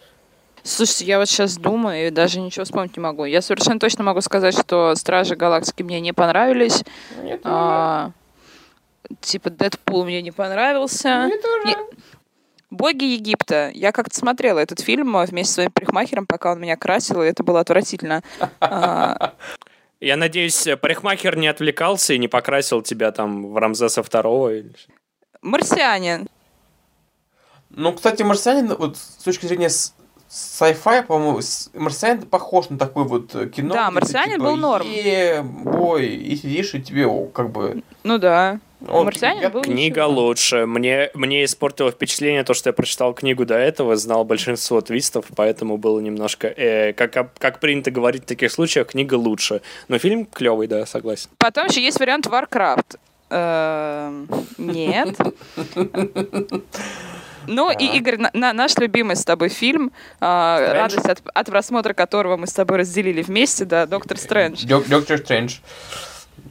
Слушайте, 0.64 1.06
я 1.06 1.20
вот 1.20 1.30
сейчас 1.30 1.58
думаю 1.58 2.08
и 2.08 2.12
даже 2.12 2.42
ничего 2.42 2.66
вспомнить 2.66 2.98
не 2.98 3.02
могу. 3.02 3.24
Я 3.26 3.42
совершенно 3.42 3.80
точно 3.80 4.04
могу 4.04 4.20
сказать, 4.22 4.58
что 4.58 4.94
Стражи 4.96 5.36
Галактики 5.36 5.82
мне 5.84 6.02
не 6.02 6.12
понравились. 6.14 6.84
Нет, 7.22 7.42
А, 7.46 8.12
типа 9.22 9.50
Дэдпул 9.50 10.04
мне 10.04 10.22
не 10.22 10.32
понравился. 10.32 11.30
Я- 11.66 11.78
Боги 12.70 13.06
Египта. 13.06 13.72
Я 13.74 13.92
как-то 13.92 14.16
смотрела 14.16 14.60
этот 14.60 14.82
фильм 14.82 15.16
вместе 15.26 15.52
с 15.52 15.56
своим 15.56 15.72
парикмахером, 15.72 16.26
пока 16.26 16.52
он 16.52 16.60
меня 16.60 16.76
красил, 16.76 17.24
и 17.24 17.28
это 17.28 17.44
было 17.44 17.62
отвратительно. 17.62 18.24
А, 18.60 19.34
Я 20.00 20.16
надеюсь, 20.16 20.68
парикмахер 20.80 21.38
не 21.38 21.48
отвлекался 21.48 22.14
и 22.14 22.20
не 22.20 22.28
покрасил 22.28 22.82
тебя 22.82 23.12
там 23.12 23.52
в 23.52 23.58
Рамзеса 23.58 24.04
второго. 24.04 24.54
Марсианин. 25.42 26.28
Ну, 27.70 27.94
кстати, 27.94 28.24
«Марсианин», 28.24 28.74
вот 28.76 28.98
с 28.98 29.24
точки 29.24 29.46
зрения 29.46 29.68
sci-fi, 29.68 31.04
по-моему, 31.04 31.42
«Марсианин» 31.74 32.24
похож 32.24 32.70
на 32.70 32.78
такое 32.78 33.04
вот 33.04 33.36
э, 33.36 33.50
кино. 33.50 33.74
Да, 33.74 33.92
«Марсианин» 33.92 34.36
типа, 34.36 34.44
был 34.44 34.56
норм. 34.56 34.88
«Е, 34.88 35.42
бой, 35.42 36.08
и 36.08 36.36
сидишь, 36.36 36.74
и 36.76 36.82
тебе 36.82 37.08
как 37.34 37.52
бы... 37.52 37.84
Ну 38.04 38.18
да. 38.18 38.60
Он- 38.88 39.06
Марсианин 39.06 39.42
я- 39.42 39.50
был 39.50 39.62
Книга 39.62 40.02
ничего. 40.02 40.22
лучше. 40.22 40.66
Мне, 40.66 41.10
мне 41.14 41.46
испортило 41.46 41.92
впечатление 41.92 42.44
то, 42.44 42.54
что 42.54 42.70
я 42.70 42.74
прочитал 42.74 43.14
книгу 43.14 43.46
до 43.46 43.56
этого, 43.56 43.96
знал 43.96 44.24
большинство 44.24 44.82
твистов, 44.82 45.26
поэтому 45.36 45.78
было 45.78 46.00
немножко... 46.00 46.48
э, 46.48 46.94
как, 46.94 47.34
как 47.38 47.60
принято 47.60 47.90
говорить 47.92 48.24
в 48.24 48.26
таких 48.28 48.52
случаях, 48.52 48.88
книга 48.88 49.16
лучше. 49.16 49.62
Но 49.88 49.98
фильм 49.98 50.26
клевый, 50.26 50.68
да, 50.68 50.86
согласен. 50.86 51.30
Потом 51.38 51.68
еще 51.68 51.82
есть 51.82 52.00
вариант 52.00 52.28
Warcraft. 52.28 52.98
Эм, 53.30 54.28
Нет. 54.58 55.16
Ну 57.50 57.72
и, 57.72 57.86
Игорь, 57.98 58.18
на- 58.18 58.30
на- 58.34 58.52
наш 58.54 58.76
любимый 58.78 59.16
с 59.16 59.24
тобой 59.24 59.48
фильм, 59.50 59.92
а, 60.20 60.58
Стрэндж? 60.58 60.76
радость 60.78 61.06
от, 61.10 61.22
от 61.34 61.46
просмотра 61.48 61.94
которого 61.94 62.36
мы 62.36 62.46
с 62.46 62.52
тобой 62.54 62.80
разделили 62.80 63.22
вместе, 63.22 63.64
да, 63.64 63.86
Доктор 63.86 64.18
Стрэндж. 64.18 64.66
Док- 64.66 64.88
Доктор 64.90 65.18
Стрэндж. 65.18 65.56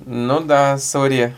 Ну 0.07 0.41
да, 0.41 0.79
сори. 0.79 1.35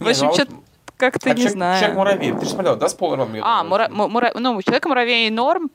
В 0.00 0.08
общем, 0.08 0.26
ну, 0.26 0.32
а 0.32 0.36
чё-то 0.36 0.52
как-то 0.96 1.30
а 1.30 1.34
не 1.34 1.48
знаю. 1.48 1.78
Человек-муравей, 1.78 2.32
ты 2.32 2.44
же 2.44 2.50
смотрел, 2.50 2.76
да, 2.76 2.88
с 2.88 2.94
Полом? 2.94 3.30
А, 3.42 3.62
ну, 3.62 4.62
Человек-муравей 4.62 5.30
норм, 5.30 5.70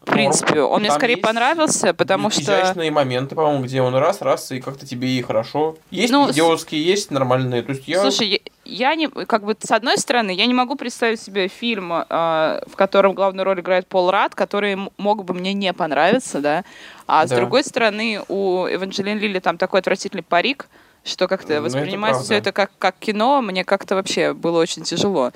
в 0.00 0.06
принципе. 0.06 0.60
Он 0.60 0.80
мне 0.80 0.90
скорее 0.90 1.16
понравился, 1.16 1.94
потому 1.94 2.30
что... 2.30 2.42
Изящные 2.42 2.90
моменты, 2.90 3.34
по-моему, 3.34 3.62
где 3.64 3.80
он 3.80 3.94
раз, 3.94 4.20
раз, 4.20 4.52
и 4.52 4.60
как-то 4.60 4.86
тебе 4.86 5.08
и 5.08 5.22
хорошо. 5.22 5.76
Есть 5.90 6.12
Ну, 6.12 6.28
с- 6.28 6.32
идиотские, 6.32 6.84
есть 6.84 7.10
нормальные. 7.10 7.62
То 7.62 7.70
есть 7.70 7.88
я... 7.88 8.00
Слушай, 8.02 8.42
я, 8.64 8.94
не, 8.96 9.08
как 9.08 9.44
бы, 9.44 9.56
с 9.58 9.70
одной 9.70 9.96
стороны, 9.96 10.30
я 10.32 10.46
не 10.46 10.54
могу 10.54 10.74
представить 10.76 11.20
себе 11.20 11.48
фильм, 11.48 11.92
э, 11.92 12.04
в 12.08 12.76
котором 12.76 13.14
главную 13.14 13.44
роль 13.44 13.60
играет 13.60 13.86
Пол 13.86 14.10
Рад, 14.10 14.34
который 14.34 14.76
мог 14.98 15.24
бы 15.24 15.34
мне 15.34 15.52
не 15.54 15.72
понравиться, 15.72 16.40
да. 16.40 16.64
А 17.06 17.26
с 17.26 17.30
Да. 17.30 17.36
другой 17.36 17.64
стороны, 17.64 18.20
у 18.28 18.66
Эванджелин 18.66 19.18
Лили 19.18 19.38
там 19.38 19.56
такой 19.56 19.80
отвратительный 19.80 20.22
парик, 20.22 20.68
что 21.04 21.28
как-то 21.28 21.48
Ну, 21.48 21.54
это 21.54 21.62
воспринимать 21.62 22.16
все 22.16 22.28
правда. 22.28 22.34
это 22.34 22.52
как, 22.52 22.70
как 22.78 22.96
кино, 22.98 23.42
мне 23.42 23.64
как-то 23.64 23.94
вообще 23.94 24.32
было 24.32 24.60
очень 24.60 24.82
тяжело. 24.82 25.32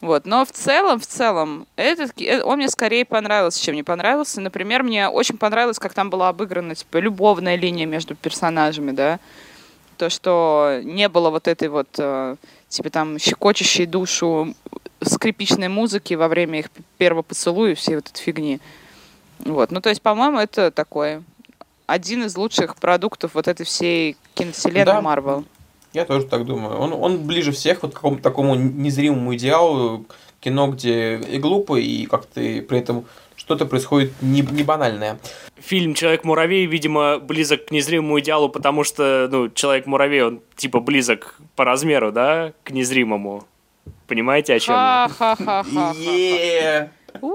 Вот. 0.00 0.26
Но 0.26 0.44
в 0.44 0.52
целом, 0.52 1.00
в 1.00 1.06
целом, 1.06 1.66
этот, 1.76 2.12
э, 2.20 2.42
он 2.42 2.58
мне 2.58 2.68
скорее 2.68 3.04
понравился, 3.04 3.62
чем 3.62 3.74
не 3.74 3.82
понравился. 3.82 4.40
Например, 4.40 4.82
мне 4.82 5.08
очень 5.08 5.38
понравилось, 5.38 5.78
как 5.78 5.92
там 5.92 6.08
была 6.08 6.28
обыграна 6.28 6.74
типа, 6.74 6.98
любовная 6.98 7.56
линия 7.56 7.86
между 7.86 8.14
персонажами, 8.14 8.92
да. 8.92 9.18
То, 9.96 10.08
что 10.08 10.80
не 10.84 11.08
было 11.08 11.30
вот 11.30 11.48
этой 11.48 11.68
вот, 11.68 11.88
э, 11.98 12.36
типа 12.68 12.90
там, 12.90 13.18
щекочущей 13.18 13.86
душу 13.86 14.54
скрипичной 15.02 15.68
музыки 15.68 16.14
во 16.14 16.28
время 16.28 16.60
их 16.60 16.66
первого 16.98 17.22
поцелуя 17.22 17.72
и 17.72 17.74
всей 17.74 17.96
вот 17.96 18.08
этой 18.08 18.20
фигни. 18.20 18.60
Вот. 19.40 19.72
Ну, 19.72 19.80
то 19.80 19.88
есть, 19.88 20.02
по-моему, 20.02 20.38
это 20.38 20.70
такой 20.70 21.22
один 21.88 22.24
из 22.24 22.36
лучших 22.36 22.76
продуктов 22.76 23.32
вот 23.34 23.48
этой 23.48 23.64
всей 23.64 24.16
киновселенной 24.34 24.84
Да. 24.84 25.00
Марвел. 25.00 25.44
Я 25.94 26.04
тоже 26.04 26.26
так 26.26 26.44
думаю. 26.44 26.78
Он, 26.78 26.92
он 26.92 27.26
ближе 27.26 27.50
всех 27.50 27.82
вот 27.82 27.92
к 27.92 27.94
какому-то 27.94 28.22
такому 28.22 28.54
незримому 28.54 29.34
идеалу 29.34 30.04
кино, 30.40 30.68
где 30.68 31.16
и 31.16 31.38
глупо, 31.38 31.76
и 31.76 32.04
как-то 32.04 32.40
при 32.40 32.78
этом 32.78 33.06
что-то 33.36 33.64
происходит 33.64 34.12
не, 34.20 34.42
не 34.42 34.62
банальное. 34.62 35.18
Фильм 35.56 35.94
«Человек-муравей», 35.94 36.66
видимо, 36.66 37.18
близок 37.18 37.66
к 37.66 37.70
незримому 37.70 38.20
идеалу, 38.20 38.50
потому 38.50 38.84
что, 38.84 39.28
ну, 39.30 39.48
Человек-муравей, 39.48 40.22
он 40.22 40.40
типа 40.56 40.80
близок 40.80 41.36
по 41.56 41.64
размеру, 41.64 42.12
да, 42.12 42.52
к 42.64 42.70
незримому. 42.70 43.44
Понимаете, 44.06 44.54
о 44.54 44.60
чем 44.60 44.74
я? 44.74 45.10
Ха-ха-ха-ха. 45.18 45.94
Е-е-е! 45.96 46.90
У, 47.22 47.32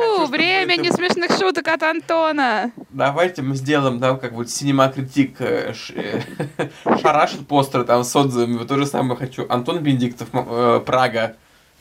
хочу, 0.00 0.14
чтобы 0.14 0.17
Время 0.30 0.74
это- 0.74 0.82
несмешных 0.82 1.30
шуток 1.38 1.66
от 1.68 1.82
Антона. 1.82 2.72
Давайте 2.90 3.42
мы 3.42 3.54
сделаем, 3.56 3.98
да, 3.98 4.14
как 4.16 4.32
вот 4.32 4.50
синема-критик 4.50 5.40
э, 5.40 5.72
э, 5.94 6.20
шарашит 7.02 7.46
постеры 7.46 7.84
там 7.84 8.04
с 8.04 8.14
отзывами. 8.16 8.56
Вот 8.58 8.68
то 8.68 8.76
же 8.76 8.86
самое 8.86 9.16
хочу. 9.18 9.46
Антон 9.48 9.78
Бенедиктов, 9.80 10.28
э, 10.32 10.80
Прага. 10.84 11.36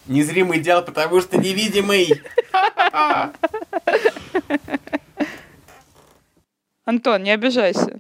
Незримый 0.08 0.60
идеал, 0.60 0.84
потому 0.86 1.20
что 1.22 1.38
невидимый. 1.38 2.22
Антон, 6.86 7.24
не 7.24 7.32
обижайся. 7.32 8.00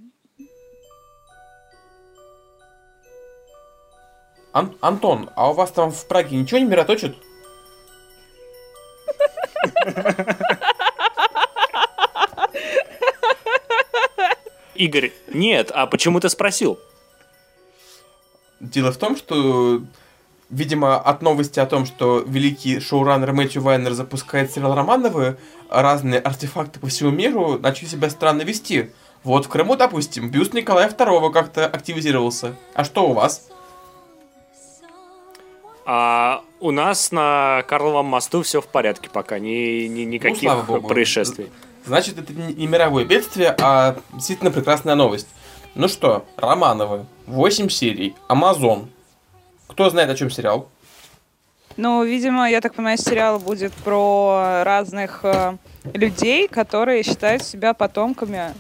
Ан- 4.53 4.75
Антон, 4.81 5.29
а 5.35 5.51
у 5.51 5.53
вас 5.53 5.71
там 5.71 5.91
в 5.91 6.07
Праге 6.07 6.37
ничего 6.37 6.59
не 6.59 6.65
мироточит? 6.65 7.15
Игорь, 14.75 15.11
нет, 15.27 15.71
а 15.73 15.87
почему 15.87 16.19
ты 16.19 16.29
спросил? 16.29 16.79
Дело 18.59 18.91
в 18.91 18.97
том, 18.97 19.15
что, 19.15 19.81
видимо, 20.49 20.99
от 20.99 21.21
новости 21.21 21.59
о 21.59 21.65
том, 21.65 21.85
что 21.85 22.19
великий 22.19 22.79
шоураннер 22.79 23.33
Мэтью 23.33 23.61
Вайнер 23.61 23.93
запускает 23.93 24.51
сериал 24.51 24.75
Романовы, 24.75 25.37
разные 25.69 26.19
артефакты 26.19 26.79
по 26.79 26.87
всему 26.87 27.09
миру 27.09 27.57
начали 27.59 27.87
себя 27.87 28.09
странно 28.09 28.43
вести. 28.43 28.91
Вот 29.23 29.45
в 29.45 29.49
Крыму, 29.49 29.75
допустим, 29.75 30.29
бюст 30.29 30.53
Николая 30.53 30.89
II 30.89 31.31
как-то 31.31 31.65
активизировался. 31.65 32.55
А 32.73 32.83
что 32.83 33.09
у 33.09 33.13
вас? 33.13 33.49
А 35.89 36.43
у 36.59 36.71
нас 36.71 37.13
на 37.13 37.63
Карловом 37.65 38.07
мосту 38.07 38.41
все 38.41 38.59
в 38.59 38.67
порядке 38.67 39.09
пока, 39.09 39.39
ни, 39.39 39.87
ни- 39.87 40.01
никаких 40.03 40.51
Ну, 40.67 40.81
происшествий. 40.81 41.49
Значит, 41.85 42.19
это 42.19 42.33
не 42.33 42.53
не 42.53 42.67
мировое 42.67 43.05
бедствие, 43.05 43.55
а 43.61 43.95
действительно 44.11 44.51
прекрасная 44.51 44.95
новость. 44.95 45.29
Ну 45.75 45.87
что, 45.87 46.25
Романовы, 46.35 47.05
8 47.27 47.69
серий, 47.69 48.15
Амазон. 48.27 48.89
Кто 49.67 49.89
знает, 49.89 50.09
о 50.09 50.15
чем 50.15 50.29
сериал? 50.29 50.67
Ну, 51.77 52.03
видимо, 52.03 52.49
я 52.49 52.59
так 52.59 52.73
понимаю, 52.73 52.97
сериал 52.97 53.39
будет 53.39 53.71
про 53.71 54.63
разных 54.65 55.21
э, 55.23 55.55
людей, 55.93 56.49
которые 56.49 57.03
считают 57.03 57.43
себя 57.43 57.73
потомками 57.73 58.53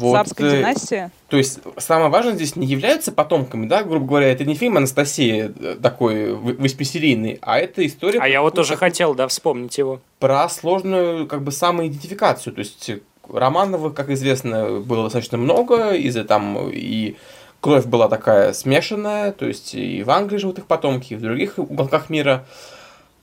царской 0.00 0.46
э, 0.48 0.58
династии. 0.58 1.10
То 1.28 1.36
есть, 1.36 1.60
самое 1.78 2.10
важное 2.10 2.34
здесь 2.34 2.56
не 2.56 2.66
являются 2.66 3.12
потомками, 3.12 3.66
да, 3.66 3.82
грубо 3.82 4.06
говоря, 4.06 4.32
это 4.32 4.44
не 4.44 4.54
фильм 4.54 4.76
Анастасия 4.76 5.52
э, 5.58 5.76
такой 5.82 6.32
в- 6.34 6.60
восьмисерийный, 6.60 7.38
а 7.42 7.58
это 7.58 7.84
история 7.86 8.18
А 8.20 8.28
я 8.28 8.42
вот 8.42 8.54
тоже 8.54 8.76
хотел, 8.76 9.14
да, 9.14 9.26
вспомнить 9.28 9.76
его. 9.78 10.00
про 10.18 10.48
сложную 10.48 11.26
как 11.26 11.42
бы 11.42 11.52
самоидентификацию. 11.52 12.52
То 12.54 12.60
есть 12.60 12.90
Романовых, 13.32 13.94
как 13.94 14.10
известно, 14.10 14.80
было 14.80 15.04
достаточно 15.04 15.38
много, 15.38 15.92
из-за 15.92 16.24
там 16.24 16.68
и 16.70 17.16
кровь 17.60 17.86
была 17.86 18.08
такая 18.08 18.52
смешанная, 18.52 19.32
то 19.32 19.46
есть 19.46 19.74
и 19.74 20.02
в 20.02 20.10
Англии 20.10 20.36
живут 20.36 20.58
их 20.58 20.66
потомки, 20.66 21.14
и 21.14 21.16
в 21.16 21.22
других 21.22 21.58
уголках 21.58 22.10
мира. 22.10 22.44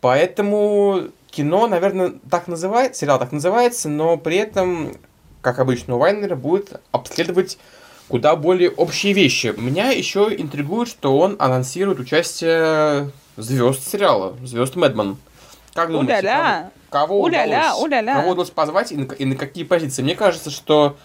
Поэтому 0.01 1.03
кино, 1.29 1.67
наверное, 1.67 2.13
так 2.29 2.47
называется, 2.47 3.01
сериал 3.01 3.19
так 3.19 3.31
называется, 3.31 3.87
но 3.87 4.17
при 4.17 4.37
этом, 4.37 4.93
как 5.41 5.59
обычно 5.59 5.95
у 5.95 5.97
Вайнера, 5.97 6.35
будет 6.35 6.79
обследовать 6.91 7.57
куда 8.07 8.35
более 8.35 8.69
общие 8.69 9.13
вещи. 9.13 9.53
Меня 9.57 9.89
еще 9.91 10.27
интригует, 10.37 10.89
что 10.89 11.17
он 11.17 11.35
анонсирует 11.39 11.99
участие 11.99 13.11
звезд 13.37 13.87
сериала, 13.87 14.35
звезд 14.43 14.75
Мэдман. 14.75 15.17
Как 15.73 15.89
думаете, 15.89 16.13
Уля-ля! 16.13 16.71
кого, 16.89 17.07
кого 17.07 17.21
Уля-ля, 17.23 17.73
удалось, 17.73 17.83
уля-ля. 17.83 18.15
кого 18.15 18.31
удалось 18.31 18.49
позвать 18.49 18.91
и 18.91 18.97
на, 18.97 19.13
и 19.13 19.23
на 19.23 19.35
какие 19.35 19.63
позиции? 19.63 20.03
Мне 20.03 20.15
кажется, 20.15 20.49
что 20.49 20.97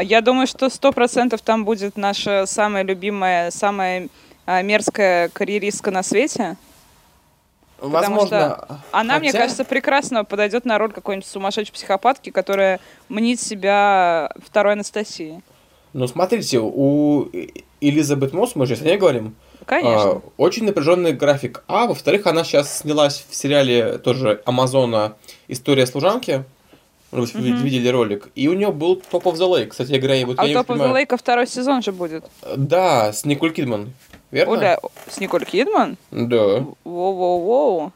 Я 0.00 0.20
думаю, 0.20 0.46
что 0.46 0.70
сто 0.70 0.92
процентов 0.92 1.42
там 1.42 1.64
будет 1.64 1.96
наша 1.96 2.46
самая 2.46 2.84
любимая, 2.84 3.50
самая 3.50 4.08
а, 4.46 4.62
мерзкая 4.62 5.28
карьеристка 5.30 5.90
на 5.90 6.02
свете. 6.04 6.56
Возможно... 7.78 8.80
Она, 8.90 9.18
мне 9.18 9.28
хотя- 9.28 9.40
кажется, 9.40 9.64
прекрасно 9.64 10.24
подойдет 10.24 10.64
на 10.64 10.78
роль 10.78 10.92
какой-нибудь 10.92 11.28
сумасшедшей 11.28 11.72
психопатки, 11.74 12.30
которая 12.30 12.80
мнит 13.08 13.40
себя 13.40 14.30
второй 14.44 14.74
Анастасией. 14.74 15.42
Ну, 15.92 16.06
смотрите, 16.08 16.58
у 16.60 17.28
Элизабет 17.80 18.32
Мосс, 18.32 18.56
мы 18.56 18.66
же 18.66 18.74
о 18.74 18.84
ней 18.84 18.96
говорим, 18.96 19.36
Конечно. 19.64 20.10
а, 20.10 20.22
очень 20.36 20.64
напряженный 20.64 21.12
график. 21.12 21.62
А, 21.68 21.86
во-вторых, 21.86 22.26
она 22.26 22.42
сейчас 22.44 22.78
снялась 22.78 23.24
в 23.28 23.34
сериале 23.34 23.98
тоже 23.98 24.42
Амазона 24.44 25.14
«История 25.48 25.86
служанки». 25.86 26.44
Вы 27.12 27.28
Мгм. 27.32 27.62
видели 27.62 27.86
ролик. 27.86 28.28
И 28.34 28.48
у 28.48 28.54
нее 28.54 28.72
был 28.72 29.00
Top 29.12 29.22
of 29.22 29.34
the 29.34 29.48
Lake. 29.48 29.66
Кстати, 29.68 29.92
играя 29.92 30.26
вот 30.26 30.36
а 30.36 30.48
Топ 30.48 30.70
of 30.70 30.78
the 30.78 30.92
Lake 30.92 31.16
второй 31.16 31.46
сезон 31.46 31.80
же 31.80 31.92
будет. 31.92 32.24
Да, 32.56 33.12
с 33.12 33.24
Николь 33.24 33.52
Кидман. 33.52 33.92
Верно? 34.34 34.52
Оля, 34.52 34.80
с 35.08 35.20
Николь 35.20 35.44
Кидман? 35.44 35.96
Да. 36.10 36.66
Воу-воу-воу. 36.84 37.92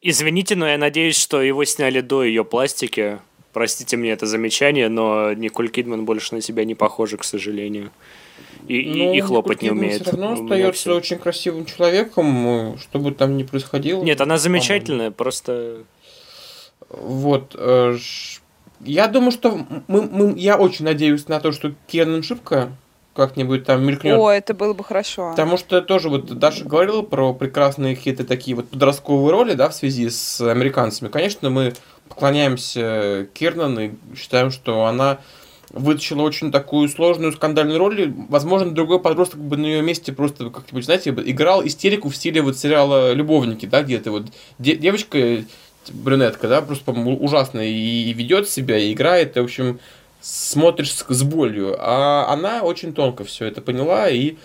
Извините, 0.00 0.54
но 0.56 0.66
я 0.66 0.78
надеюсь, 0.78 1.18
что 1.20 1.42
его 1.42 1.64
сняли 1.64 2.00
до 2.00 2.24
ее 2.24 2.44
пластики. 2.44 3.18
Простите 3.52 3.96
мне 3.96 4.10
это 4.12 4.26
замечание, 4.26 4.88
но 4.88 5.32
Николь 5.34 5.68
Кидман 5.68 6.04
больше 6.04 6.34
на 6.34 6.40
себя 6.40 6.64
не 6.64 6.74
похожа, 6.74 7.16
к 7.18 7.24
сожалению. 7.24 7.90
И, 8.66 8.76
и- 8.80 8.98
Ну, 9.06 9.12
и 9.14 9.20
хлопать 9.20 9.62
не 9.62 9.68
Николь 9.68 9.78
умеет. 9.78 10.02
все 10.02 10.10
равно 10.12 10.32
остается 10.44 10.94
очень 10.94 11.18
красивым 11.18 11.64
человеком, 11.66 12.74
э, 12.74 12.78
что 12.78 12.98
бы 12.98 13.12
там 13.12 13.36
ни 13.36 13.42
происходило. 13.42 14.02
Нет, 14.02 14.20
она 14.20 14.36
по-моему. 14.36 14.42
замечательная, 14.42 15.10
просто... 15.10 15.82
Вот. 16.88 17.54
э, 17.58 17.96
ш- 18.00 18.40
Я 18.80 19.08
думаю, 19.08 19.32
что 19.32 19.66
мы, 19.88 20.02
мы- 20.02 20.38
я 20.38 20.56
очень 20.56 20.84
надеюсь 20.84 21.26
на 21.28 21.40
то, 21.40 21.50
что 21.52 21.72
Кернан 21.88 22.22
Шипка 22.22 22.70
как-нибудь 23.18 23.64
там 23.64 23.84
мелькнет. 23.84 24.16
О, 24.16 24.30
это 24.30 24.54
было 24.54 24.72
бы 24.72 24.84
хорошо. 24.84 25.30
Потому 25.30 25.56
что 25.58 25.82
тоже 25.82 26.08
вот 26.08 26.38
Даша 26.38 26.64
говорила 26.64 27.02
про 27.02 27.34
прекрасные 27.34 27.96
какие-то 27.96 28.24
такие 28.24 28.56
вот 28.56 28.68
подростковые 28.68 29.32
роли, 29.32 29.54
да, 29.54 29.68
в 29.68 29.74
связи 29.74 30.08
с 30.08 30.40
американцами. 30.40 31.08
Конечно, 31.08 31.50
мы 31.50 31.74
поклоняемся 32.08 33.28
Кернан 33.34 33.78
и 33.78 33.90
считаем, 34.16 34.50
что 34.50 34.86
она 34.86 35.18
вытащила 35.70 36.22
очень 36.22 36.50
такую 36.50 36.88
сложную 36.88 37.32
скандальную 37.32 37.78
роль. 37.78 38.12
Возможно, 38.28 38.70
другой 38.70 39.00
подросток 39.00 39.40
бы 39.40 39.56
на 39.56 39.66
ее 39.66 39.82
месте 39.82 40.12
просто 40.12 40.48
как-нибудь, 40.48 40.84
знаете, 40.84 41.10
играл 41.10 41.66
истерику 41.66 42.08
в 42.08 42.16
стиле 42.16 42.40
вот 42.40 42.56
сериала 42.56 43.12
«Любовники», 43.12 43.66
да, 43.66 43.82
где 43.82 43.98
то 43.98 44.10
вот 44.10 44.26
де- 44.58 44.76
девочка, 44.76 45.44
брюнетка, 45.90 46.48
да, 46.48 46.62
просто, 46.62 46.84
по-моему, 46.84 47.18
ужасно 47.18 47.60
и 47.60 48.12
ведет 48.12 48.48
себя, 48.48 48.78
и 48.78 48.92
играет, 48.92 49.36
и, 49.36 49.40
в 49.40 49.44
общем, 49.44 49.78
смотришь 50.20 50.92
с, 50.92 51.04
с 51.08 51.22
болью. 51.22 51.76
А 51.78 52.32
она 52.32 52.62
очень 52.62 52.92
тонко 52.92 53.24
все 53.24 53.46
это 53.46 53.60
поняла, 53.60 54.08
и 54.08 54.36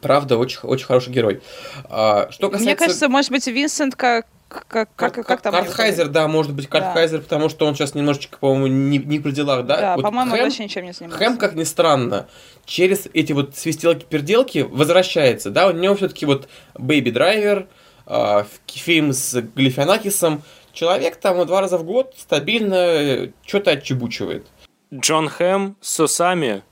правда, 0.00 0.38
очень, 0.38 0.60
очень 0.62 0.86
хороший 0.86 1.12
герой. 1.12 1.42
А, 1.84 2.28
что 2.30 2.48
касается... 2.48 2.64
Мне 2.64 2.76
кажется, 2.76 3.08
может 3.08 3.30
быть, 3.30 3.46
Винсент 3.46 3.94
как 3.94 4.26
как, 4.48 4.88
как, 4.94 5.14
как, 5.14 5.26
как 5.26 5.42
там? 5.42 5.52
Картхайзер, 5.52 6.08
да, 6.08 6.28
может 6.28 6.52
быть, 6.52 6.68
Картхайзер, 6.68 7.18
да. 7.18 7.24
потому 7.24 7.48
что 7.48 7.66
он 7.66 7.74
сейчас 7.74 7.94
немножечко, 7.94 8.38
по-моему, 8.38 8.68
не, 8.68 8.98
не 8.98 9.18
при 9.18 9.32
делах, 9.32 9.66
да? 9.66 9.80
Да, 9.80 9.96
вот 9.96 10.02
по-моему, 10.02 10.30
Хэм, 10.30 10.44
вообще 10.44 10.64
ничем 10.64 10.84
не 10.84 10.92
занимается. 10.92 11.24
Хэм, 11.24 11.38
как 11.38 11.54
ни 11.54 11.64
странно, 11.64 12.28
через 12.64 13.08
эти 13.12 13.32
вот 13.32 13.56
свистелки-перделки 13.56 14.60
возвращается, 14.60 15.50
да, 15.50 15.66
у 15.66 15.72
него 15.72 15.96
все-таки 15.96 16.26
вот 16.26 16.48
Baby 16.74 17.12
Driver, 17.12 17.66
э, 18.06 18.44
фильм 18.68 19.12
с 19.12 19.40
Глифианакисом, 19.40 20.42
человек 20.72 21.16
там 21.16 21.44
два 21.44 21.60
раза 21.60 21.76
в 21.78 21.84
год 21.84 22.14
стабильно 22.16 23.30
что-то 23.44 23.72
отчебучивает. 23.72 24.46
Джон 24.94 25.28
Хэм 25.28 25.76
с 25.80 26.00
усами 26.00 26.62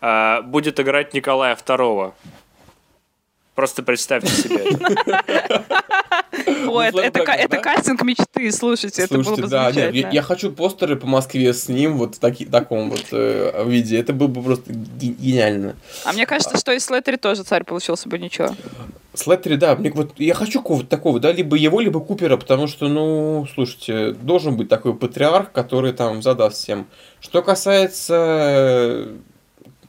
э, 0.00 0.42
будет 0.42 0.80
играть 0.80 1.14
Николая 1.14 1.54
Второго. 1.54 2.14
Просто 3.54 3.82
представьте 3.82 4.30
себе 4.30 4.64
Ой, 6.66 6.86
это 6.88 7.58
кастинг 7.58 8.02
мечты, 8.02 8.50
слушайте, 8.52 9.02
это 9.02 9.18
было 9.18 9.36
бы 9.36 9.46
замечательно. 9.48 10.10
Я 10.10 10.22
хочу 10.22 10.52
постеры 10.52 10.96
по 10.96 11.06
Москве 11.06 11.52
с 11.52 11.68
ним 11.68 11.98
вот 11.98 12.16
в 12.16 12.18
таком 12.18 12.90
вот 12.90 13.06
э, 13.12 13.64
виде. 13.66 13.98
Это 13.98 14.12
было 14.12 14.28
бы 14.28 14.42
просто 14.42 14.72
гениально. 14.72 15.76
А 16.04 16.12
мне 16.12 16.26
кажется, 16.26 16.56
что 16.56 16.72
и 16.72 16.78
Слеттери 16.78 17.16
тоже 17.16 17.42
царь 17.42 17.64
получился 17.64 18.08
бы 18.08 18.18
ничего. 18.18 18.54
Слеттери, 19.12 19.56
да, 19.56 19.74
мне 19.74 19.90
вот 19.90 20.12
я 20.18 20.34
хочу 20.34 20.60
какого-то 20.60 20.88
такого, 20.88 21.18
да, 21.18 21.32
либо 21.32 21.56
его, 21.56 21.80
либо 21.80 22.00
Купера, 22.00 22.36
потому 22.36 22.68
что, 22.68 22.88
ну, 22.88 23.46
слушайте, 23.52 24.12
должен 24.12 24.56
быть 24.56 24.68
такой 24.68 24.94
патриарх, 24.94 25.50
который 25.50 25.92
там 25.92 26.22
задаст 26.22 26.58
всем. 26.58 26.86
Что 27.20 27.42
касается 27.42 29.08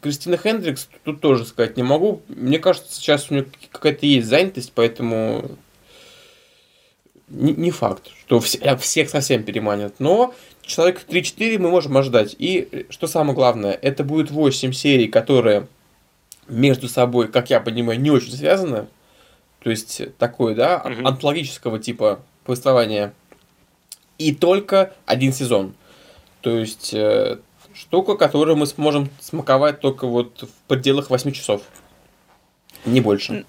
Кристина 0.01 0.37
Хендрикс 0.37 0.89
тут 1.03 1.21
тоже 1.21 1.45
сказать 1.45 1.77
не 1.77 1.83
могу. 1.83 2.21
Мне 2.27 2.57
кажется, 2.57 2.93
сейчас 2.95 3.29
у 3.29 3.35
нее 3.35 3.45
какая-то 3.71 4.05
есть 4.05 4.27
занятость, 4.27 4.71
поэтому 4.73 5.51
не, 7.27 7.53
не 7.53 7.71
факт, 7.71 8.09
что 8.25 8.39
все, 8.39 8.57
э, 8.59 8.75
всех 8.77 9.09
совсем 9.09 9.43
переманят. 9.43 9.95
Но 9.99 10.33
человек 10.63 11.01
3-4 11.07 11.59
мы 11.59 11.69
можем 11.69 11.95
ожидать. 11.97 12.35
И 12.39 12.87
что 12.89 13.07
самое 13.07 13.35
главное, 13.35 13.77
это 13.79 14.03
будет 14.03 14.31
8 14.31 14.73
серий, 14.73 15.07
которые 15.07 15.67
между 16.47 16.89
собой, 16.89 17.27
как 17.27 17.49
я 17.49 17.59
понимаю, 17.59 17.99
не 17.99 18.09
очень 18.09 18.33
связаны. 18.33 18.87
То 19.63 19.69
есть 19.69 20.01
такое, 20.17 20.55
да, 20.55 20.81
mm-hmm. 20.83 21.07
антологического 21.07 21.79
типа 21.79 22.19
повествования. 22.45 23.13
И 24.17 24.33
только 24.33 24.93
один 25.05 25.33
сезон. 25.33 25.73
То 26.41 26.57
есть 26.57 26.93
э, 26.93 27.39
штука, 27.73 28.15
которую 28.15 28.57
мы 28.57 28.65
сможем 28.65 29.09
смаковать 29.19 29.79
только 29.79 30.07
вот 30.07 30.43
в 30.43 30.67
пределах 30.67 31.09
8 31.09 31.31
часов. 31.31 31.61
Не 32.85 33.01
больше. 33.01 33.45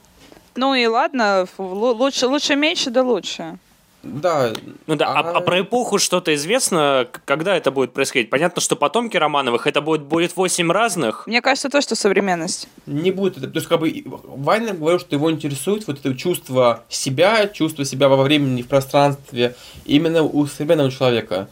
Ну 0.54 0.74
и 0.74 0.86
ладно, 0.86 1.46
лучше, 1.58 2.26
лучше 2.26 2.56
меньше, 2.56 2.90
да 2.90 3.02
лучше. 3.02 3.58
Да. 4.02 4.52
Ну 4.86 4.96
да, 4.96 5.08
а, 5.08 5.20
а, 5.20 5.36
а 5.38 5.40
про 5.40 5.60
эпоху 5.60 5.98
что-то 5.98 6.34
известно, 6.34 7.08
когда 7.24 7.56
это 7.56 7.70
будет 7.70 7.92
происходить? 7.92 8.30
Понятно, 8.30 8.60
что 8.60 8.74
потомки 8.74 9.16
Романовых, 9.16 9.66
это 9.66 9.80
будет, 9.80 10.02
будет 10.02 10.36
8 10.36 10.72
разных. 10.72 11.26
Мне 11.26 11.40
кажется, 11.40 11.68
то, 11.68 11.80
что 11.80 11.94
современность. 11.94 12.68
Не 12.86 13.12
будет 13.12 13.38
это. 13.38 13.46
То 13.48 13.58
есть, 13.58 13.68
как 13.68 13.80
бы, 13.80 14.02
Вайнер 14.04 14.74
говорил, 14.74 14.98
что 14.98 15.14
его 15.14 15.30
интересует 15.30 15.86
вот 15.86 16.00
это 16.00 16.14
чувство 16.16 16.84
себя, 16.88 17.46
чувство 17.46 17.84
себя 17.84 18.08
во 18.08 18.22
времени, 18.22 18.62
в 18.62 18.68
пространстве, 18.68 19.54
именно 19.84 20.22
у 20.22 20.46
современного 20.46 20.90
человека. 20.90 21.48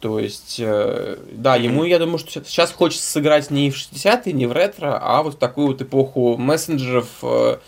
То 0.00 0.20
есть, 0.20 0.60
э, 0.60 1.18
да, 1.32 1.56
ему, 1.56 1.82
я 1.82 1.98
думаю, 1.98 2.18
что 2.18 2.30
сейчас 2.44 2.70
хочется 2.70 3.10
сыграть 3.10 3.50
не 3.50 3.72
в 3.72 3.76
60-е, 3.76 4.32
не 4.32 4.46
в 4.46 4.52
ретро, 4.52 4.96
а 5.02 5.24
вот 5.24 5.34
в 5.34 5.38
такую 5.38 5.68
вот 5.68 5.82
эпоху 5.82 6.36
мессенджеров 6.36 7.08
э, 7.22 7.58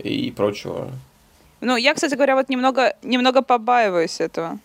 и 0.00 0.32
прочего. 0.32 0.90
Ну, 1.60 1.76
я, 1.76 1.94
кстати 1.94 2.14
говоря, 2.14 2.34
вот 2.34 2.48
немного, 2.48 2.94
немного 3.02 3.42
побаиваюсь 3.42 4.20
этого. 4.20 4.58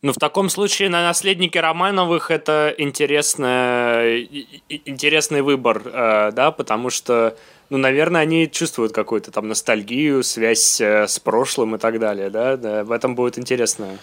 Ну, 0.00 0.12
в 0.12 0.16
таком 0.16 0.48
случае 0.48 0.90
на 0.90 1.02
наследнике 1.02 1.60
Романовых 1.60 2.30
это 2.30 2.72
интересный, 2.78 4.24
интересный 4.68 5.42
выбор, 5.42 5.82
э, 5.84 6.30
да, 6.32 6.52
потому 6.52 6.88
что, 6.88 7.36
ну, 7.68 7.78
наверное, 7.78 8.20
они 8.20 8.48
чувствуют 8.48 8.92
какую-то 8.92 9.32
там 9.32 9.48
ностальгию, 9.48 10.22
связь 10.22 10.80
с 10.80 11.18
прошлым 11.18 11.74
и 11.74 11.78
так 11.78 11.98
далее, 11.98 12.30
да, 12.30 12.56
да 12.56 12.84
в 12.84 12.92
этом 12.92 13.16
будет 13.16 13.38
интересно. 13.38 13.98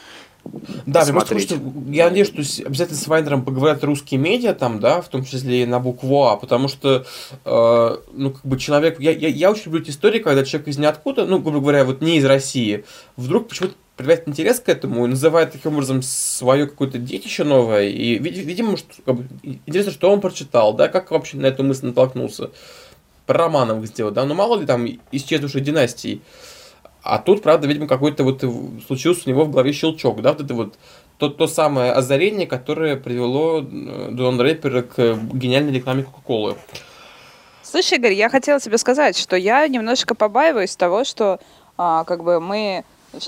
Да, 0.85 1.01
посмотреть. 1.01 1.49
Что, 1.49 1.59
я 1.89 2.09
надеюсь, 2.09 2.27
что 2.27 2.65
обязательно 2.65 2.97
с 2.97 3.07
Вайнером 3.07 3.43
поговорят 3.43 3.83
русские 3.83 4.19
медиа 4.19 4.53
там, 4.53 4.79
да, 4.79 5.01
в 5.01 5.09
том 5.09 5.23
числе 5.23 5.63
и 5.63 5.65
на 5.65 5.79
букву 5.79 6.25
А, 6.25 6.37
потому 6.37 6.67
что, 6.67 7.05
э, 7.43 7.97
ну, 8.13 8.31
как 8.31 8.45
бы 8.45 8.57
человек, 8.57 8.99
я, 8.99 9.11
я, 9.11 9.27
я 9.27 9.51
очень 9.51 9.65
люблю 9.65 9.81
эти 9.81 9.89
истории, 9.89 10.19
когда 10.19 10.45
человек 10.45 10.67
из 10.67 10.77
ниоткуда, 10.77 11.25
ну, 11.25 11.39
грубо 11.39 11.61
говоря, 11.61 11.85
вот 11.85 12.01
не 12.01 12.17
из 12.17 12.25
России, 12.25 12.85
вдруг 13.17 13.47
почему-то 13.47 13.75
проявляет 13.95 14.27
интерес 14.27 14.59
к 14.59 14.69
этому 14.69 15.05
и 15.05 15.09
называет 15.09 15.53
таким 15.53 15.73
образом 15.73 16.01
свое 16.01 16.67
какое-то 16.67 16.97
детище 16.97 17.43
новое, 17.43 17.87
и, 17.87 18.17
видимо, 18.17 18.77
что, 18.77 18.89
как 19.05 19.15
бы, 19.15 19.27
интересно, 19.43 19.91
что 19.91 20.11
он 20.11 20.21
прочитал, 20.21 20.73
да, 20.73 20.87
как 20.87 21.11
вообще 21.11 21.37
на 21.37 21.47
эту 21.47 21.63
мысль 21.63 21.87
натолкнулся. 21.87 22.51
Про 23.25 23.45
Романовых 23.45 23.87
сделать, 23.87 24.13
да, 24.13 24.23
ну, 24.23 24.35
мало 24.35 24.59
ли 24.59 24.67
там 24.67 24.87
исчезнувших 25.11 25.63
династий. 25.63 26.21
А 27.05 27.19
тут, 27.19 27.43
правда, 27.43 27.67
видимо, 27.67 27.87
какой-то 27.87 28.23
вот 28.23 28.43
случился 28.87 29.21
у 29.27 29.29
него 29.29 29.45
в 29.45 29.51
голове 29.51 29.71
щелчок, 29.73 30.23
да, 30.23 30.31
вот 30.31 30.41
это 30.41 30.53
вот 30.55 30.73
то, 31.19 31.29
то 31.29 31.45
самое 31.45 31.91
озарение, 31.91 32.47
которое 32.47 32.95
привело 32.95 33.59
э, 33.61 34.07
Дон 34.09 34.41
Рэпера 34.41 34.81
к 34.81 35.15
гениальной 35.31 35.71
рекламе 35.71 36.03
Кока-Колы. 36.03 36.55
Слушай, 37.61 37.99
Игорь, 37.99 38.13
я 38.13 38.27
хотела 38.27 38.59
тебе 38.59 38.79
сказать, 38.79 39.15
что 39.15 39.35
я 39.35 39.67
немножко 39.67 40.15
побаиваюсь 40.15 40.75
того, 40.75 41.03
что 41.03 41.39
а, 41.77 42.05
как 42.05 42.23
бы 42.23 42.39
мы 42.39 42.83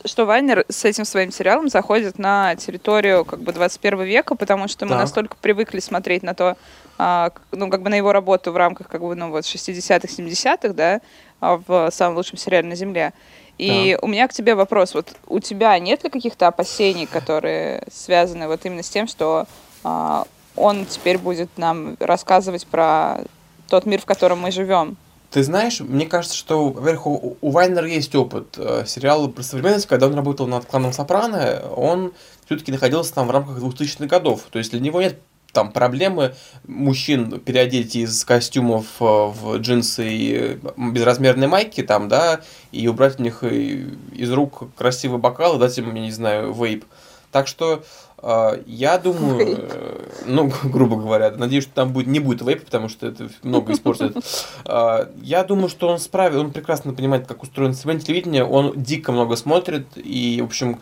что 0.06 0.26
Вайнер 0.26 0.66
с 0.68 0.84
этим 0.84 1.06
своим 1.06 1.32
сериалом 1.32 1.70
заходит 1.70 2.20
на 2.20 2.56
территорию 2.56 3.24
как 3.26 3.40
бы 3.40 3.54
21 3.54 4.02
века, 4.02 4.36
потому 4.36 4.68
что 4.68 4.86
мы 4.86 4.92
так. 4.92 5.02
настолько 5.02 5.38
привыкли 5.40 5.80
смотреть 5.80 6.24
на 6.24 6.34
то, 6.34 6.58
а, 6.98 7.32
ну, 7.52 7.70
как 7.70 7.84
бы 7.84 7.90
на 7.90 7.96
его 7.96 8.12
работу 8.12 8.52
в 8.52 8.58
рамках 8.58 8.88
как 8.88 9.02
бы, 9.02 9.16
ну, 9.16 9.30
вот 9.30 9.46
60-х, 9.46 10.08
70-х, 10.08 10.74
да, 10.74 11.02
а, 11.40 11.62
в 11.66 11.90
самом 11.92 12.18
лучшем 12.18 12.38
сериале 12.38 12.68
на 12.68 12.76
Земле. 12.76 13.14
И 13.58 13.94
да. 13.94 14.06
у 14.06 14.08
меня 14.08 14.28
к 14.28 14.34
тебе 14.34 14.56
вопрос. 14.56 14.94
Вот 14.94 15.08
у 15.28 15.40
тебя 15.40 15.78
нет 15.80 16.04
ли 16.04 16.10
каких-то 16.10 16.48
опасений, 16.48 17.06
которые 17.08 17.84
связаны 17.92 18.48
вот 18.48 18.66
именно 18.66 18.84
с 18.84 18.90
тем, 18.90 19.08
что 19.08 19.48
а, 19.84 20.26
он 20.56 20.86
теперь 20.86 21.18
будет 21.18 21.50
нам 21.58 21.98
рассказывать 22.00 22.68
про 22.68 23.20
тот 23.68 23.86
мир, 23.86 24.02
в 24.02 24.06
котором 24.06 24.40
мы 24.40 24.52
живем? 24.52 24.98
Ты 25.32 25.44
знаешь, 25.44 25.82
мне 25.82 26.06
кажется, 26.06 26.38
что, 26.38 26.70
во-первых, 26.70 27.06
у, 27.06 27.38
у 27.42 27.50
Вайнера 27.52 27.88
есть 27.88 28.16
опыт 28.16 28.56
э, 28.58 28.86
сериала 28.88 29.28
про 29.28 29.44
современность, 29.44 29.86
когда 29.86 30.08
он 30.08 30.16
работал 30.16 30.48
над 30.48 30.66
кланом 30.66 30.94
Сопрано, 30.94 31.64
он 31.76 32.14
все-таки 32.46 32.72
находился 32.72 33.14
там 33.14 33.28
в 33.28 33.32
рамках 33.32 33.58
2000-х 33.58 34.06
годов. 34.06 34.44
То 34.50 34.58
есть 34.58 34.72
для 34.72 34.80
него 34.80 35.02
нет 35.02 35.20
там 35.58 35.72
проблемы 35.72 36.36
мужчин 36.68 37.40
переодеть 37.40 37.96
из 37.96 38.24
костюмов 38.24 38.86
э, 39.00 39.04
в 39.04 39.58
джинсы 39.58 40.08
и 40.08 40.60
безразмерные 40.78 41.48
майки 41.48 41.82
там, 41.82 42.08
да, 42.08 42.42
и 42.72 42.88
убрать 42.88 43.20
у 43.20 43.24
них 43.24 43.42
из 43.42 44.32
рук 44.32 44.72
красивый 44.76 45.18
бокал 45.18 45.56
и 45.56 45.60
дать 45.60 45.76
им, 45.80 45.96
я 45.96 46.02
не 46.02 46.12
знаю, 46.12 46.54
вейп. 46.54 46.86
Так 47.32 47.48
что 47.48 47.84
э, 48.22 48.62
я 48.68 49.00
думаю, 49.00 49.58
э, 49.58 50.10
ну, 50.28 50.52
грубо 50.64 50.96
говоря, 50.98 51.32
надеюсь, 51.32 51.64
что 51.64 51.74
там 51.74 51.92
будет, 51.92 52.06
не 52.06 52.20
будет 52.20 52.44
вейпа, 52.44 52.66
потому 52.66 52.88
что 52.88 53.08
это 53.08 53.28
много 53.42 53.74
испортит. 53.74 54.16
Э, 54.66 55.08
я 55.24 55.44
думаю, 55.44 55.70
что 55.70 55.88
он 55.88 55.98
справится, 55.98 56.40
он 56.40 56.52
прекрасно 56.52 56.94
понимает, 56.94 57.26
как 57.26 57.42
устроено 57.42 57.74
сегодня 57.74 58.02
телевидение, 58.02 58.46
он 58.46 58.74
дико 58.76 59.12
много 59.12 59.36
смотрит, 59.36 59.88
и, 59.96 60.40
в 60.40 60.46
общем, 60.46 60.80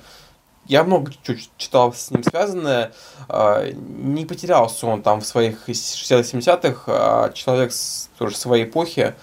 я 0.67 0.83
много 0.83 1.11
читал 1.57 1.93
с 1.93 2.11
ним 2.11 2.23
связанное. 2.23 2.91
А, 3.29 3.69
не 3.71 4.25
потерялся 4.25 4.87
он 4.87 5.01
там 5.01 5.21
в 5.21 5.25
своих 5.25 5.69
60-70-х, 5.69 6.83
а 6.87 7.31
человек 7.33 7.71
с, 7.71 8.09
тоже 8.17 8.35
своей 8.35 8.65
эпохи. 8.65 9.13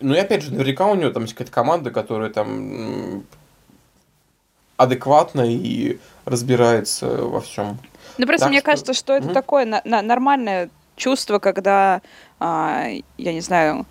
Ну 0.00 0.14
и 0.14 0.18
опять 0.18 0.42
же, 0.42 0.52
наверняка 0.52 0.86
у 0.86 0.94
него 0.94 1.10
там 1.10 1.22
есть 1.22 1.34
какая-то 1.34 1.52
команда, 1.52 1.90
которая 1.90 2.30
там 2.30 3.24
адекватно 4.76 5.42
и 5.42 5.98
разбирается 6.24 7.06
во 7.06 7.40
всем. 7.40 7.78
Ну 8.18 8.26
просто 8.26 8.46
так 8.46 8.50
мне 8.50 8.58
что... 8.58 8.66
кажется, 8.66 8.94
что 8.94 9.12
это 9.14 9.28
mm-hmm. 9.28 9.32
такое 9.34 9.64
на- 9.64 9.82
на- 9.84 10.02
нормальное 10.02 10.70
чувство, 10.96 11.38
когда, 11.38 12.02
а, 12.40 12.88
я 13.16 13.32
не 13.32 13.40
знаю, 13.40 13.86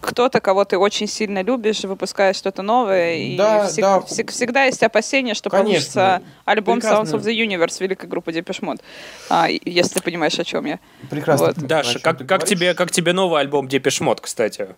кто-то, 0.00 0.40
кого 0.40 0.64
ты 0.64 0.78
очень 0.78 1.06
сильно 1.06 1.42
любишь, 1.42 1.82
выпускает 1.84 2.36
что-то 2.36 2.62
новое, 2.62 3.36
да, 3.36 3.64
и 3.64 3.68
всег, 3.68 3.82
да. 3.82 4.00
Всег, 4.00 4.30
всегда 4.30 4.64
есть 4.64 4.82
опасение, 4.82 5.34
что 5.34 5.50
Конечно. 5.50 5.68
получится 5.68 6.22
альбом 6.44 6.80
Прекрасно. 6.80 7.16
Sounds 7.16 7.20
of 7.20 7.24
the 7.24 7.34
Universe 7.34 7.76
великой 7.80 8.08
группы 8.08 8.30
Depeche 8.30 8.60
Mode, 8.60 8.80
а, 9.28 9.48
если 9.48 9.94
ты 9.94 10.02
понимаешь, 10.02 10.38
о 10.38 10.44
чем 10.44 10.64
я. 10.66 10.78
Прекрасно. 11.10 11.46
Вот. 11.46 11.56
Даша, 11.58 11.98
как, 11.98 12.26
как, 12.26 12.44
тебе, 12.44 12.74
как 12.74 12.90
тебе 12.90 13.12
новый 13.12 13.40
альбом 13.40 13.66
Depeche 13.66 14.02
Mode, 14.02 14.18
кстати? 14.20 14.68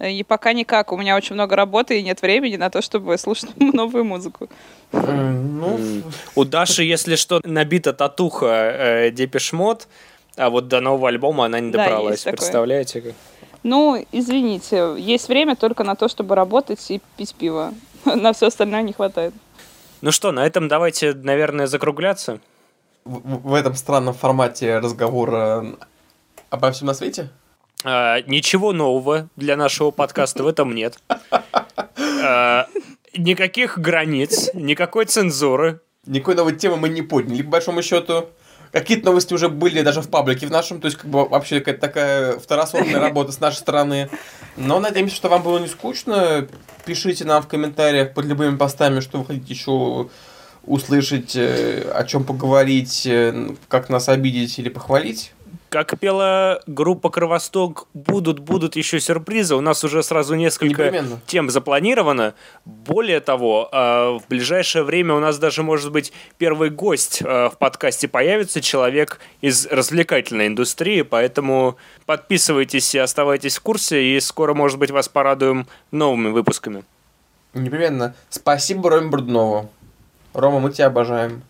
И 0.00 0.22
пока 0.22 0.52
никак. 0.52 0.92
У 0.92 0.96
меня 0.96 1.16
очень 1.16 1.34
много 1.34 1.56
работы 1.56 1.98
и 1.98 2.02
нет 2.02 2.22
времени 2.22 2.56
на 2.56 2.70
то, 2.70 2.82
чтобы 2.82 3.18
слушать 3.18 3.50
новую 3.56 4.04
музыку. 4.04 4.48
Э, 4.92 5.30
ну... 5.32 5.80
У 6.36 6.44
Даши, 6.44 6.84
если 6.84 7.16
что, 7.16 7.40
набита 7.44 7.92
татуха 7.92 8.46
э, 8.46 9.10
Depeche 9.10 9.54
Mode, 9.54 9.86
а 10.36 10.50
вот 10.50 10.68
до 10.68 10.80
нового 10.80 11.08
альбома 11.08 11.46
она 11.46 11.58
не 11.58 11.72
добралась. 11.72 12.22
Да, 12.22 12.30
Представляете? 12.30 13.00
Как? 13.00 13.14
Ну, 13.62 14.04
извините, 14.12 14.94
есть 14.98 15.28
время 15.28 15.56
только 15.56 15.84
на 15.84 15.94
то, 15.94 16.08
чтобы 16.08 16.34
работать 16.34 16.90
и 16.90 17.00
пить 17.16 17.34
пиво. 17.34 17.74
На 18.04 18.32
все 18.32 18.46
остальное 18.46 18.82
не 18.82 18.92
хватает. 18.92 19.34
Ну 20.00 20.12
что, 20.12 20.30
на 20.30 20.46
этом 20.46 20.68
давайте, 20.68 21.12
наверное, 21.12 21.66
закругляться. 21.66 22.38
В, 23.04 23.48
в 23.48 23.54
этом 23.54 23.74
странном 23.74 24.14
формате 24.14 24.78
разговора 24.78 25.66
обо 26.50 26.70
всем 26.70 26.86
на 26.86 26.94
свете? 26.94 27.30
А, 27.84 28.20
ничего 28.22 28.72
нового 28.72 29.28
для 29.36 29.56
нашего 29.56 29.90
подкаста 29.90 30.44
в 30.44 30.46
этом 30.46 30.74
нет. 30.74 30.98
А, 32.22 32.66
никаких 33.16 33.78
границ, 33.78 34.50
никакой 34.54 35.04
цензуры. 35.06 35.80
Никакой 36.06 36.34
новой 36.36 36.56
темы 36.56 36.76
мы 36.76 36.88
не 36.88 37.02
подняли, 37.02 37.42
по 37.42 37.50
большому 37.50 37.82
счету. 37.82 38.28
Какие-то 38.72 39.06
новости 39.06 39.34
уже 39.34 39.48
были 39.48 39.82
даже 39.82 40.02
в 40.02 40.08
паблике 40.08 40.46
в 40.46 40.50
нашем, 40.50 40.80
то 40.80 40.86
есть 40.86 40.98
как 40.98 41.10
бы 41.10 41.28
вообще 41.28 41.60
какая-то 41.60 41.80
такая 41.80 42.38
второсортная 42.38 43.00
работа 43.00 43.32
с 43.32 43.40
нашей 43.40 43.58
стороны. 43.58 44.10
Но 44.56 44.80
надеемся, 44.80 45.16
что 45.16 45.28
вам 45.28 45.42
было 45.42 45.58
не 45.58 45.68
скучно. 45.68 46.46
Пишите 46.84 47.24
нам 47.24 47.42
в 47.42 47.48
комментариях 47.48 48.14
под 48.14 48.26
любыми 48.26 48.56
постами, 48.56 49.00
что 49.00 49.18
вы 49.18 49.26
хотите 49.26 49.52
еще 49.52 50.08
услышать, 50.64 51.34
э, 51.34 51.90
о 51.94 52.04
чем 52.04 52.24
поговорить, 52.24 53.06
э, 53.06 53.54
как 53.68 53.88
нас 53.88 54.08
обидеть 54.08 54.58
или 54.58 54.68
похвалить. 54.68 55.32
Как 55.68 55.98
пела 55.98 56.62
группа 56.66 57.10
Кровосток, 57.10 57.88
будут, 57.92 58.38
будут 58.38 58.74
еще 58.74 59.00
сюрпризы. 59.00 59.54
У 59.54 59.60
нас 59.60 59.84
уже 59.84 60.02
сразу 60.02 60.34
несколько 60.34 60.84
Непременно. 60.84 61.20
тем 61.26 61.50
запланировано. 61.50 62.34
Более 62.64 63.20
того, 63.20 63.68
э, 63.70 64.18
в 64.18 64.22
ближайшее 64.28 64.82
время 64.82 65.14
у 65.14 65.20
нас 65.20 65.38
даже, 65.38 65.62
может 65.62 65.92
быть, 65.92 66.12
первый 66.38 66.70
гость 66.70 67.20
э, 67.20 67.50
в 67.50 67.58
подкасте 67.58 68.08
появится, 68.08 68.62
человек 68.62 69.20
из 69.42 69.66
развлекательной 69.66 70.46
индустрии, 70.46 71.02
поэтому 71.02 71.76
подписывайтесь 72.06 72.94
и 72.94 72.98
оставайтесь 72.98 73.58
в 73.58 73.62
курсе, 73.62 74.02
и 74.02 74.20
скоро, 74.20 74.54
может 74.54 74.78
быть, 74.78 74.90
вас 74.90 75.08
порадуем 75.08 75.66
новыми 75.90 76.30
выпусками. 76.30 76.84
Непременно. 77.52 78.14
Спасибо 78.30 78.88
Роме 78.90 79.08
Бруднову. 79.08 79.70
Рома, 80.32 80.60
мы 80.60 80.72
тебя 80.72 80.86
обожаем. 80.86 81.42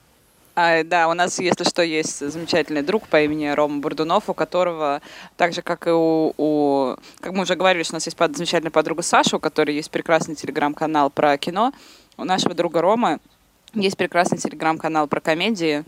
А, 0.60 0.82
да, 0.82 1.06
у 1.06 1.14
нас, 1.14 1.38
если 1.38 1.62
что, 1.62 1.82
есть 1.82 2.18
замечательный 2.18 2.82
друг 2.82 3.06
по 3.06 3.22
имени 3.22 3.46
Рома 3.46 3.78
Бурдунов, 3.78 4.28
у 4.28 4.34
которого, 4.34 5.00
так 5.36 5.52
же, 5.52 5.62
как 5.62 5.86
и 5.86 5.90
у, 5.90 6.34
у... 6.36 6.96
Как 7.20 7.32
мы 7.32 7.42
уже 7.42 7.54
говорили, 7.54 7.84
что 7.84 7.92
у 7.94 7.98
нас 7.98 8.06
есть 8.06 8.16
под- 8.16 8.36
замечательная 8.36 8.72
подруга 8.72 9.02
Саша, 9.02 9.36
у 9.36 9.38
которой 9.38 9.76
есть 9.76 9.88
прекрасный 9.88 10.34
телеграм-канал 10.34 11.10
про 11.10 11.38
кино. 11.38 11.72
У 12.16 12.24
нашего 12.24 12.54
друга 12.54 12.80
Ромы 12.80 13.20
есть 13.72 13.96
прекрасный 13.96 14.38
телеграм-канал 14.38 15.06
про 15.06 15.20
комедии. 15.20 15.84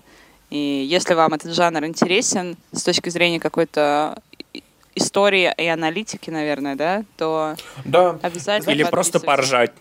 И 0.50 0.86
если 0.88 1.14
вам 1.14 1.34
этот 1.34 1.52
жанр 1.52 1.84
интересен 1.84 2.56
с 2.70 2.84
точки 2.84 3.08
зрения 3.08 3.40
какой-то 3.40 4.22
истории 4.94 5.52
и 5.56 5.66
аналитики, 5.66 6.30
наверное, 6.30 6.76
да, 6.76 7.02
то 7.16 7.56
Да. 7.84 8.20
обязательно 8.22 8.70
Или 8.70 8.84
просто 8.84 9.18
поржать. 9.18 9.72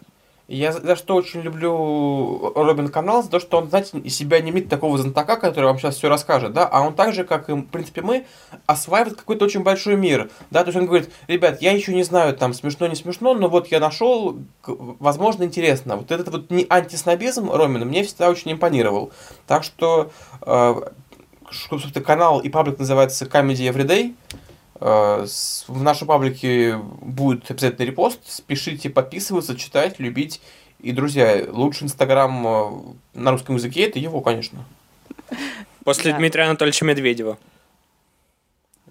Я 0.52 0.72
за 0.72 0.96
что 0.96 1.14
очень 1.14 1.42
люблю 1.42 2.52
Робин 2.56 2.88
канал, 2.88 3.22
за 3.22 3.30
то, 3.30 3.40
что 3.40 3.60
он, 3.60 3.70
знаете, 3.70 4.00
из 4.00 4.18
себя 4.18 4.42
не 4.42 4.50
имеет 4.50 4.68
такого 4.68 4.98
знатока, 4.98 5.36
который 5.36 5.66
вам 5.66 5.78
сейчас 5.78 5.96
все 5.98 6.10
расскажет, 6.10 6.54
да, 6.54 6.66
а 6.66 6.82
он 6.82 6.96
так 6.96 7.14
же, 7.14 7.24
как 7.24 7.50
и, 7.50 7.54
в 7.54 7.68
принципе, 7.68 8.02
мы, 8.02 8.26
осваивает 8.66 9.16
какой-то 9.16 9.46
очень 9.46 9.62
большой 9.62 9.96
мир, 9.96 10.32
да, 10.50 10.62
то 10.62 10.70
есть 10.70 10.78
он 10.80 10.88
говорит, 10.88 11.12
ребят, 11.28 11.62
я 11.62 11.72
еще 11.72 11.94
не 11.94 12.02
знаю, 12.02 12.36
там, 12.36 12.56
смешно, 12.56 12.88
не 12.88 12.96
смешно, 12.96 13.36
но 13.36 13.48
вот 13.48 13.68
я 13.68 13.80
нашел, 13.80 14.40
возможно, 14.66 15.44
интересно. 15.44 15.98
Вот 15.98 16.10
этот 16.10 16.30
вот 16.30 16.50
не 16.50 16.66
антиснобизм 16.68 17.52
Ромина 17.52 17.86
мне 17.86 18.04
всегда 18.04 18.32
очень 18.32 18.52
импонировал. 18.52 19.12
Так 19.46 19.64
что, 19.64 20.10
э, 20.42 20.76
собственно, 21.70 22.04
канал 22.04 22.40
и 22.40 22.50
паблик 22.50 22.80
называется 22.80 23.26
Comedy 23.26 23.72
Everyday, 23.72 24.16
Э, 24.34 24.39
В 24.80 25.82
нашей 25.84 26.08
паблике 26.08 26.78
будет 26.78 27.50
обязательно 27.52 27.86
репост. 27.86 28.20
Спешите 28.26 28.90
подписываться, 28.90 29.56
читать, 29.58 30.00
любить. 30.00 30.42
И, 30.80 30.94
друзья, 30.94 31.46
лучший 31.50 31.84
инстаграм 31.86 32.48
э, 32.48 32.72
на 33.14 33.32
русском 33.32 33.56
языке 33.58 33.84
это 33.90 34.00
его, 34.00 34.22
конечно. 34.22 34.64
После 35.84 36.14
Да. 36.14 36.18
Дмитрия 36.18 36.44
Анатольевича 36.46 36.86
Медведева. 36.86 37.38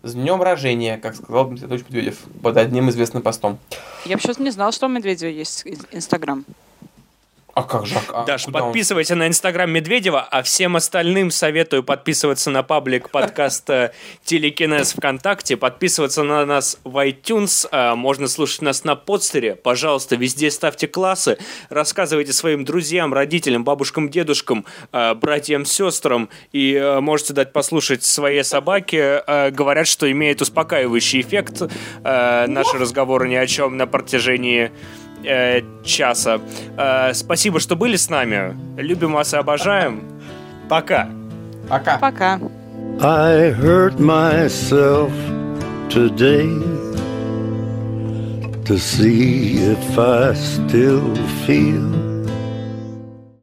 С 0.02 0.12
днем 0.12 0.42
рождения, 0.42 0.98
как 0.98 1.16
сказал 1.16 1.46
Дмитрий 1.46 1.64
Анатольевич 1.64 1.88
Медведев 1.90 2.18
под 2.42 2.56
одним 2.58 2.90
известным 2.90 3.22
постом. 3.22 3.58
Я 4.04 4.18
почему-то 4.18 4.42
не 4.42 4.50
знала, 4.50 4.70
что 4.72 4.86
у 4.86 4.90
Медведева 4.90 5.30
есть 5.30 5.62
ин- 5.66 5.86
Инстаграм. 5.92 6.44
А 7.58 7.64
как 7.64 7.86
же? 7.86 7.96
а 8.12 8.24
Даш, 8.24 8.44
куда 8.44 8.60
он? 8.60 8.64
подписывайся 8.66 9.16
на 9.16 9.26
инстаграм 9.26 9.68
Медведева, 9.68 10.20
а 10.20 10.44
всем 10.44 10.76
остальным 10.76 11.32
советую 11.32 11.82
подписываться 11.82 12.50
на 12.50 12.62
паблик 12.62 13.10
подкаста 13.10 13.92
Телекинез 14.22 14.92
ВКонтакте, 14.92 15.56
подписываться 15.56 16.22
на 16.22 16.46
нас 16.46 16.78
в 16.84 17.04
iTunes, 17.04 17.66
а, 17.72 17.96
можно 17.96 18.28
слушать 18.28 18.62
нас 18.62 18.84
на 18.84 18.94
подстере. 18.94 19.56
Пожалуйста, 19.56 20.14
везде 20.14 20.52
ставьте 20.52 20.86
классы, 20.86 21.36
рассказывайте 21.68 22.32
своим 22.32 22.64
друзьям, 22.64 23.12
родителям, 23.12 23.64
бабушкам, 23.64 24.08
дедушкам, 24.08 24.64
а, 24.92 25.16
братьям, 25.16 25.64
сестрам, 25.64 26.28
и 26.52 26.76
а, 26.80 27.00
можете 27.00 27.32
дать 27.32 27.52
послушать 27.52 28.04
своей 28.04 28.44
собаке. 28.44 29.20
А, 29.26 29.50
Говорят, 29.50 29.88
что 29.88 30.08
имеет 30.08 30.40
успокаивающий 30.40 31.22
эффект 31.22 31.62
а, 32.04 32.46
наши 32.46 32.78
разговоры 32.78 33.28
ни 33.28 33.34
о 33.34 33.48
чем 33.48 33.76
на 33.76 33.88
протяжении 33.88 34.70
э, 35.24 35.62
часа. 35.84 36.40
Э, 36.76 37.12
спасибо, 37.14 37.60
что 37.60 37.76
были 37.76 37.96
с 37.96 38.10
нами. 38.10 38.56
Любим 38.76 39.12
вас 39.12 39.34
и 39.34 39.36
обожаем. 39.36 40.02
Пока. 40.68 41.08
Пока. 41.68 41.98
Пока. 41.98 42.40
I 43.00 43.50
hurt 43.52 43.98
myself 44.00 45.12
today 45.88 46.48
to 48.64 48.78
see 48.78 49.58
if 49.58 49.98
I 49.98 50.34
still 50.34 51.14
feel 51.46 52.17